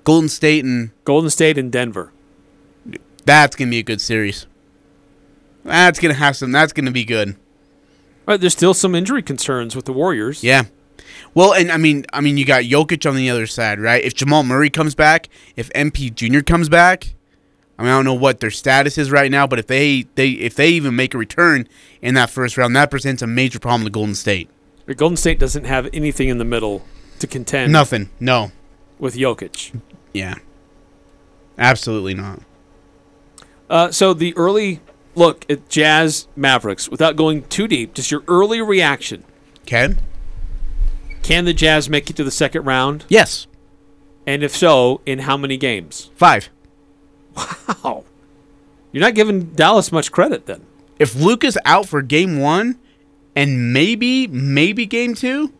Golden 0.03 0.29
State 0.29 0.63
and 0.63 0.91
Golden 1.05 1.31
State 1.31 1.57
and 1.57 1.71
Denver. 1.71 2.11
That's 3.25 3.55
gonna 3.55 3.71
be 3.71 3.79
a 3.79 3.83
good 3.83 4.01
series. 4.01 4.45
That's 5.63 5.99
gonna 5.99 6.13
have 6.13 6.35
some. 6.35 6.51
That's 6.51 6.71
gonna 6.71 6.91
be 6.91 7.03
good. 7.05 7.35
Right, 8.27 8.39
there's 8.39 8.53
still 8.53 8.73
some 8.75 8.93
injury 8.93 9.23
concerns 9.23 9.75
with 9.75 9.85
the 9.85 9.93
Warriors. 9.93 10.43
Yeah. 10.43 10.65
Well, 11.33 11.53
and 11.53 11.71
I 11.71 11.77
mean, 11.77 12.05
I 12.13 12.21
mean, 12.21 12.37
you 12.37 12.45
got 12.45 12.63
Jokic 12.63 13.09
on 13.09 13.15
the 13.15 13.29
other 13.29 13.47
side, 13.47 13.79
right? 13.79 14.03
If 14.03 14.13
Jamal 14.13 14.43
Murray 14.43 14.69
comes 14.69 14.95
back, 14.95 15.29
if 15.55 15.69
MP 15.73 16.13
Jr. 16.13 16.41
comes 16.41 16.69
back, 16.69 17.13
I 17.77 17.83
mean, 17.83 17.91
I 17.91 17.95
don't 17.95 18.05
know 18.05 18.13
what 18.13 18.39
their 18.39 18.51
status 18.51 18.97
is 18.97 19.11
right 19.11 19.31
now, 19.31 19.47
but 19.47 19.59
if 19.59 19.67
they 19.67 20.03
they 20.15 20.29
if 20.29 20.55
they 20.55 20.69
even 20.69 20.95
make 20.95 21.13
a 21.13 21.17
return 21.17 21.67
in 22.01 22.13
that 22.15 22.29
first 22.29 22.57
round, 22.57 22.75
that 22.75 22.91
presents 22.91 23.21
a 23.21 23.27
major 23.27 23.59
problem 23.59 23.83
to 23.85 23.89
Golden 23.91 24.15
State. 24.15 24.49
But 24.85 24.97
Golden 24.97 25.17
State 25.17 25.39
doesn't 25.39 25.63
have 25.65 25.89
anything 25.93 26.29
in 26.29 26.37
the 26.37 26.45
middle 26.45 26.83
to 27.19 27.27
contend. 27.27 27.71
Nothing. 27.71 28.09
No. 28.19 28.51
with 28.99 29.15
Jokic. 29.15 29.79
Yeah. 30.13 30.35
Absolutely 31.57 32.13
not. 32.13 32.41
Uh, 33.69 33.91
so 33.91 34.13
the 34.13 34.35
early 34.35 34.81
look 35.15 35.45
at 35.49 35.69
Jazz 35.69 36.27
Mavericks, 36.35 36.89
without 36.89 37.15
going 37.15 37.43
too 37.43 37.67
deep, 37.67 37.93
just 37.93 38.11
your 38.11 38.23
early 38.27 38.61
reaction. 38.61 39.23
Okay. 39.61 39.95
Can 41.23 41.45
the 41.45 41.53
Jazz 41.53 41.89
make 41.89 42.09
it 42.09 42.15
to 42.17 42.23
the 42.23 42.31
second 42.31 42.65
round? 42.65 43.05
Yes. 43.07 43.47
And 44.27 44.43
if 44.43 44.55
so, 44.55 45.01
in 45.05 45.19
how 45.19 45.37
many 45.37 45.57
games? 45.57 46.11
Five. 46.15 46.49
Wow. 47.83 48.03
You're 48.91 49.01
not 49.01 49.15
giving 49.15 49.45
Dallas 49.53 49.91
much 49.91 50.11
credit 50.11 50.45
then. 50.45 50.65
If 50.99 51.15
Luka's 51.15 51.57
out 51.65 51.87
for 51.87 52.01
game 52.01 52.39
one 52.39 52.77
and 53.35 53.73
maybe, 53.73 54.27
maybe 54.27 54.85
game 54.85 55.15
two, 55.15 55.51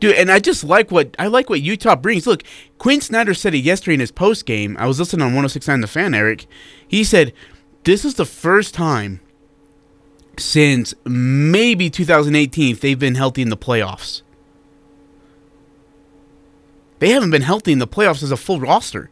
dude, 0.00 0.16
and 0.16 0.30
I 0.30 0.40
just 0.40 0.64
like 0.64 0.90
what 0.90 1.14
I 1.18 1.28
like 1.28 1.48
what 1.48 1.60
Utah 1.60 1.94
brings. 1.94 2.26
Look, 2.26 2.42
Quin 2.78 3.00
Snyder 3.00 3.34
said 3.34 3.54
it 3.54 3.58
yesterday 3.58 3.94
in 3.94 4.00
his 4.00 4.10
post 4.10 4.46
game. 4.46 4.76
I 4.78 4.86
was 4.86 4.98
listening 4.98 5.22
on 5.22 5.34
1069 5.34 5.80
The 5.80 5.86
Fan, 5.86 6.14
Eric. 6.14 6.46
He 6.86 7.04
said, 7.04 7.32
This 7.84 8.04
is 8.04 8.14
the 8.14 8.26
first 8.26 8.74
time 8.74 9.20
since 10.36 10.94
maybe 11.04 11.88
2018 11.88 12.76
they've 12.76 12.98
been 12.98 13.14
healthy 13.14 13.42
in 13.42 13.50
the 13.50 13.56
playoffs. 13.56 14.22
They 17.00 17.10
haven't 17.10 17.30
been 17.30 17.42
healthy 17.42 17.72
in 17.72 17.78
the 17.78 17.88
playoffs 17.88 18.22
as 18.22 18.30
a 18.30 18.36
full 18.36 18.60
roster. 18.60 19.10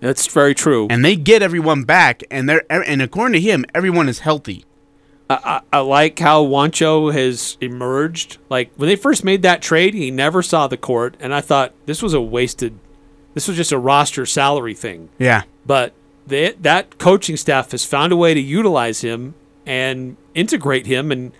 That's 0.00 0.26
very 0.26 0.54
true. 0.54 0.86
And 0.90 1.04
they 1.04 1.16
get 1.16 1.42
everyone 1.42 1.84
back, 1.84 2.22
and 2.30 2.48
they're 2.48 2.64
er, 2.70 2.82
and 2.82 3.00
according 3.00 3.32
to 3.32 3.40
him, 3.40 3.64
everyone 3.74 4.08
is 4.08 4.20
healthy. 4.20 4.64
I, 5.30 5.60
I, 5.72 5.78
I 5.78 5.80
like 5.80 6.18
how 6.18 6.44
Juancho 6.44 7.12
has 7.12 7.56
emerged. 7.62 8.36
Like 8.50 8.70
when 8.76 8.88
they 8.88 8.96
first 8.96 9.24
made 9.24 9.40
that 9.42 9.62
trade, 9.62 9.94
he 9.94 10.10
never 10.10 10.42
saw 10.42 10.68
the 10.68 10.76
court, 10.76 11.16
and 11.18 11.34
I 11.34 11.40
thought 11.40 11.72
this 11.86 12.02
was 12.02 12.12
a 12.12 12.20
wasted. 12.20 12.78
This 13.32 13.48
was 13.48 13.56
just 13.56 13.72
a 13.72 13.78
roster 13.78 14.26
salary 14.26 14.74
thing. 14.74 15.08
Yeah. 15.18 15.44
But 15.64 15.94
they, 16.26 16.52
that 16.52 16.98
coaching 16.98 17.38
staff 17.38 17.70
has 17.70 17.86
found 17.86 18.12
a 18.12 18.16
way 18.16 18.34
to 18.34 18.40
utilize 18.40 19.00
him 19.00 19.34
and 19.64 20.18
integrate 20.34 20.84
him, 20.86 21.10
and 21.10 21.32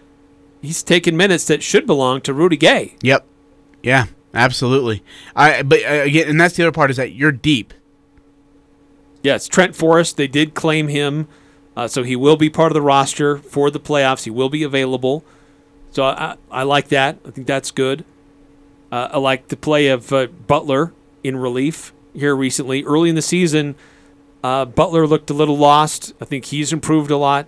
he's 0.62 0.82
taken 0.82 1.18
minutes 1.18 1.46
that 1.48 1.62
should 1.62 1.86
belong 1.86 2.22
to 2.22 2.32
Rudy 2.32 2.56
Gay. 2.56 2.96
Yep. 3.02 3.26
Yeah, 3.82 4.06
absolutely. 4.34 5.02
I 5.34 5.62
but 5.62 5.80
uh, 5.80 6.02
again, 6.02 6.28
and 6.28 6.40
that's 6.40 6.56
the 6.56 6.64
other 6.64 6.72
part 6.72 6.90
is 6.90 6.96
that 6.96 7.12
you're 7.12 7.32
deep. 7.32 7.72
Yes, 9.22 9.48
Trent 9.48 9.74
Forrest. 9.74 10.16
They 10.16 10.28
did 10.28 10.54
claim 10.54 10.88
him, 10.88 11.28
uh, 11.76 11.88
so 11.88 12.02
he 12.02 12.16
will 12.16 12.36
be 12.36 12.50
part 12.50 12.70
of 12.70 12.74
the 12.74 12.82
roster 12.82 13.38
for 13.38 13.70
the 13.70 13.80
playoffs. 13.80 14.24
He 14.24 14.30
will 14.30 14.50
be 14.50 14.62
available. 14.62 15.24
So 15.90 16.04
I, 16.04 16.36
I 16.50 16.64
like 16.64 16.88
that. 16.88 17.18
I 17.26 17.30
think 17.30 17.46
that's 17.46 17.70
good. 17.70 18.04
Uh, 18.92 19.08
I 19.12 19.18
like 19.18 19.48
the 19.48 19.56
play 19.56 19.88
of 19.88 20.12
uh, 20.12 20.26
Butler 20.26 20.92
in 21.22 21.36
relief 21.36 21.92
here 22.12 22.34
recently. 22.36 22.84
Early 22.84 23.08
in 23.08 23.14
the 23.14 23.22
season, 23.22 23.76
uh, 24.42 24.64
Butler 24.66 25.06
looked 25.06 25.30
a 25.30 25.34
little 25.34 25.56
lost. 25.56 26.12
I 26.20 26.24
think 26.24 26.46
he's 26.46 26.72
improved 26.72 27.10
a 27.10 27.16
lot. 27.16 27.46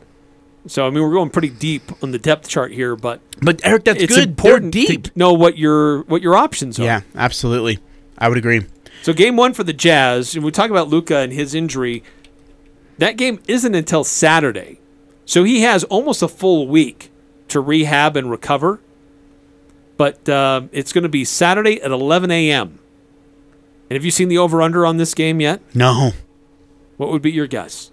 So 0.68 0.86
I 0.86 0.90
mean, 0.90 1.02
we're 1.02 1.12
going 1.12 1.30
pretty 1.30 1.50
deep 1.50 1.82
on 2.02 2.10
the 2.10 2.18
depth 2.18 2.48
chart 2.48 2.72
here, 2.72 2.96
but 2.96 3.20
but 3.40 3.60
Eric, 3.64 3.84
that's 3.84 4.02
it's 4.02 4.14
good. 4.14 4.36
They're 4.36 4.54
important 4.54 4.72
deep. 4.72 5.04
to 5.04 5.10
know 5.14 5.32
what 5.32 5.56
your 5.58 6.02
what 6.04 6.22
your 6.22 6.36
options 6.36 6.78
are. 6.78 6.84
Yeah, 6.84 7.00
absolutely. 7.14 7.78
I 8.18 8.28
would 8.28 8.38
agree. 8.38 8.66
So 9.02 9.12
game 9.12 9.36
one 9.36 9.54
for 9.54 9.62
the 9.62 9.72
Jazz, 9.72 10.34
and 10.34 10.44
we 10.44 10.50
talk 10.50 10.70
about 10.70 10.88
Luka 10.88 11.18
and 11.18 11.32
his 11.32 11.54
injury. 11.54 12.02
That 12.98 13.16
game 13.16 13.40
isn't 13.46 13.74
until 13.74 14.04
Saturday, 14.04 14.80
so 15.24 15.44
he 15.44 15.60
has 15.62 15.84
almost 15.84 16.22
a 16.22 16.28
full 16.28 16.66
week 16.66 17.10
to 17.48 17.60
rehab 17.60 18.16
and 18.16 18.30
recover. 18.30 18.80
But 19.96 20.28
uh, 20.28 20.62
it's 20.72 20.92
going 20.92 21.02
to 21.02 21.08
be 21.08 21.24
Saturday 21.24 21.80
at 21.80 21.90
11 21.90 22.30
a.m. 22.30 22.78
And 23.88 23.96
have 23.96 24.04
you 24.04 24.10
seen 24.10 24.28
the 24.28 24.38
over/under 24.38 24.84
on 24.84 24.96
this 24.96 25.14
game 25.14 25.40
yet? 25.40 25.62
No. 25.74 26.12
What 26.96 27.10
would 27.10 27.22
be 27.22 27.32
your 27.32 27.46
guess? 27.46 27.92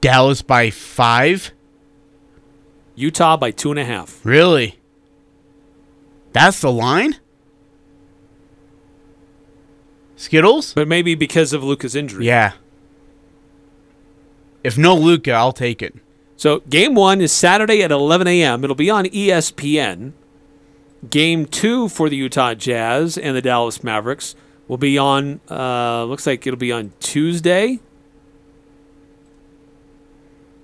Dallas 0.00 0.42
by 0.42 0.70
five. 0.70 1.52
Utah 2.94 3.36
by 3.36 3.50
two 3.50 3.70
and 3.70 3.78
a 3.78 3.84
half. 3.84 4.24
Really? 4.24 4.78
That's 6.32 6.60
the 6.60 6.72
line. 6.72 7.16
Skittles? 10.16 10.72
But 10.74 10.88
maybe 10.88 11.14
because 11.14 11.52
of 11.52 11.62
Luka's 11.62 11.94
injury. 11.94 12.26
Yeah. 12.26 12.52
If 14.62 14.78
no 14.78 14.94
Luca, 14.94 15.32
I'll 15.32 15.52
take 15.52 15.82
it. 15.82 15.94
So 16.36 16.60
game 16.60 16.94
one 16.94 17.20
is 17.20 17.32
Saturday 17.32 17.82
at 17.82 17.92
11 17.92 18.26
a.m. 18.26 18.64
It'll 18.64 18.74
be 18.74 18.90
on 18.90 19.04
ESPN. 19.06 20.12
Game 21.10 21.46
two 21.46 21.88
for 21.88 22.08
the 22.08 22.16
Utah 22.16 22.54
Jazz 22.54 23.18
and 23.18 23.36
the 23.36 23.42
Dallas 23.42 23.84
Mavericks 23.84 24.34
will 24.66 24.78
be 24.78 24.96
on. 24.96 25.40
Uh, 25.50 26.04
looks 26.04 26.26
like 26.26 26.46
it'll 26.46 26.58
be 26.58 26.72
on 26.72 26.92
Tuesday. 27.00 27.80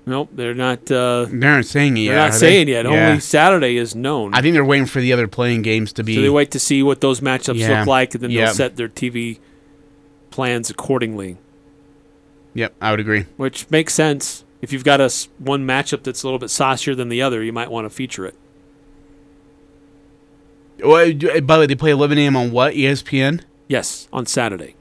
Nope, 0.06 0.30
they're 0.32 0.54
not. 0.54 0.90
Uh, 0.90 1.26
They're 1.26 1.56
not 1.56 1.64
saying 1.66 1.96
it 1.96 2.00
yet. 2.00 2.08
they're 2.12 2.18
yet. 2.18 2.24
not 2.26 2.34
saying 2.34 2.66
they? 2.66 2.72
yet. 2.72 2.84
Yeah. 2.86 3.08
Only 3.08 3.20
Saturday 3.20 3.76
is 3.76 3.94
known. 3.94 4.34
I 4.34 4.40
think 4.40 4.54
they're 4.54 4.64
waiting 4.64 4.86
for 4.86 5.00
the 5.00 5.12
other 5.12 5.28
playing 5.28 5.62
games 5.62 5.92
to 5.94 6.02
be. 6.02 6.14
so 6.14 6.22
they 6.22 6.30
wait 6.30 6.50
to 6.52 6.58
see 6.58 6.82
what 6.82 7.00
those 7.00 7.20
matchups 7.20 7.58
Yeah. 7.58 7.80
look 7.80 7.86
like, 7.86 8.14
and 8.14 8.22
then 8.22 8.30
Yep. 8.30 8.46
they'll 8.46 8.54
set 8.54 8.76
their 8.76 8.88
TV 8.88 9.38
plans 10.30 10.70
accordingly. 10.70 11.36
Yep, 12.54 12.74
I 12.80 12.90
would 12.90 12.98
agree. 13.00 13.26
Which 13.36 13.70
makes 13.70 13.94
sense. 13.94 14.44
If 14.62 14.72
you've 14.72 14.84
got 14.84 15.00
a 15.00 15.10
one 15.38 15.66
matchup 15.66 16.02
that's 16.02 16.22
a 16.22 16.26
little 16.26 16.38
bit 16.38 16.50
saucier 16.50 16.94
than 16.94 17.08
the 17.08 17.22
other, 17.22 17.42
you 17.44 17.52
might 17.52 17.70
want 17.70 17.84
to 17.84 17.90
feature 17.90 18.26
it. 18.26 18.34
Well, 20.82 21.12
by 21.42 21.56
the 21.56 21.60
way, 21.60 21.66
they 21.66 21.74
play 21.74 21.90
11 21.90 22.18
a.m. 22.18 22.36
on 22.36 22.50
what? 22.52 22.74
ESPN? 22.74 23.42
Yes, 23.68 24.08
on 24.12 24.26
Saturday 24.26 24.74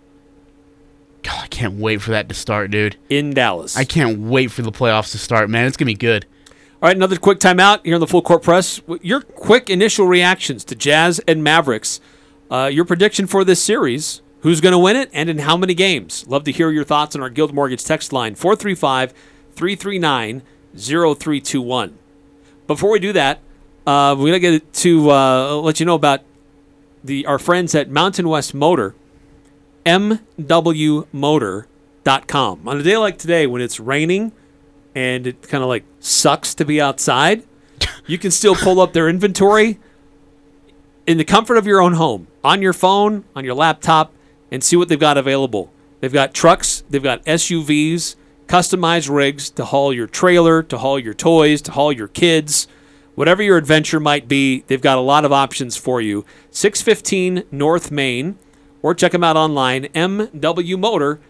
God, 1.29 1.43
I 1.43 1.47
can't 1.47 1.75
wait 1.75 2.01
for 2.01 2.11
that 2.11 2.27
to 2.29 2.35
start, 2.35 2.71
dude. 2.71 2.97
in 3.09 3.33
Dallas. 3.33 3.77
I 3.77 3.83
can't 3.83 4.19
wait 4.19 4.51
for 4.51 4.61
the 4.61 4.71
playoffs 4.71 5.11
to 5.11 5.17
start, 5.17 5.49
man. 5.49 5.67
It's 5.67 5.77
going 5.77 5.85
to 5.87 5.93
be 5.93 5.97
good. 5.97 6.25
All 6.81 6.87
right, 6.87 6.95
another 6.95 7.17
quick 7.17 7.39
timeout 7.39 7.85
here 7.85 7.95
on 7.95 7.99
the 7.99 8.07
Full 8.07 8.21
Court 8.21 8.41
Press. 8.41 8.81
Your 9.01 9.21
quick 9.21 9.69
initial 9.69 10.07
reactions 10.07 10.63
to 10.65 10.75
Jazz 10.75 11.19
and 11.27 11.43
Mavericks. 11.43 11.99
Uh, 12.49 12.69
your 12.71 12.85
prediction 12.85 13.27
for 13.27 13.43
this 13.43 13.61
series. 13.61 14.21
Who's 14.41 14.61
going 14.61 14.71
to 14.71 14.79
win 14.79 14.95
it 14.95 15.09
and 15.13 15.29
in 15.29 15.39
how 15.39 15.57
many 15.57 15.73
games? 15.73 16.25
Love 16.27 16.45
to 16.45 16.51
hear 16.51 16.71
your 16.71 16.85
thoughts 16.85 17.15
on 17.15 17.21
our 17.21 17.29
Guild 17.29 17.53
Mortgage 17.53 17.83
text 17.83 18.13
line 18.13 18.33
435 18.35 19.11
339 19.55 20.41
0321. 20.77 21.97
Before 22.65 22.91
we 22.91 22.99
do 22.99 23.11
that, 23.13 23.39
uh, 23.85 24.15
we're 24.17 24.29
going 24.29 24.33
to 24.33 24.39
get 24.39 24.73
to 24.75 25.11
uh, 25.11 25.55
let 25.55 25.81
you 25.81 25.85
know 25.85 25.95
about 25.95 26.21
the 27.03 27.25
our 27.25 27.37
friends 27.37 27.75
at 27.75 27.89
Mountain 27.89 28.29
West 28.29 28.53
Motor, 28.53 28.95
mwmotor.com. 29.89 32.67
On 32.67 32.79
a 32.79 32.83
day 32.83 32.97
like 32.97 33.17
today 33.17 33.47
when 33.47 33.61
it's 33.61 33.79
raining 33.79 34.31
and 34.93 35.25
it 35.25 35.47
kind 35.47 35.63
of 35.63 35.69
like 35.69 35.85
sucks 35.99 36.53
to 36.55 36.65
be 36.65 36.79
outside, 36.79 37.43
you 38.05 38.19
can 38.19 38.31
still 38.31 38.55
pull 38.55 38.79
up 38.79 38.93
their 38.93 39.09
inventory 39.09 39.79
in 41.07 41.17
the 41.17 41.25
comfort 41.25 41.57
of 41.57 41.65
your 41.65 41.81
own 41.81 41.93
home, 41.93 42.27
on 42.43 42.61
your 42.61 42.73
phone, 42.73 43.23
on 43.35 43.43
your 43.43 43.55
laptop, 43.55 44.13
and 44.51 44.63
see 44.63 44.75
what 44.75 44.89
they've 44.89 44.99
got 44.99 45.17
available. 45.17 45.73
They've 46.01 46.13
got 46.13 46.35
trucks, 46.35 46.83
they've 46.89 47.01
got 47.01 47.25
SUVs, 47.25 48.15
customized 48.47 49.09
rigs 49.09 49.49
to 49.51 49.65
haul 49.65 49.91
your 49.91 50.07
trailer, 50.07 50.61
to 50.63 50.77
haul 50.77 50.99
your 50.99 51.15
toys, 51.15 51.63
to 51.63 51.71
haul 51.71 51.91
your 51.91 52.07
kids. 52.07 52.67
Whatever 53.15 53.41
your 53.41 53.57
adventure 53.57 53.99
might 53.99 54.27
be, 54.27 54.63
they've 54.67 54.81
got 54.81 54.99
a 54.99 55.01
lot 55.01 55.25
of 55.25 55.33
options 55.33 55.77
for 55.77 55.99
you. 55.99 56.25
615 56.51 57.45
North 57.51 57.89
Main, 57.91 58.37
or 58.81 58.93
check 58.93 59.11
them 59.11 59.23
out 59.23 59.37
online, 59.37 59.83
mwmotor.com. 59.85 61.21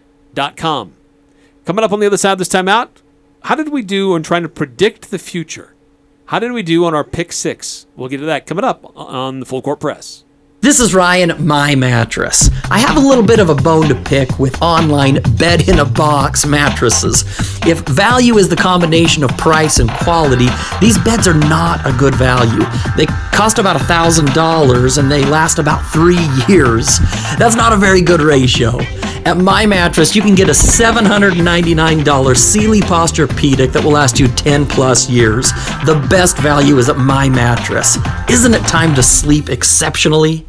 Coming 1.64 1.84
up 1.84 1.92
on 1.92 2.00
the 2.00 2.06
other 2.06 2.16
side 2.16 2.38
this 2.38 2.48
time 2.48 2.68
out, 2.68 3.02
how 3.42 3.54
did 3.54 3.68
we 3.70 3.82
do 3.82 4.14
on 4.14 4.22
trying 4.22 4.42
to 4.42 4.48
predict 4.48 5.10
the 5.10 5.18
future? 5.18 5.74
How 6.26 6.38
did 6.38 6.52
we 6.52 6.62
do 6.62 6.84
on 6.84 6.94
our 6.94 7.04
pick 7.04 7.32
six? 7.32 7.86
We'll 7.96 8.08
get 8.08 8.18
to 8.18 8.26
that 8.26 8.46
coming 8.46 8.64
up 8.64 8.96
on 8.96 9.40
the 9.40 9.46
Full 9.46 9.62
Court 9.62 9.80
Press. 9.80 10.24
This 10.62 10.78
is 10.78 10.94
Ryan, 10.94 11.46
my 11.46 11.74
mattress. 11.74 12.50
I 12.70 12.80
have 12.80 12.98
a 12.98 13.00
little 13.00 13.24
bit 13.24 13.40
of 13.40 13.48
a 13.48 13.54
bone 13.54 13.88
to 13.88 13.94
pick 13.94 14.38
with 14.38 14.60
online 14.60 15.22
bed 15.38 15.70
in 15.70 15.78
a 15.78 15.86
box 15.86 16.44
mattresses. 16.44 17.24
If 17.66 17.80
value 17.88 18.36
is 18.36 18.50
the 18.50 18.56
combination 18.56 19.24
of 19.24 19.34
price 19.38 19.78
and 19.78 19.88
quality, 19.88 20.48
these 20.78 20.98
beds 20.98 21.26
are 21.26 21.32
not 21.32 21.80
a 21.86 21.96
good 21.98 22.14
value. 22.14 22.62
They 22.94 23.06
cost 23.32 23.58
about 23.58 23.80
$1,000 23.80 24.98
and 24.98 25.10
they 25.10 25.24
last 25.24 25.58
about 25.58 25.80
three 25.94 26.28
years. 26.46 26.98
That's 27.38 27.56
not 27.56 27.72
a 27.72 27.76
very 27.76 28.02
good 28.02 28.20
ratio. 28.20 28.80
At 29.24 29.38
my 29.38 29.64
mattress, 29.64 30.14
you 30.14 30.20
can 30.20 30.34
get 30.34 30.50
a 30.50 30.52
$799 30.52 32.36
Sealy 32.36 32.80
Posturepedic 32.80 33.72
that 33.72 33.82
will 33.82 33.92
last 33.92 34.20
you 34.20 34.28
10 34.28 34.66
plus 34.66 35.08
years. 35.08 35.52
The 35.86 36.06
best 36.10 36.36
value 36.36 36.76
is 36.76 36.90
at 36.90 36.98
my 36.98 37.30
mattress. 37.30 37.96
Isn't 38.28 38.52
it 38.52 38.62
time 38.66 38.94
to 38.96 39.02
sleep 39.02 39.48
exceptionally? 39.48 40.44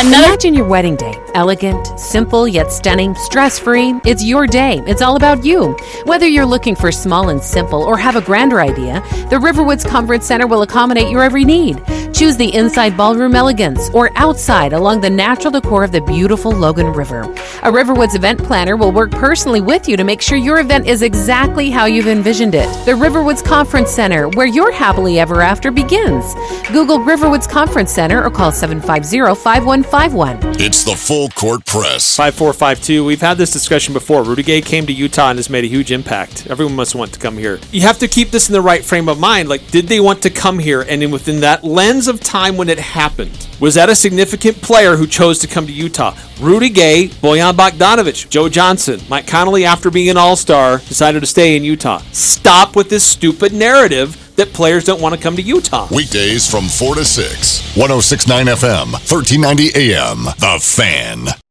Imagine 0.00 0.52
your 0.52 0.66
wedding 0.66 0.94
day. 0.96 1.14
Elegant, 1.34 1.98
simple 1.98 2.46
yet 2.46 2.70
stunning, 2.70 3.14
stress 3.14 3.58
free. 3.58 3.98
It's 4.04 4.22
your 4.22 4.46
day. 4.46 4.82
It's 4.86 5.00
all 5.00 5.16
about 5.16 5.44
you. 5.44 5.74
Whether 6.04 6.26
you're 6.28 6.44
looking 6.44 6.76
for 6.76 6.92
small 6.92 7.30
and 7.30 7.42
simple 7.42 7.82
or 7.82 7.96
have 7.96 8.14
a 8.14 8.20
grander 8.20 8.60
idea, 8.60 9.00
the 9.30 9.36
Riverwoods 9.36 9.88
Conference 9.88 10.26
Center 10.26 10.46
will 10.46 10.62
accommodate 10.62 11.08
your 11.08 11.22
every 11.22 11.44
need. 11.44 11.82
Choose 12.16 12.38
the 12.38 12.54
inside 12.54 12.96
ballroom 12.96 13.34
elegance 13.34 13.90
or 13.90 14.10
outside 14.16 14.72
along 14.72 15.02
the 15.02 15.10
natural 15.10 15.50
decor 15.50 15.84
of 15.84 15.92
the 15.92 16.00
beautiful 16.00 16.50
Logan 16.50 16.86
River. 16.86 17.24
A 17.60 17.70
Riverwoods 17.70 18.14
event 18.14 18.42
planner 18.42 18.74
will 18.74 18.90
work 18.90 19.10
personally 19.10 19.60
with 19.60 19.86
you 19.86 19.98
to 19.98 20.04
make 20.04 20.22
sure 20.22 20.38
your 20.38 20.58
event 20.60 20.86
is 20.86 21.02
exactly 21.02 21.68
how 21.68 21.84
you've 21.84 22.06
envisioned 22.06 22.54
it. 22.54 22.68
The 22.86 22.92
Riverwoods 22.92 23.44
Conference 23.44 23.90
Center, 23.90 24.30
where 24.30 24.46
your 24.46 24.72
happily 24.72 25.20
ever 25.20 25.42
after 25.42 25.70
begins. 25.70 26.34
Google 26.72 27.00
Riverwoods 27.00 27.46
Conference 27.46 27.92
Center 27.92 28.24
or 28.24 28.30
call 28.30 28.50
750 28.50 29.38
5151. 29.38 30.58
It's 30.58 30.84
the 30.84 30.96
Full 30.96 31.28
Court 31.28 31.66
Press. 31.66 32.16
5452. 32.16 33.04
We've 33.04 33.20
had 33.20 33.36
this 33.36 33.52
discussion 33.52 33.92
before. 33.92 34.22
Rudy 34.22 34.42
Gay 34.42 34.62
came 34.62 34.86
to 34.86 34.92
Utah 34.94 35.28
and 35.28 35.38
has 35.38 35.50
made 35.50 35.64
a 35.64 35.68
huge 35.68 35.92
impact. 35.92 36.46
Everyone 36.46 36.76
must 36.76 36.94
want 36.94 37.12
to 37.12 37.20
come 37.20 37.36
here. 37.36 37.60
You 37.72 37.82
have 37.82 37.98
to 37.98 38.08
keep 38.08 38.30
this 38.30 38.48
in 38.48 38.54
the 38.54 38.62
right 38.62 38.82
frame 38.82 39.10
of 39.10 39.20
mind. 39.20 39.50
Like, 39.50 39.70
did 39.70 39.88
they 39.88 40.00
want 40.00 40.22
to 40.22 40.30
come 40.30 40.58
here? 40.58 40.80
And 40.80 41.02
then 41.02 41.10
within 41.10 41.40
that 41.40 41.62
lens 41.62 42.05
of 42.08 42.20
time 42.20 42.56
when 42.56 42.68
it 42.68 42.78
happened, 42.78 43.48
was 43.60 43.74
that 43.74 43.88
a 43.88 43.94
significant 43.94 44.60
player 44.62 44.96
who 44.96 45.06
chose 45.06 45.38
to 45.40 45.46
come 45.46 45.66
to 45.66 45.72
Utah? 45.72 46.16
Rudy 46.40 46.68
Gay, 46.68 47.08
Bojan 47.08 47.54
Bogdanovic, 47.54 48.28
Joe 48.28 48.48
Johnson, 48.48 49.00
Mike 49.08 49.26
Connolly, 49.26 49.64
after 49.64 49.90
being 49.90 50.08
an 50.08 50.16
all 50.16 50.36
star, 50.36 50.78
decided 50.78 51.20
to 51.20 51.26
stay 51.26 51.56
in 51.56 51.64
Utah. 51.64 51.98
Stop 52.12 52.76
with 52.76 52.90
this 52.90 53.04
stupid 53.04 53.52
narrative 53.52 54.34
that 54.36 54.52
players 54.52 54.84
don't 54.84 55.00
want 55.00 55.14
to 55.14 55.20
come 55.20 55.36
to 55.36 55.42
Utah. 55.42 55.88
Weekdays 55.90 56.50
from 56.50 56.68
4 56.68 56.96
to 56.96 57.04
6. 57.04 57.76
1069 57.76 58.46
FM, 58.46 58.92
1390 58.92 59.92
AM. 59.94 60.24
The 60.24 60.58
Fan. 60.60 61.45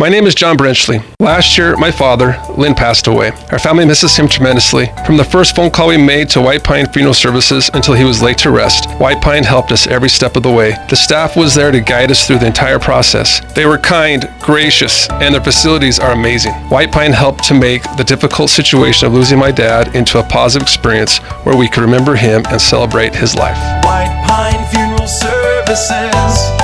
My 0.00 0.08
name 0.08 0.26
is 0.26 0.34
John 0.34 0.56
Brenchley. 0.56 1.04
Last 1.20 1.58
year, 1.58 1.76
my 1.76 1.90
father, 1.90 2.42
Lynn, 2.56 2.74
passed 2.74 3.06
away. 3.06 3.32
Our 3.52 3.58
family 3.58 3.84
misses 3.84 4.16
him 4.16 4.28
tremendously. 4.28 4.86
From 5.04 5.18
the 5.18 5.24
first 5.24 5.54
phone 5.54 5.70
call 5.70 5.88
we 5.88 5.98
made 5.98 6.30
to 6.30 6.40
White 6.40 6.64
Pine 6.64 6.90
Funeral 6.90 7.12
Services 7.12 7.70
until 7.74 7.92
he 7.92 8.04
was 8.04 8.22
laid 8.22 8.38
to 8.38 8.50
rest, 8.50 8.90
White 8.92 9.20
Pine 9.20 9.44
helped 9.44 9.72
us 9.72 9.86
every 9.86 10.08
step 10.08 10.36
of 10.36 10.42
the 10.42 10.50
way. 10.50 10.74
The 10.88 10.96
staff 10.96 11.36
was 11.36 11.54
there 11.54 11.70
to 11.70 11.82
guide 11.82 12.10
us 12.10 12.26
through 12.26 12.38
the 12.38 12.46
entire 12.46 12.78
process. 12.78 13.42
They 13.52 13.66
were 13.66 13.76
kind, 13.76 14.26
gracious, 14.40 15.06
and 15.10 15.34
their 15.34 15.44
facilities 15.44 15.98
are 15.98 16.12
amazing. 16.12 16.54
White 16.70 16.92
Pine 16.92 17.12
helped 17.12 17.44
to 17.48 17.54
make 17.54 17.82
the 17.98 18.04
difficult 18.04 18.48
situation 18.48 19.06
of 19.06 19.12
losing 19.12 19.38
my 19.38 19.50
dad 19.50 19.94
into 19.94 20.18
a 20.18 20.22
positive 20.22 20.62
experience 20.62 21.18
where 21.44 21.58
we 21.58 21.68
could 21.68 21.82
remember 21.82 22.16
him 22.16 22.42
and 22.48 22.58
celebrate 22.58 23.14
his 23.14 23.34
life. 23.34 23.58
White 23.84 24.24
Pine 24.26 24.64
Funeral 24.72 25.06
Services. 25.06 26.59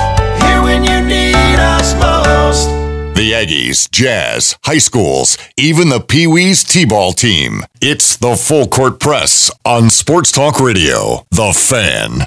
The 3.16 3.32
Aggies, 3.32 3.90
Jazz, 3.90 4.58
high 4.64 4.76
schools, 4.76 5.38
even 5.56 5.88
the 5.88 6.00
Pee 6.00 6.26
Wee's 6.26 6.62
T-ball 6.62 7.14
team. 7.14 7.62
It's 7.80 8.14
the 8.14 8.36
Full 8.36 8.68
Court 8.68 9.00
Press 9.00 9.50
on 9.64 9.88
Sports 9.88 10.30
Talk 10.30 10.60
Radio. 10.60 11.24
The 11.30 11.54
Fan. 11.54 12.26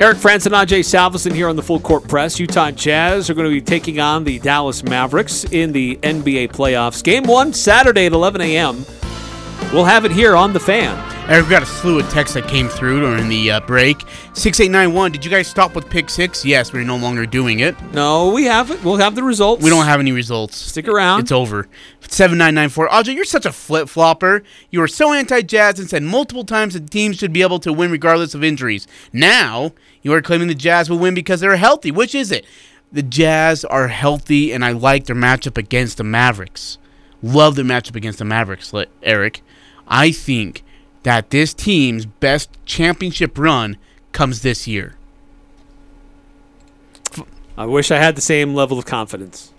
Eric 0.00 0.18
Frandsen 0.18 0.46
and 0.46 0.68
Ajay 0.68 0.80
Salvesen 0.80 1.32
here 1.32 1.48
on 1.48 1.54
the 1.54 1.62
Full 1.62 1.78
Court 1.78 2.08
Press. 2.08 2.40
Utah 2.40 2.72
Jazz 2.72 3.30
are 3.30 3.34
going 3.34 3.48
to 3.48 3.54
be 3.54 3.60
taking 3.60 4.00
on 4.00 4.24
the 4.24 4.40
Dallas 4.40 4.82
Mavericks 4.82 5.44
in 5.52 5.70
the 5.70 5.94
NBA 6.02 6.48
playoffs. 6.48 7.04
Game 7.04 7.22
one, 7.22 7.52
Saturday 7.52 8.06
at 8.06 8.12
11 8.12 8.40
a.m. 8.40 8.84
We'll 9.70 9.84
have 9.84 10.04
it 10.04 10.12
here 10.12 10.36
on 10.36 10.52
the 10.52 10.60
fan. 10.60 10.98
Eric, 11.30 11.44
we 11.46 11.50
got 11.50 11.62
a 11.62 11.66
slew 11.66 12.00
of 12.00 12.08
texts 12.10 12.34
that 12.34 12.48
came 12.48 12.68
through 12.68 13.00
during 13.00 13.28
the 13.28 13.52
uh, 13.52 13.60
break. 13.60 14.00
6891, 14.34 15.12
did 15.12 15.24
you 15.24 15.30
guys 15.30 15.46
stop 15.48 15.74
with 15.74 15.88
pick 15.88 16.10
six? 16.10 16.44
Yes, 16.44 16.72
we're 16.72 16.84
no 16.84 16.96
longer 16.96 17.24
doing 17.24 17.60
it. 17.60 17.80
No, 17.92 18.32
we 18.32 18.44
have 18.44 18.70
it. 18.70 18.82
We'll 18.84 18.96
have 18.96 19.14
the 19.14 19.22
results. 19.22 19.62
We 19.62 19.70
don't 19.70 19.86
have 19.86 20.00
any 20.00 20.12
results. 20.12 20.56
Stick 20.56 20.88
around. 20.88 21.20
It's 21.20 21.32
over. 21.32 21.68
7994. 22.00 22.92
Audrey, 22.92 23.14
you're 23.14 23.24
such 23.24 23.46
a 23.46 23.52
flip 23.52 23.88
flopper. 23.88 24.42
You 24.70 24.80
were 24.80 24.88
so 24.88 25.12
anti 25.12 25.40
Jazz 25.42 25.78
and 25.78 25.88
said 25.88 26.02
multiple 26.02 26.44
times 26.44 26.74
that 26.74 26.90
teams 26.90 27.16
should 27.16 27.32
be 27.32 27.42
able 27.42 27.60
to 27.60 27.72
win 27.72 27.90
regardless 27.90 28.34
of 28.34 28.44
injuries. 28.44 28.86
Now, 29.12 29.72
you 30.02 30.12
are 30.12 30.20
claiming 30.20 30.48
the 30.48 30.54
Jazz 30.54 30.90
will 30.90 30.98
win 30.98 31.14
because 31.14 31.40
they're 31.40 31.56
healthy. 31.56 31.90
Which 31.90 32.14
is 32.14 32.30
it? 32.30 32.44
The 32.92 33.02
Jazz 33.02 33.64
are 33.64 33.88
healthy, 33.88 34.52
and 34.52 34.62
I 34.62 34.72
like 34.72 35.06
their 35.06 35.16
matchup 35.16 35.56
against 35.56 35.96
the 35.96 36.04
Mavericks. 36.04 36.76
Love 37.22 37.54
their 37.54 37.64
matchup 37.64 37.96
against 37.96 38.18
the 38.18 38.24
Mavericks, 38.26 38.74
Eric. 39.02 39.42
I 39.92 40.10
think 40.10 40.64
that 41.02 41.30
this 41.30 41.52
team's 41.52 42.06
best 42.06 42.48
championship 42.64 43.38
run 43.38 43.76
comes 44.12 44.40
this 44.42 44.66
year. 44.66 44.94
I 47.56 47.66
wish 47.66 47.90
I 47.90 47.98
had 47.98 48.16
the 48.16 48.22
same 48.22 48.54
level 48.54 48.78
of 48.78 48.86
confidence. 48.86 49.52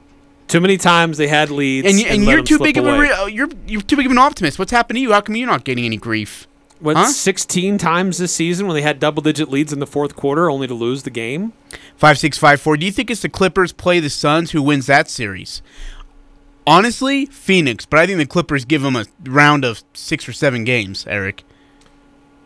Too 0.47 0.59
many 0.59 0.77
times 0.77 1.17
they 1.17 1.27
had 1.27 1.49
leads, 1.51 1.87
And, 1.87 1.99
you, 1.99 2.07
and 2.07 2.25
let 2.25 2.31
you're 2.31 2.37
them 2.39 2.45
too 2.45 2.57
slip 2.57 2.67
big 2.69 2.77
of 2.77 2.85
away. 2.85 2.95
a 2.95 2.99
re- 3.01 3.11
uh, 3.11 3.25
you're 3.27 3.49
you're 3.67 3.81
too 3.81 3.95
big 3.95 4.05
of 4.07 4.11
an 4.11 4.17
optimist. 4.17 4.57
What's 4.59 4.71
happened 4.71 4.97
to 4.97 5.01
you? 5.01 5.11
How 5.13 5.21
come 5.21 5.35
you're 5.35 5.47
not 5.47 5.63
getting 5.63 5.85
any 5.85 5.97
grief? 5.97 6.47
What, 6.79 6.97
Huh? 6.97 7.05
16 7.07 7.77
times 7.77 8.17
this 8.17 8.35
season 8.35 8.67
when 8.67 8.75
they 8.75 8.81
had 8.81 8.99
double 8.99 9.21
digit 9.21 9.49
leads 9.49 9.71
in 9.71 9.79
the 9.79 9.87
fourth 9.87 10.15
quarter 10.15 10.49
only 10.49 10.67
to 10.67 10.73
lose 10.73 11.03
the 11.03 11.09
game? 11.11 11.53
Five 11.95 12.17
six 12.17 12.37
five 12.37 12.59
four. 12.59 12.75
Do 12.77 12.85
you 12.85 12.91
think 12.91 13.09
it's 13.09 13.21
the 13.21 13.29
Clippers 13.29 13.71
play 13.71 13.99
the 13.99 14.09
Suns 14.09 14.51
who 14.51 14.61
wins 14.61 14.85
that 14.87 15.09
series? 15.09 15.61
Honestly, 16.65 17.25
Phoenix, 17.25 17.85
but 17.85 17.99
I 17.99 18.07
think 18.07 18.19
the 18.19 18.25
Clippers 18.25 18.63
give 18.65 18.81
them 18.81 18.95
a 18.95 19.05
round 19.23 19.65
of 19.65 19.83
six 19.93 20.27
or 20.29 20.33
seven 20.33 20.63
games. 20.63 21.05
Eric, 21.07 21.43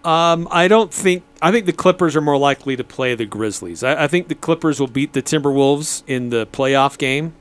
Um, 0.03 0.47
I 0.51 0.68
don't 0.68 0.93
think. 0.93 1.24
I 1.41 1.51
think 1.51 1.65
the 1.65 1.74
Clippers 1.74 2.15
are 2.15 2.22
more 2.22 2.38
likely 2.38 2.76
to 2.76 2.84
play 2.84 3.13
the 3.13 3.26
Grizzlies. 3.26 3.84
I, 3.84 4.05
I 4.05 4.07
think 4.07 4.28
the 4.28 4.36
Clippers 4.36 4.80
will 4.80 4.88
beat 4.88 5.13
the 5.13 5.22
Timberwolves 5.22 6.03
in 6.07 6.30
the 6.30 6.47
playoff 6.47 6.97
game, 6.97 7.34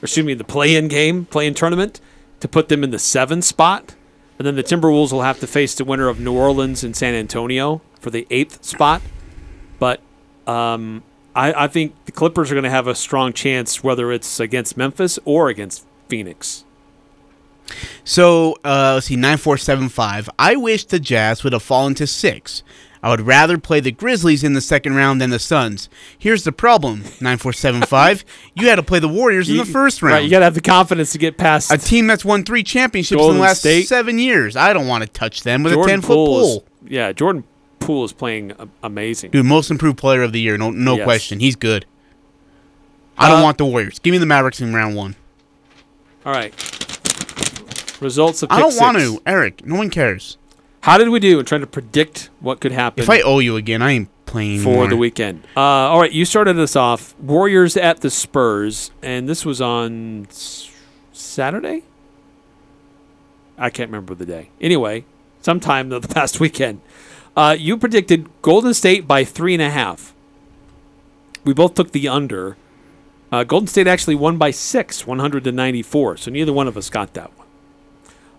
or 0.00 0.04
excuse 0.04 0.24
me, 0.26 0.34
the 0.34 0.44
play-in 0.44 0.88
game, 0.88 1.24
play-in 1.24 1.54
tournament, 1.54 2.00
to 2.40 2.48
put 2.48 2.68
them 2.68 2.84
in 2.84 2.90
the 2.90 2.98
seven 2.98 3.42
spot, 3.42 3.94
and 4.38 4.46
then 4.46 4.54
the 4.56 4.62
Timberwolves 4.62 5.10
will 5.10 5.22
have 5.22 5.40
to 5.40 5.46
face 5.46 5.74
the 5.74 5.84
winner 5.84 6.08
of 6.08 6.20
New 6.20 6.36
Orleans 6.36 6.84
and 6.84 6.94
San 6.94 7.14
Antonio 7.14 7.80
for 7.98 8.10
the 8.10 8.26
eighth 8.30 8.62
spot. 8.64 9.02
But 9.78 10.00
um, 10.46 11.02
I, 11.34 11.64
I 11.64 11.68
think 11.68 11.94
the 12.04 12.12
Clippers 12.12 12.52
are 12.52 12.54
going 12.54 12.64
to 12.64 12.70
have 12.70 12.86
a 12.86 12.94
strong 12.94 13.32
chance, 13.32 13.82
whether 13.82 14.12
it's 14.12 14.38
against 14.38 14.76
Memphis 14.76 15.18
or 15.24 15.48
against 15.48 15.86
Phoenix. 16.12 16.66
So 18.04 18.58
uh, 18.64 18.92
let's 18.96 19.06
see, 19.06 19.16
nine 19.16 19.38
four 19.38 19.56
seven 19.56 19.88
five. 19.88 20.28
I 20.38 20.56
wish 20.56 20.84
the 20.84 21.00
Jazz 21.00 21.42
would 21.42 21.54
have 21.54 21.62
fallen 21.62 21.94
to 21.94 22.06
six. 22.06 22.62
I 23.02 23.08
would 23.08 23.22
rather 23.22 23.56
play 23.56 23.80
the 23.80 23.90
Grizzlies 23.90 24.44
in 24.44 24.52
the 24.52 24.60
second 24.60 24.94
round 24.94 25.22
than 25.22 25.30
the 25.30 25.38
Suns. 25.38 25.88
Here's 26.18 26.44
the 26.44 26.52
problem, 26.52 27.04
nine 27.22 27.38
four 27.38 27.54
seven 27.54 27.80
five. 27.80 28.26
You 28.54 28.68
had 28.68 28.76
to 28.76 28.82
play 28.82 28.98
the 28.98 29.08
Warriors 29.08 29.48
in 29.48 29.56
the 29.56 29.64
first 29.64 30.02
round. 30.02 30.12
Right, 30.16 30.24
you 30.24 30.28
got 30.30 30.40
to 30.40 30.44
have 30.44 30.54
the 30.54 30.60
confidence 30.60 31.12
to 31.12 31.18
get 31.18 31.38
past 31.38 31.72
a 31.72 31.78
team 31.78 32.06
that's 32.06 32.26
won 32.26 32.44
three 32.44 32.62
championships 32.62 33.22
in 33.22 33.34
the 33.36 33.40
last 33.40 33.60
State. 33.60 33.88
seven 33.88 34.18
years. 34.18 34.54
I 34.54 34.74
don't 34.74 34.86
want 34.86 35.02
to 35.04 35.08
touch 35.08 35.42
them 35.44 35.62
with 35.62 35.72
a 35.72 35.82
ten 35.86 36.02
foot 36.02 36.08
Poole 36.08 36.26
pole. 36.26 36.64
Yeah, 36.86 37.12
Jordan 37.12 37.44
Poole 37.80 38.04
is 38.04 38.12
playing 38.12 38.52
amazing. 38.82 39.30
Dude, 39.30 39.46
most 39.46 39.70
improved 39.70 39.96
player 39.96 40.22
of 40.22 40.32
the 40.32 40.40
year, 40.42 40.58
no 40.58 40.70
no 40.70 40.96
Yes. 40.96 41.04
question. 41.04 41.40
He's 41.40 41.56
good. 41.56 41.86
I 43.16 43.28
don't 43.30 43.40
Uh, 43.40 43.44
want 43.44 43.56
the 43.58 43.64
Warriors. 43.64 43.98
Give 43.98 44.12
me 44.12 44.18
the 44.18 44.26
Mavericks 44.26 44.60
in 44.60 44.74
round 44.74 44.94
one. 44.96 45.16
All 46.24 46.32
right. 46.32 46.52
Results 48.00 48.42
of 48.42 48.50
I 48.50 48.58
don't 48.60 48.76
want 48.76 48.98
to, 48.98 49.20
Eric. 49.26 49.64
No 49.66 49.76
one 49.76 49.90
cares. 49.90 50.36
How 50.82 50.98
did 50.98 51.08
we 51.10 51.20
do 51.20 51.38
in 51.38 51.44
trying 51.46 51.60
to 51.60 51.66
predict 51.66 52.30
what 52.40 52.60
could 52.60 52.72
happen? 52.72 53.02
If 53.02 53.10
I 53.10 53.20
owe 53.20 53.38
you 53.38 53.56
again, 53.56 53.82
I 53.82 53.92
ain't 53.92 54.08
playing 54.26 54.60
for 54.62 54.70
anymore. 54.70 54.88
the 54.88 54.96
weekend. 54.96 55.44
Uh, 55.56 55.60
all 55.60 56.00
right, 56.00 56.10
you 56.10 56.24
started 56.24 56.58
us 56.58 56.74
off. 56.74 57.14
Warriors 57.20 57.76
at 57.76 58.00
the 58.00 58.10
Spurs, 58.10 58.90
and 59.02 59.28
this 59.28 59.44
was 59.44 59.60
on 59.60 60.26
s- 60.30 60.70
Saturday. 61.12 61.84
I 63.56 63.70
can't 63.70 63.90
remember 63.90 64.14
the 64.16 64.26
day. 64.26 64.50
Anyway, 64.60 65.04
sometime 65.40 65.88
the 65.90 66.00
past 66.00 66.40
weekend. 66.40 66.80
Uh, 67.36 67.54
you 67.58 67.76
predicted 67.76 68.28
Golden 68.42 68.74
State 68.74 69.06
by 69.06 69.24
three 69.24 69.54
and 69.54 69.62
a 69.62 69.70
half. 69.70 70.12
We 71.44 71.52
both 71.54 71.74
took 71.74 71.92
the 71.92 72.08
under. 72.08 72.56
Uh, 73.32 73.42
Golden 73.42 73.66
State 73.66 73.88
actually 73.88 74.14
won 74.14 74.36
by 74.36 74.52
six, 74.52 75.06
100 75.06 75.44
to 75.44 75.52
94. 75.52 76.18
So 76.18 76.30
neither 76.30 76.52
one 76.52 76.68
of 76.68 76.76
us 76.76 76.90
got 76.90 77.14
that 77.14 77.36
one. 77.36 77.48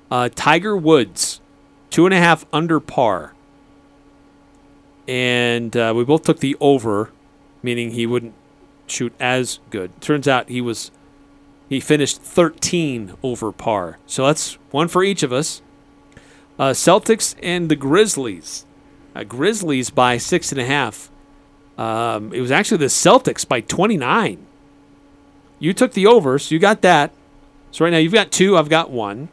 Uh, 0.10 0.30
Tiger 0.34 0.78
Woods, 0.78 1.42
two 1.90 2.06
and 2.06 2.14
a 2.14 2.20
half 2.20 2.46
under 2.54 2.80
par 2.80 3.34
and 5.08 5.76
uh, 5.76 5.94
we 5.96 6.04
both 6.04 6.24
took 6.24 6.40
the 6.40 6.56
over, 6.60 7.12
meaning 7.62 7.92
he 7.92 8.06
wouldn't 8.06 8.34
shoot 8.88 9.14
as 9.20 9.60
good. 9.70 10.00
Turns 10.02 10.28
out 10.28 10.50
he 10.50 10.62
was 10.62 10.92
he 11.70 11.80
finished 11.80 12.22
13 12.22 13.16
over 13.24 13.52
par. 13.52 13.98
So 14.06 14.28
that's 14.28 14.56
one 14.72 14.88
for 14.88 15.04
each 15.04 15.24
of 15.24 15.34
us. 15.34 15.62
Uh, 16.60 16.72
Celtics 16.72 17.36
and 17.42 17.70
the 17.70 17.76
Grizzlies. 17.76 18.66
Uh, 19.16 19.24
Grizzlies 19.24 19.90
by 19.90 20.18
six 20.18 20.52
and 20.52 20.62
a 20.62 20.66
half. 20.66 21.10
Um, 21.78 22.32
it 22.34 22.42
was 22.42 22.52
actually 22.52 22.78
the 22.78 22.86
Celtics 22.86 23.48
by 23.48 23.62
29. 23.62 24.46
You 25.64 25.72
took 25.72 25.94
the 25.94 26.08
over, 26.08 26.38
so 26.40 26.54
you 26.54 26.60
got 26.60 26.82
that. 26.82 27.14
So 27.72 27.86
right 27.86 27.92
now 27.92 27.98
you've 27.98 28.12
got 28.12 28.34
two, 28.34 28.58
I've 28.58 28.68
got 28.68 28.92
one. 28.92 29.30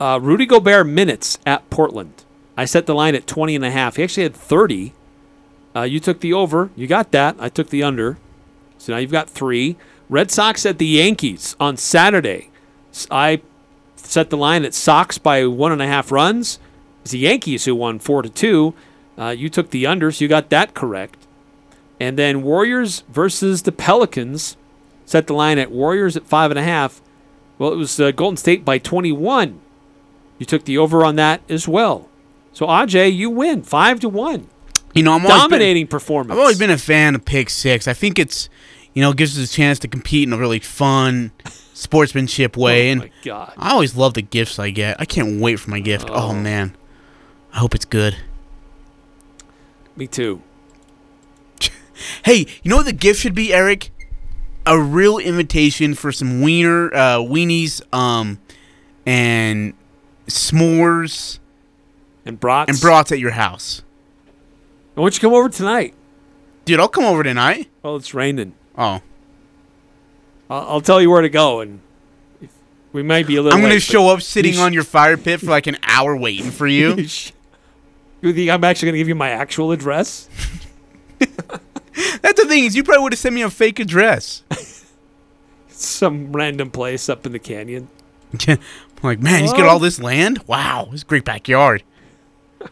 Uh, 0.00 0.20
Rudy 0.22 0.46
Gobert 0.46 0.86
minutes 0.86 1.40
at 1.44 1.68
Portland. 1.68 2.22
I 2.56 2.64
set 2.64 2.86
the 2.86 2.94
line 2.94 3.16
at 3.16 3.26
20 3.26 3.56
and 3.56 3.64
a 3.64 3.72
half. 3.72 3.96
He 3.96 4.04
actually 4.04 4.22
had 4.22 4.36
30. 4.36 4.92
Uh, 5.74 5.82
you 5.82 5.98
took 5.98 6.20
the 6.20 6.32
over. 6.32 6.70
You 6.76 6.86
got 6.86 7.10
that. 7.10 7.34
I 7.40 7.48
took 7.48 7.70
the 7.70 7.82
under. 7.82 8.18
So 8.78 8.92
now 8.92 9.00
you've 9.00 9.10
got 9.10 9.28
three. 9.28 9.76
Red 10.08 10.30
Sox 10.30 10.64
at 10.64 10.78
the 10.78 10.86
Yankees 10.86 11.56
on 11.58 11.76
Saturday. 11.76 12.50
I 13.10 13.40
set 13.96 14.30
the 14.30 14.36
line 14.36 14.64
at 14.64 14.74
Sox 14.74 15.18
by 15.18 15.44
one 15.44 15.72
and 15.72 15.82
a 15.82 15.88
half 15.88 16.12
runs. 16.12 16.60
It's 17.02 17.10
the 17.10 17.18
Yankees 17.18 17.64
who 17.64 17.74
won 17.74 17.98
four 17.98 18.22
to 18.22 18.28
two. 18.28 18.74
Uh, 19.18 19.30
you 19.30 19.48
took 19.48 19.70
the 19.70 19.88
under, 19.88 20.12
so 20.12 20.24
you 20.24 20.28
got 20.28 20.50
that 20.50 20.74
correct. 20.74 21.26
And 21.98 22.16
then 22.16 22.44
Warriors 22.44 23.02
versus 23.08 23.62
the 23.62 23.72
Pelicans. 23.72 24.56
Set 25.06 25.26
the 25.28 25.32
line 25.32 25.58
at 25.58 25.70
Warriors 25.70 26.16
at 26.16 26.26
five 26.26 26.50
and 26.50 26.58
a 26.58 26.62
half. 26.62 27.00
Well, 27.58 27.72
it 27.72 27.76
was 27.76 27.98
uh, 27.98 28.10
Golden 28.10 28.36
State 28.36 28.64
by 28.66 28.76
21. 28.78 29.58
You 30.38 30.44
took 30.44 30.64
the 30.66 30.76
over 30.76 31.02
on 31.04 31.16
that 31.16 31.40
as 31.48 31.66
well. 31.66 32.08
So 32.52 32.66
Aj, 32.66 33.14
you 33.14 33.30
win 33.30 33.62
five 33.62 34.00
to 34.00 34.08
one. 34.10 34.48
You 34.94 35.02
know, 35.02 35.12
I'm 35.12 35.22
always 35.24 35.32
been- 35.34 35.40
dominating 35.50 35.86
performance. 35.86 36.32
I've 36.32 36.38
always 36.40 36.58
been 36.58 36.70
a 36.70 36.76
fan 36.78 37.14
of 37.14 37.24
Pick 37.24 37.48
Six. 37.50 37.86
I 37.88 37.92
think 37.94 38.18
it's, 38.18 38.48
you 38.94 39.00
know, 39.02 39.12
gives 39.14 39.38
us 39.38 39.50
a 39.50 39.52
chance 39.54 39.78
to 39.80 39.88
compete 39.88 40.26
in 40.26 40.32
a 40.34 40.38
really 40.38 40.58
fun 40.58 41.32
sportsmanship 41.74 42.56
way. 42.56 42.88
Oh 42.88 42.92
and 42.92 43.00
my 43.02 43.10
God. 43.22 43.52
I 43.56 43.70
always 43.72 43.94
love 43.96 44.14
the 44.14 44.22
gifts 44.22 44.58
I 44.58 44.70
get. 44.70 44.96
I 45.00 45.04
can't 45.04 45.40
wait 45.40 45.56
for 45.60 45.70
my 45.70 45.80
gift. 45.80 46.08
Oh, 46.10 46.30
Oh. 46.30 46.34
man, 46.34 46.76
I 47.52 47.58
hope 47.58 47.74
it's 47.74 47.84
good. 47.84 48.16
Me 49.94 50.06
too. 50.06 50.42
Hey, 52.24 52.46
you 52.62 52.68
know 52.70 52.76
what 52.76 52.84
the 52.86 52.92
gift 52.92 53.20
should 53.20 53.34
be, 53.34 53.54
Eric? 53.54 53.90
A 54.66 54.78
real 54.80 55.18
invitation 55.18 55.94
for 55.94 56.10
some 56.10 56.40
wiener, 56.42 56.92
uh, 56.92 57.18
weenies, 57.18 57.80
um, 57.94 58.40
and 59.06 59.74
s'mores 60.26 61.38
and 62.24 62.40
brats 62.40 62.68
and 62.70 62.80
brats 62.80 63.12
at 63.12 63.20
your 63.20 63.30
house. 63.30 63.82
Why 64.94 65.04
don't 65.04 65.14
you 65.14 65.20
come 65.20 65.34
over 65.34 65.48
tonight? 65.48 65.94
Dude, 66.64 66.80
I'll 66.80 66.88
come 66.88 67.04
over 67.04 67.22
tonight. 67.22 67.68
Well, 67.82 67.94
it's 67.94 68.12
raining. 68.12 68.54
Oh, 68.76 69.00
I'll, 70.50 70.68
I'll 70.68 70.80
tell 70.80 71.00
you 71.00 71.10
where 71.10 71.22
to 71.22 71.28
go, 71.28 71.60
and 71.60 71.80
we 72.92 73.04
might 73.04 73.28
be 73.28 73.36
a 73.36 73.42
little. 73.42 73.56
I'm 73.56 73.62
gonna 73.62 73.74
late, 73.74 73.82
show 73.82 74.08
up 74.08 74.20
sitting 74.20 74.54
you 74.54 74.60
on 74.60 74.72
your 74.72 74.82
fire 74.82 75.16
pit 75.16 75.38
for 75.38 75.46
like 75.46 75.68
an 75.68 75.76
hour 75.84 76.16
waiting 76.16 76.50
for 76.50 76.66
you. 76.66 76.96
You 78.20 78.32
think 78.32 78.50
I'm 78.50 78.64
actually 78.64 78.86
gonna 78.88 78.98
give 78.98 79.08
you 79.08 79.14
my 79.14 79.30
actual 79.30 79.70
address? 79.70 80.28
That's 82.20 82.40
the 82.42 82.46
thing 82.48 82.64
is, 82.64 82.76
you 82.76 82.84
probably 82.84 83.02
would 83.04 83.12
have 83.12 83.18
sent 83.18 83.34
me 83.34 83.42
a 83.42 83.50
fake 83.50 83.78
address. 83.80 84.42
Some 85.68 86.32
random 86.32 86.70
place 86.70 87.08
up 87.08 87.26
in 87.26 87.32
the 87.32 87.38
canyon. 87.38 87.88
I'm 88.48 88.58
like, 89.02 89.20
man, 89.20 89.42
he's 89.42 89.52
got 89.52 89.66
all 89.66 89.78
this 89.78 90.00
land. 90.00 90.42
Wow, 90.46 90.86
this 90.90 91.00
is 91.00 91.02
a 91.02 91.06
great 91.06 91.24
backyard. 91.24 91.82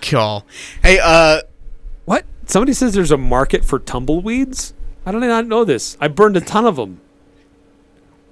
Cool. 0.00 0.44
Hey, 0.82 0.98
uh, 1.02 1.42
What? 2.06 2.24
Somebody 2.46 2.72
says 2.72 2.92
there's 2.92 3.12
a 3.12 3.16
market 3.16 3.64
for 3.64 3.78
tumbleweeds. 3.78 4.74
I 5.06 5.12
did 5.12 5.20
not 5.20 5.46
know 5.46 5.64
this. 5.64 5.96
I 6.00 6.08
burned 6.08 6.36
a 6.36 6.40
ton 6.40 6.66
of 6.66 6.74
them. 6.74 7.00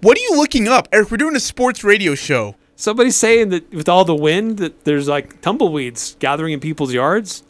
what 0.01 0.19
are 0.19 0.21
you 0.21 0.37
looking 0.37 0.67
up, 0.67 0.89
Eric? 0.93 1.13
We're 1.13 1.17
doing 1.17 1.37
a 1.37 1.41
sports 1.41 1.85
radio 1.85 2.17
show. 2.17 2.57
Somebody's 2.75 3.15
saying 3.17 3.51
that 3.51 3.73
with 3.73 3.89
all 3.89 4.05
the 4.05 4.17
wind, 4.17 4.59
that 4.59 4.85
there's 4.85 5.07
like 5.07 5.41
tumbleweeds 5.43 6.17
gathering 6.19 6.53
in 6.55 6.59
people's 6.61 6.93
yards, 6.93 7.45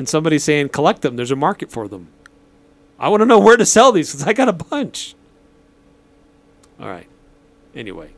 and 0.00 0.08
somebody's 0.08 0.42
saying 0.44 0.70
collect 0.70 1.02
them. 1.02 1.16
There's 1.16 1.30
a 1.30 1.36
market 1.36 1.70
for 1.70 1.86
them. 1.86 2.08
I 2.98 3.10
want 3.10 3.20
to 3.20 3.26
know 3.26 3.38
where 3.38 3.58
to 3.58 3.66
sell 3.66 3.92
these 3.92 4.10
because 4.10 4.26
I 4.26 4.32
got 4.32 4.48
a 4.48 4.54
bunch. 4.54 5.14
All 6.80 6.88
right. 6.88 7.06
Anyway, 7.74 8.12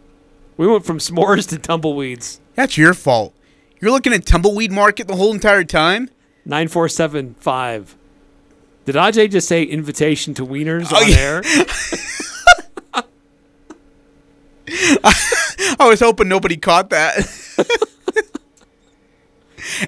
we 0.57 0.69
went 0.69 0.87
from 0.87 0.99
s'mores 0.99 1.49
to 1.49 1.59
tumbleweeds. 1.59 2.39
That's 2.55 2.79
your 2.79 2.95
fault. 2.95 3.35
You're 3.81 3.91
looking 3.91 4.13
at 4.13 4.25
tumbleweed 4.25 4.71
market 4.71 5.09
the 5.09 5.17
whole 5.17 5.35
entire 5.35 5.65
time. 5.65 6.09
Nine 6.45 6.69
four 6.69 6.89
seven 6.89 7.35
five. 7.35 7.97
Did 8.85 8.95
Ajay 8.95 9.29
just 9.29 9.49
say 9.49 9.65
invitation 9.65 10.35
to 10.35 10.47
wieners 10.47 10.87
Oh, 10.93 11.03
on 11.03 11.09
yeah. 11.09 11.17
air? 11.17 11.43
I 15.81 15.89
was 15.89 15.99
hoping 15.99 16.29
nobody 16.29 16.57
caught 16.57 16.91
that. 16.91 17.17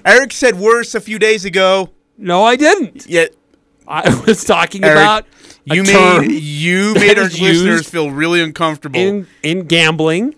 Eric 0.03 0.31
said 0.33 0.55
worse 0.59 0.95
a 0.95 1.01
few 1.01 1.19
days 1.19 1.45
ago. 1.45 1.91
No, 2.17 2.43
I 2.43 2.55
didn't. 2.55 3.05
Yet 3.07 3.35
I 3.87 4.23
was 4.27 4.43
talking 4.43 4.83
Eric, 4.83 4.97
about 4.97 5.25
you 5.65 5.83
made 5.83 6.31
you 6.31 6.93
made 6.95 7.17
our 7.17 7.25
listeners 7.25 7.87
feel 7.87 8.11
really 8.11 8.41
uncomfortable. 8.41 8.99
in 8.99 9.27
in 9.43 9.65
gambling, 9.67 10.35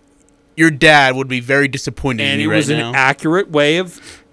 Your 0.55 0.71
dad 0.71 1.15
would 1.15 1.27
be 1.27 1.39
very 1.39 1.67
disappointed 1.67 2.23
in 2.23 2.29
and 2.33 2.41
it 2.41 2.47
right 2.47 2.55
was 2.57 2.69
now. 2.69 2.89
an 2.89 2.95
accurate 2.95 3.49
way 3.49 3.77
of 3.77 4.23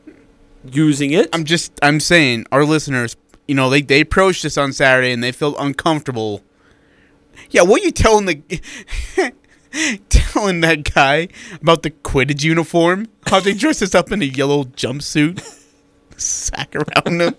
using 0.71 1.13
it. 1.13 1.29
I'm 1.33 1.45
just 1.45 1.73
I'm 1.83 2.01
saying 2.01 2.47
our 2.53 2.65
listeners, 2.65 3.17
you 3.47 3.55
know, 3.55 3.69
they 3.71 3.83
they 3.83 4.01
approached 4.01 4.45
us 4.45 4.57
on 4.57 4.73
Saturday 4.73 5.13
and 5.13 5.23
they 5.23 5.33
felt 5.33 5.57
uncomfortable. 5.59 6.43
Yeah, 7.51 7.63
what 7.63 7.83
are 7.83 7.85
you 7.85 7.91
telling 7.93 8.27
the 8.27 8.41
telling 10.09 10.61
that 10.61 10.93
guy 10.95 11.29
about 11.61 11.83
the 11.83 11.91
Quidditch 11.91 12.45
uniform? 12.45 13.09
How 13.27 13.41
they 13.41 13.55
dress 13.55 13.83
us 13.83 13.95
up 13.95 14.13
in 14.13 14.23
a 14.23 14.27
yellow 14.27 14.65
jumpsuit, 14.65 15.43
sack 16.17 16.75
around 16.75 17.21
him. 17.21 17.35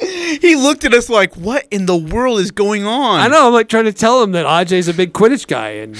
He 0.00 0.54
looked 0.54 0.84
at 0.84 0.94
us 0.94 1.08
like, 1.08 1.34
"What 1.36 1.66
in 1.70 1.86
the 1.86 1.96
world 1.96 2.38
is 2.38 2.50
going 2.50 2.86
on?" 2.86 3.20
I 3.20 3.26
know. 3.28 3.48
I'm 3.48 3.52
like 3.52 3.68
trying 3.68 3.86
to 3.86 3.92
tell 3.92 4.22
him 4.22 4.32
that 4.32 4.46
Ajay's 4.46 4.86
a 4.88 4.94
big 4.94 5.12
Quidditch 5.12 5.48
guy, 5.48 5.70
and 5.70 5.96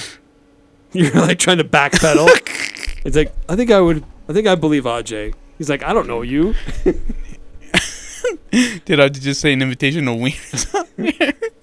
you're 0.93 1.13
like 1.13 1.39
trying 1.39 1.59
to 1.59 1.65
backpedal. 1.65 2.29
it's 3.05 3.17
like 3.17 3.33
I 3.49 3.57
think 3.57 3.71
I 3.71 3.81
would. 3.81 4.05
I 4.29 4.33
think 4.33 4.47
I 4.47 4.55
believe 4.55 4.85
Ajay. 4.85 5.35
He's 5.57 5.69
like, 5.69 5.83
I 5.83 5.93
don't 5.93 6.07
know 6.07 6.23
you. 6.23 6.55
Did 8.85 9.01
I 9.01 9.09
just 9.09 9.41
say 9.41 9.53
an 9.53 9.63
invitation 9.63 10.05
to 10.05 10.13
wieners? 10.13 11.55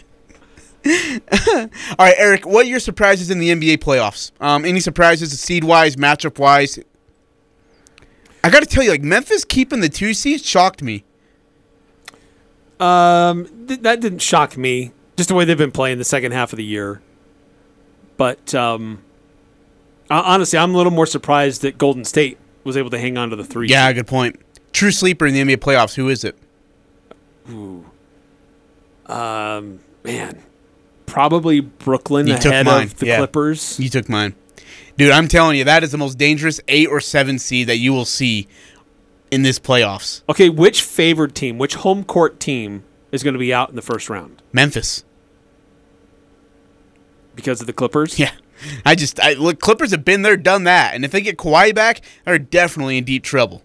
All 0.88 1.70
right, 1.98 2.16
Eric. 2.18 2.46
What 2.46 2.66
are 2.66 2.70
your 2.70 2.80
surprises 2.80 3.32
in 3.32 3.40
the 3.40 3.50
NBA 3.50 3.78
playoffs? 3.78 4.32
Um, 4.40 4.66
any 4.66 4.80
surprises, 4.80 5.38
seed 5.40 5.64
wise, 5.64 5.96
matchup 5.96 6.38
wise? 6.38 6.78
I 8.44 8.50
got 8.52 8.60
to 8.60 8.68
tell 8.68 8.84
you, 8.84 8.92
like 8.92 9.02
Memphis 9.02 9.44
keeping 9.44 9.80
the 9.80 9.90
two 9.90 10.14
seeds 10.14 10.46
shocked 10.46 10.84
me. 10.84 11.04
Um, 12.80 13.68
th- 13.68 13.82
that 13.82 14.02
didn't 14.02 14.20
shock 14.20 14.58
me. 14.58 14.92
Just 15.18 15.30
the 15.30 15.36
way 15.36 15.46
they've 15.46 15.58
been 15.58 15.72
playing 15.72 15.98
the 15.98 16.04
second 16.04 16.34
half 16.34 16.54
of 16.54 16.58
the 16.58 16.64
year. 16.64 17.02
But 18.18 18.54
um, 18.54 19.02
ho- 20.12 20.22
honestly, 20.24 20.60
I'm 20.60 20.76
a 20.76 20.78
little 20.78 20.92
more 20.92 21.08
surprised 21.08 21.62
that 21.64 21.78
Golden 21.80 22.06
State 22.06 22.38
was 22.64 22.78
able 22.78 22.92
to 22.92 23.00
hang 23.00 23.18
on 23.18 23.32
to 23.32 23.36
the 23.36 23.44
three. 23.46 23.70
Yeah, 23.70 23.92
good 23.94 24.08
point. 24.08 24.40
True 24.74 24.92
sleeper 24.92 25.26
in 25.26 25.34
the 25.34 25.42
NBA 25.42 25.58
playoffs. 25.58 25.96
Who 25.96 26.10
is 26.10 26.24
it? 26.24 26.38
Ooh. 27.50 27.86
Um, 29.08 29.80
man, 30.04 30.44
probably 31.06 31.60
Brooklyn 31.60 32.28
You 32.28 32.36
took 32.36 32.46
ahead 32.52 32.66
mine. 32.66 32.84
of 32.84 32.98
the 32.98 33.06
Yeah. 33.08 33.18
Clippers. 33.18 33.80
You 33.80 33.90
took 33.90 34.10
mine, 34.10 34.36
dude. 34.98 35.12
I'm 35.12 35.28
telling 35.28 35.58
you, 35.58 35.64
that 35.64 35.84
is 35.84 35.92
the 35.92 35.98
most 35.98 36.18
dangerous 36.18 36.60
eight 36.68 36.88
or 36.88 37.00
seven 37.00 37.40
seed 37.40 37.68
that 37.68 37.78
you 37.78 37.94
will 37.94 38.06
see 38.06 38.48
in 39.32 39.42
this 39.44 39.60
playoffs. 39.60 40.22
Okay, 40.30 40.50
which 40.50 40.82
favored 40.82 41.36
team, 41.36 41.58
which 41.58 41.76
home 41.76 42.04
court 42.04 42.40
team 42.40 42.84
is 43.12 43.24
going 43.24 43.34
to 43.34 43.40
be 43.40 43.54
out 43.54 43.70
in 43.70 43.76
the 43.76 43.82
first 43.82 44.10
round 44.10 44.42
Memphis. 44.54 45.04
because 47.36 47.62
of 47.62 47.68
the 47.68 47.74
Clippers? 47.74 48.18
Yeah, 48.20 48.32
I 48.86 48.96
just 48.96 49.20
I 49.20 49.34
look 49.34 49.60
Clippers 49.60 49.92
have 49.92 50.06
been 50.06 50.22
there, 50.22 50.38
done 50.38 50.64
that, 50.66 50.96
and 50.96 51.04
if 51.06 51.12
they 51.12 51.22
get 51.22 51.38
Kawhi 51.38 51.74
back, 51.76 52.02
they're 52.24 52.40
definitely 52.40 52.98
in 52.98 53.04
deep 53.04 53.24
trouble. 53.24 53.62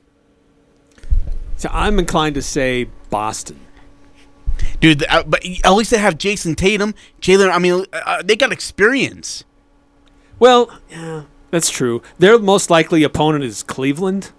So 1.57 1.69
I'm 1.73 1.99
inclined 1.99 2.35
to 2.37 2.43
say 2.43 2.89
Boston. 3.11 3.61
Dude, 4.81 5.05
uh, 5.09 5.23
but 5.27 5.45
at 5.65 5.71
least 5.73 5.91
they 5.91 5.99
have 5.99 6.19
Jayson 6.19 6.55
Tatum, 6.57 6.95
Jaylen. 7.21 7.51
I 7.53 7.59
mean, 7.59 7.85
uh, 7.93 8.23
they 8.23 8.37
got 8.37 8.53
experience. 8.53 9.45
Well, 10.39 10.71
yeah, 10.91 11.25
that's 11.51 11.71
true. 11.71 12.03
Their 12.19 12.39
most 12.39 12.71
likely 12.71 13.03
opponent 13.03 13.45
is 13.45 13.63
Cleveland. 13.63 14.33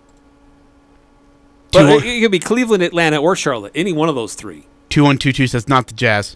But 1.72 1.84
Two- 2.00 2.06
it, 2.06 2.18
it 2.18 2.22
could 2.22 2.32
be 2.32 2.40
Cleveland, 2.40 2.84
Atlanta, 2.84 3.18
or 3.22 3.36
Charlotte. 3.36 3.72
Any 3.76 3.94
one 3.94 4.10
of 4.10 4.16
those 4.16 4.34
three. 4.36 4.66
Two 4.90 5.04
one 5.04 5.18
two 5.18 5.32
two 5.32 5.48
says 5.48 5.68
not 5.68 5.88
the 5.88 5.94
Jazz. 5.94 6.36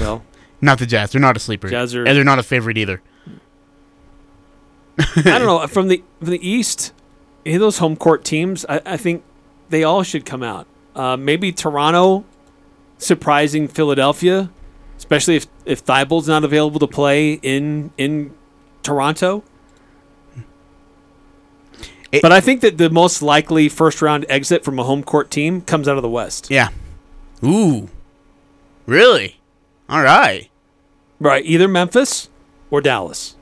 Well, 0.00 0.24
Not 0.62 0.78
the 0.78 0.84
Jazz. 0.84 1.10
They're 1.12 1.20
not 1.22 1.36
a 1.38 1.40
sleeper. 1.40 1.68
Jazz 1.70 1.94
are- 1.94 2.04
and 2.04 2.14
they're 2.14 2.22
not 2.22 2.38
a 2.38 2.42
favorite 2.42 2.76
either. 2.76 3.00
I 4.98 5.22
don't 5.38 5.46
know. 5.46 5.66
From 5.68 5.88
the 5.88 6.02
from 6.18 6.28
the 6.30 6.46
East, 6.48 6.92
those 7.44 7.78
home 7.78 7.96
court 7.96 8.24
teams, 8.24 8.66
I, 8.68 8.82
I 8.84 8.96
think 8.98 9.22
they 9.70 9.82
all 9.84 10.02
should 10.02 10.26
come 10.26 10.42
out. 10.42 10.66
Uh, 10.94 11.16
maybe 11.16 11.50
Toronto 11.52 12.24
surprising 13.00 13.66
Philadelphia, 13.68 14.50
especially 14.96 15.36
if 15.36 15.46
if 15.64 15.84
Thybulle's 15.84 16.28
not 16.28 16.44
available 16.44 16.78
to 16.80 16.86
play 16.86 17.34
in 17.42 17.90
in 17.98 18.32
Toronto. 18.82 19.42
but 22.22 22.32
I 22.32 22.40
think 22.40 22.60
that 22.60 22.78
the 22.78 22.90
most 22.90 23.22
likely 23.22 23.68
first 23.68 24.02
round 24.02 24.26
exit 24.28 24.64
from 24.64 24.78
a 24.78 24.84
home 24.84 25.02
court 25.02 25.30
team 25.30 25.62
comes 25.62 25.88
out 25.88 25.96
of 25.96 26.02
the 26.02 26.08
West. 26.08 26.50
Yeah. 26.50 26.68
Ooh. 27.44 27.88
Really? 28.86 29.40
All 29.88 30.02
right. 30.02 30.50
Right. 31.20 31.44
Either 31.44 31.68
Memphis 31.68 32.28
or 32.70 32.80
Dallas. 32.80 33.36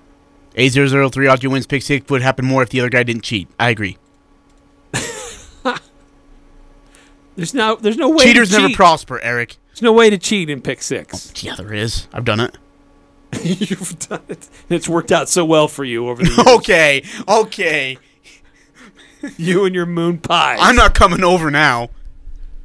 A003 0.54 1.32
Audrey 1.32 1.48
wins 1.48 1.66
pick 1.66 1.82
six 1.82 2.09
would 2.11 2.22
happen 2.22 2.44
more 2.44 2.62
if 2.62 2.70
the 2.70 2.80
other 2.80 2.90
guy 2.90 3.02
didn't 3.04 3.22
cheat. 3.22 3.48
I 3.59 3.70
agree. 3.70 3.96
There's 7.39 7.55
no 7.55 7.76
there's 7.76 7.97
no 7.97 8.09
way 8.09 8.24
Cheaters 8.24 8.49
to 8.51 8.57
never 8.57 8.66
cheat. 8.66 8.76
prosper, 8.76 9.20
Eric. 9.20 9.59
There's 9.68 9.80
no 9.80 9.93
way 9.93 10.11
to 10.11 10.18
cheat 10.18 10.51
in 10.51 10.61
pick 10.61 10.82
six. 10.82 11.32
Yeah, 11.41 11.55
there 11.55 11.72
is. 11.72 12.09
I've 12.12 12.24
done 12.24 12.41
it. 12.41 12.59
You've 13.45 13.97
done 14.01 14.22
it. 14.28 14.49
It's 14.68 14.89
worked 14.89 15.12
out 15.12 15.28
so 15.28 15.45
well 15.45 15.68
for 15.68 15.84
you 15.84 16.09
over 16.09 16.20
the 16.20 16.30
years. 16.30 16.49
okay. 16.59 17.05
Okay. 17.28 17.97
you 19.36 19.64
and 19.64 19.72
your 19.72 19.86
moon 19.86 20.18
pie. 20.18 20.57
I'm 20.59 20.74
not 20.74 20.97
coming 20.97 21.22
over 21.22 21.49
now. 21.49 21.91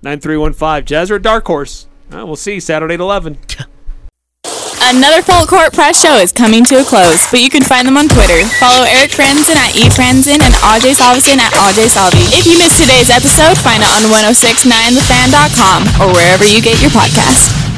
9315 0.01 0.85
Jazz 0.87 1.11
or 1.11 1.19
Dark 1.19 1.45
Horse. 1.45 1.85
Uh, 2.11 2.25
we'll 2.25 2.35
see 2.35 2.59
Saturday 2.59 2.95
at 2.95 2.99
11. 2.99 3.37
Another 4.83 5.23
Full 5.23 5.47
Court 5.47 5.71
Press 5.71 6.01
show 6.01 6.15
is 6.19 6.31
coming 6.31 6.63
to 6.65 6.81
a 6.81 6.83
close, 6.83 7.25
but 7.31 7.39
you 7.39 7.49
can 7.49 7.63
find 7.63 7.87
them 7.87 7.95
on 7.97 8.07
Twitter. 8.07 8.43
Follow 8.59 8.83
Eric 8.83 9.11
Frandsen 9.11 9.55
at 9.55 9.71
eFranzen 9.73 10.43
and 10.43 10.53
Ajay 10.59 10.93
Salvesen 10.93 11.39
at 11.39 11.53
AJ 11.53 11.89
Salvi. 11.89 12.27
If 12.35 12.45
you 12.45 12.57
missed 12.59 12.81
today's 12.81 13.09
episode, 13.09 13.57
find 13.57 13.81
it 13.81 13.89
on 13.89 14.03
1069thefan.com 14.11 15.87
or 16.03 16.13
wherever 16.13 16.43
you 16.45 16.61
get 16.61 16.81
your 16.81 16.91
podcast. 16.91 17.72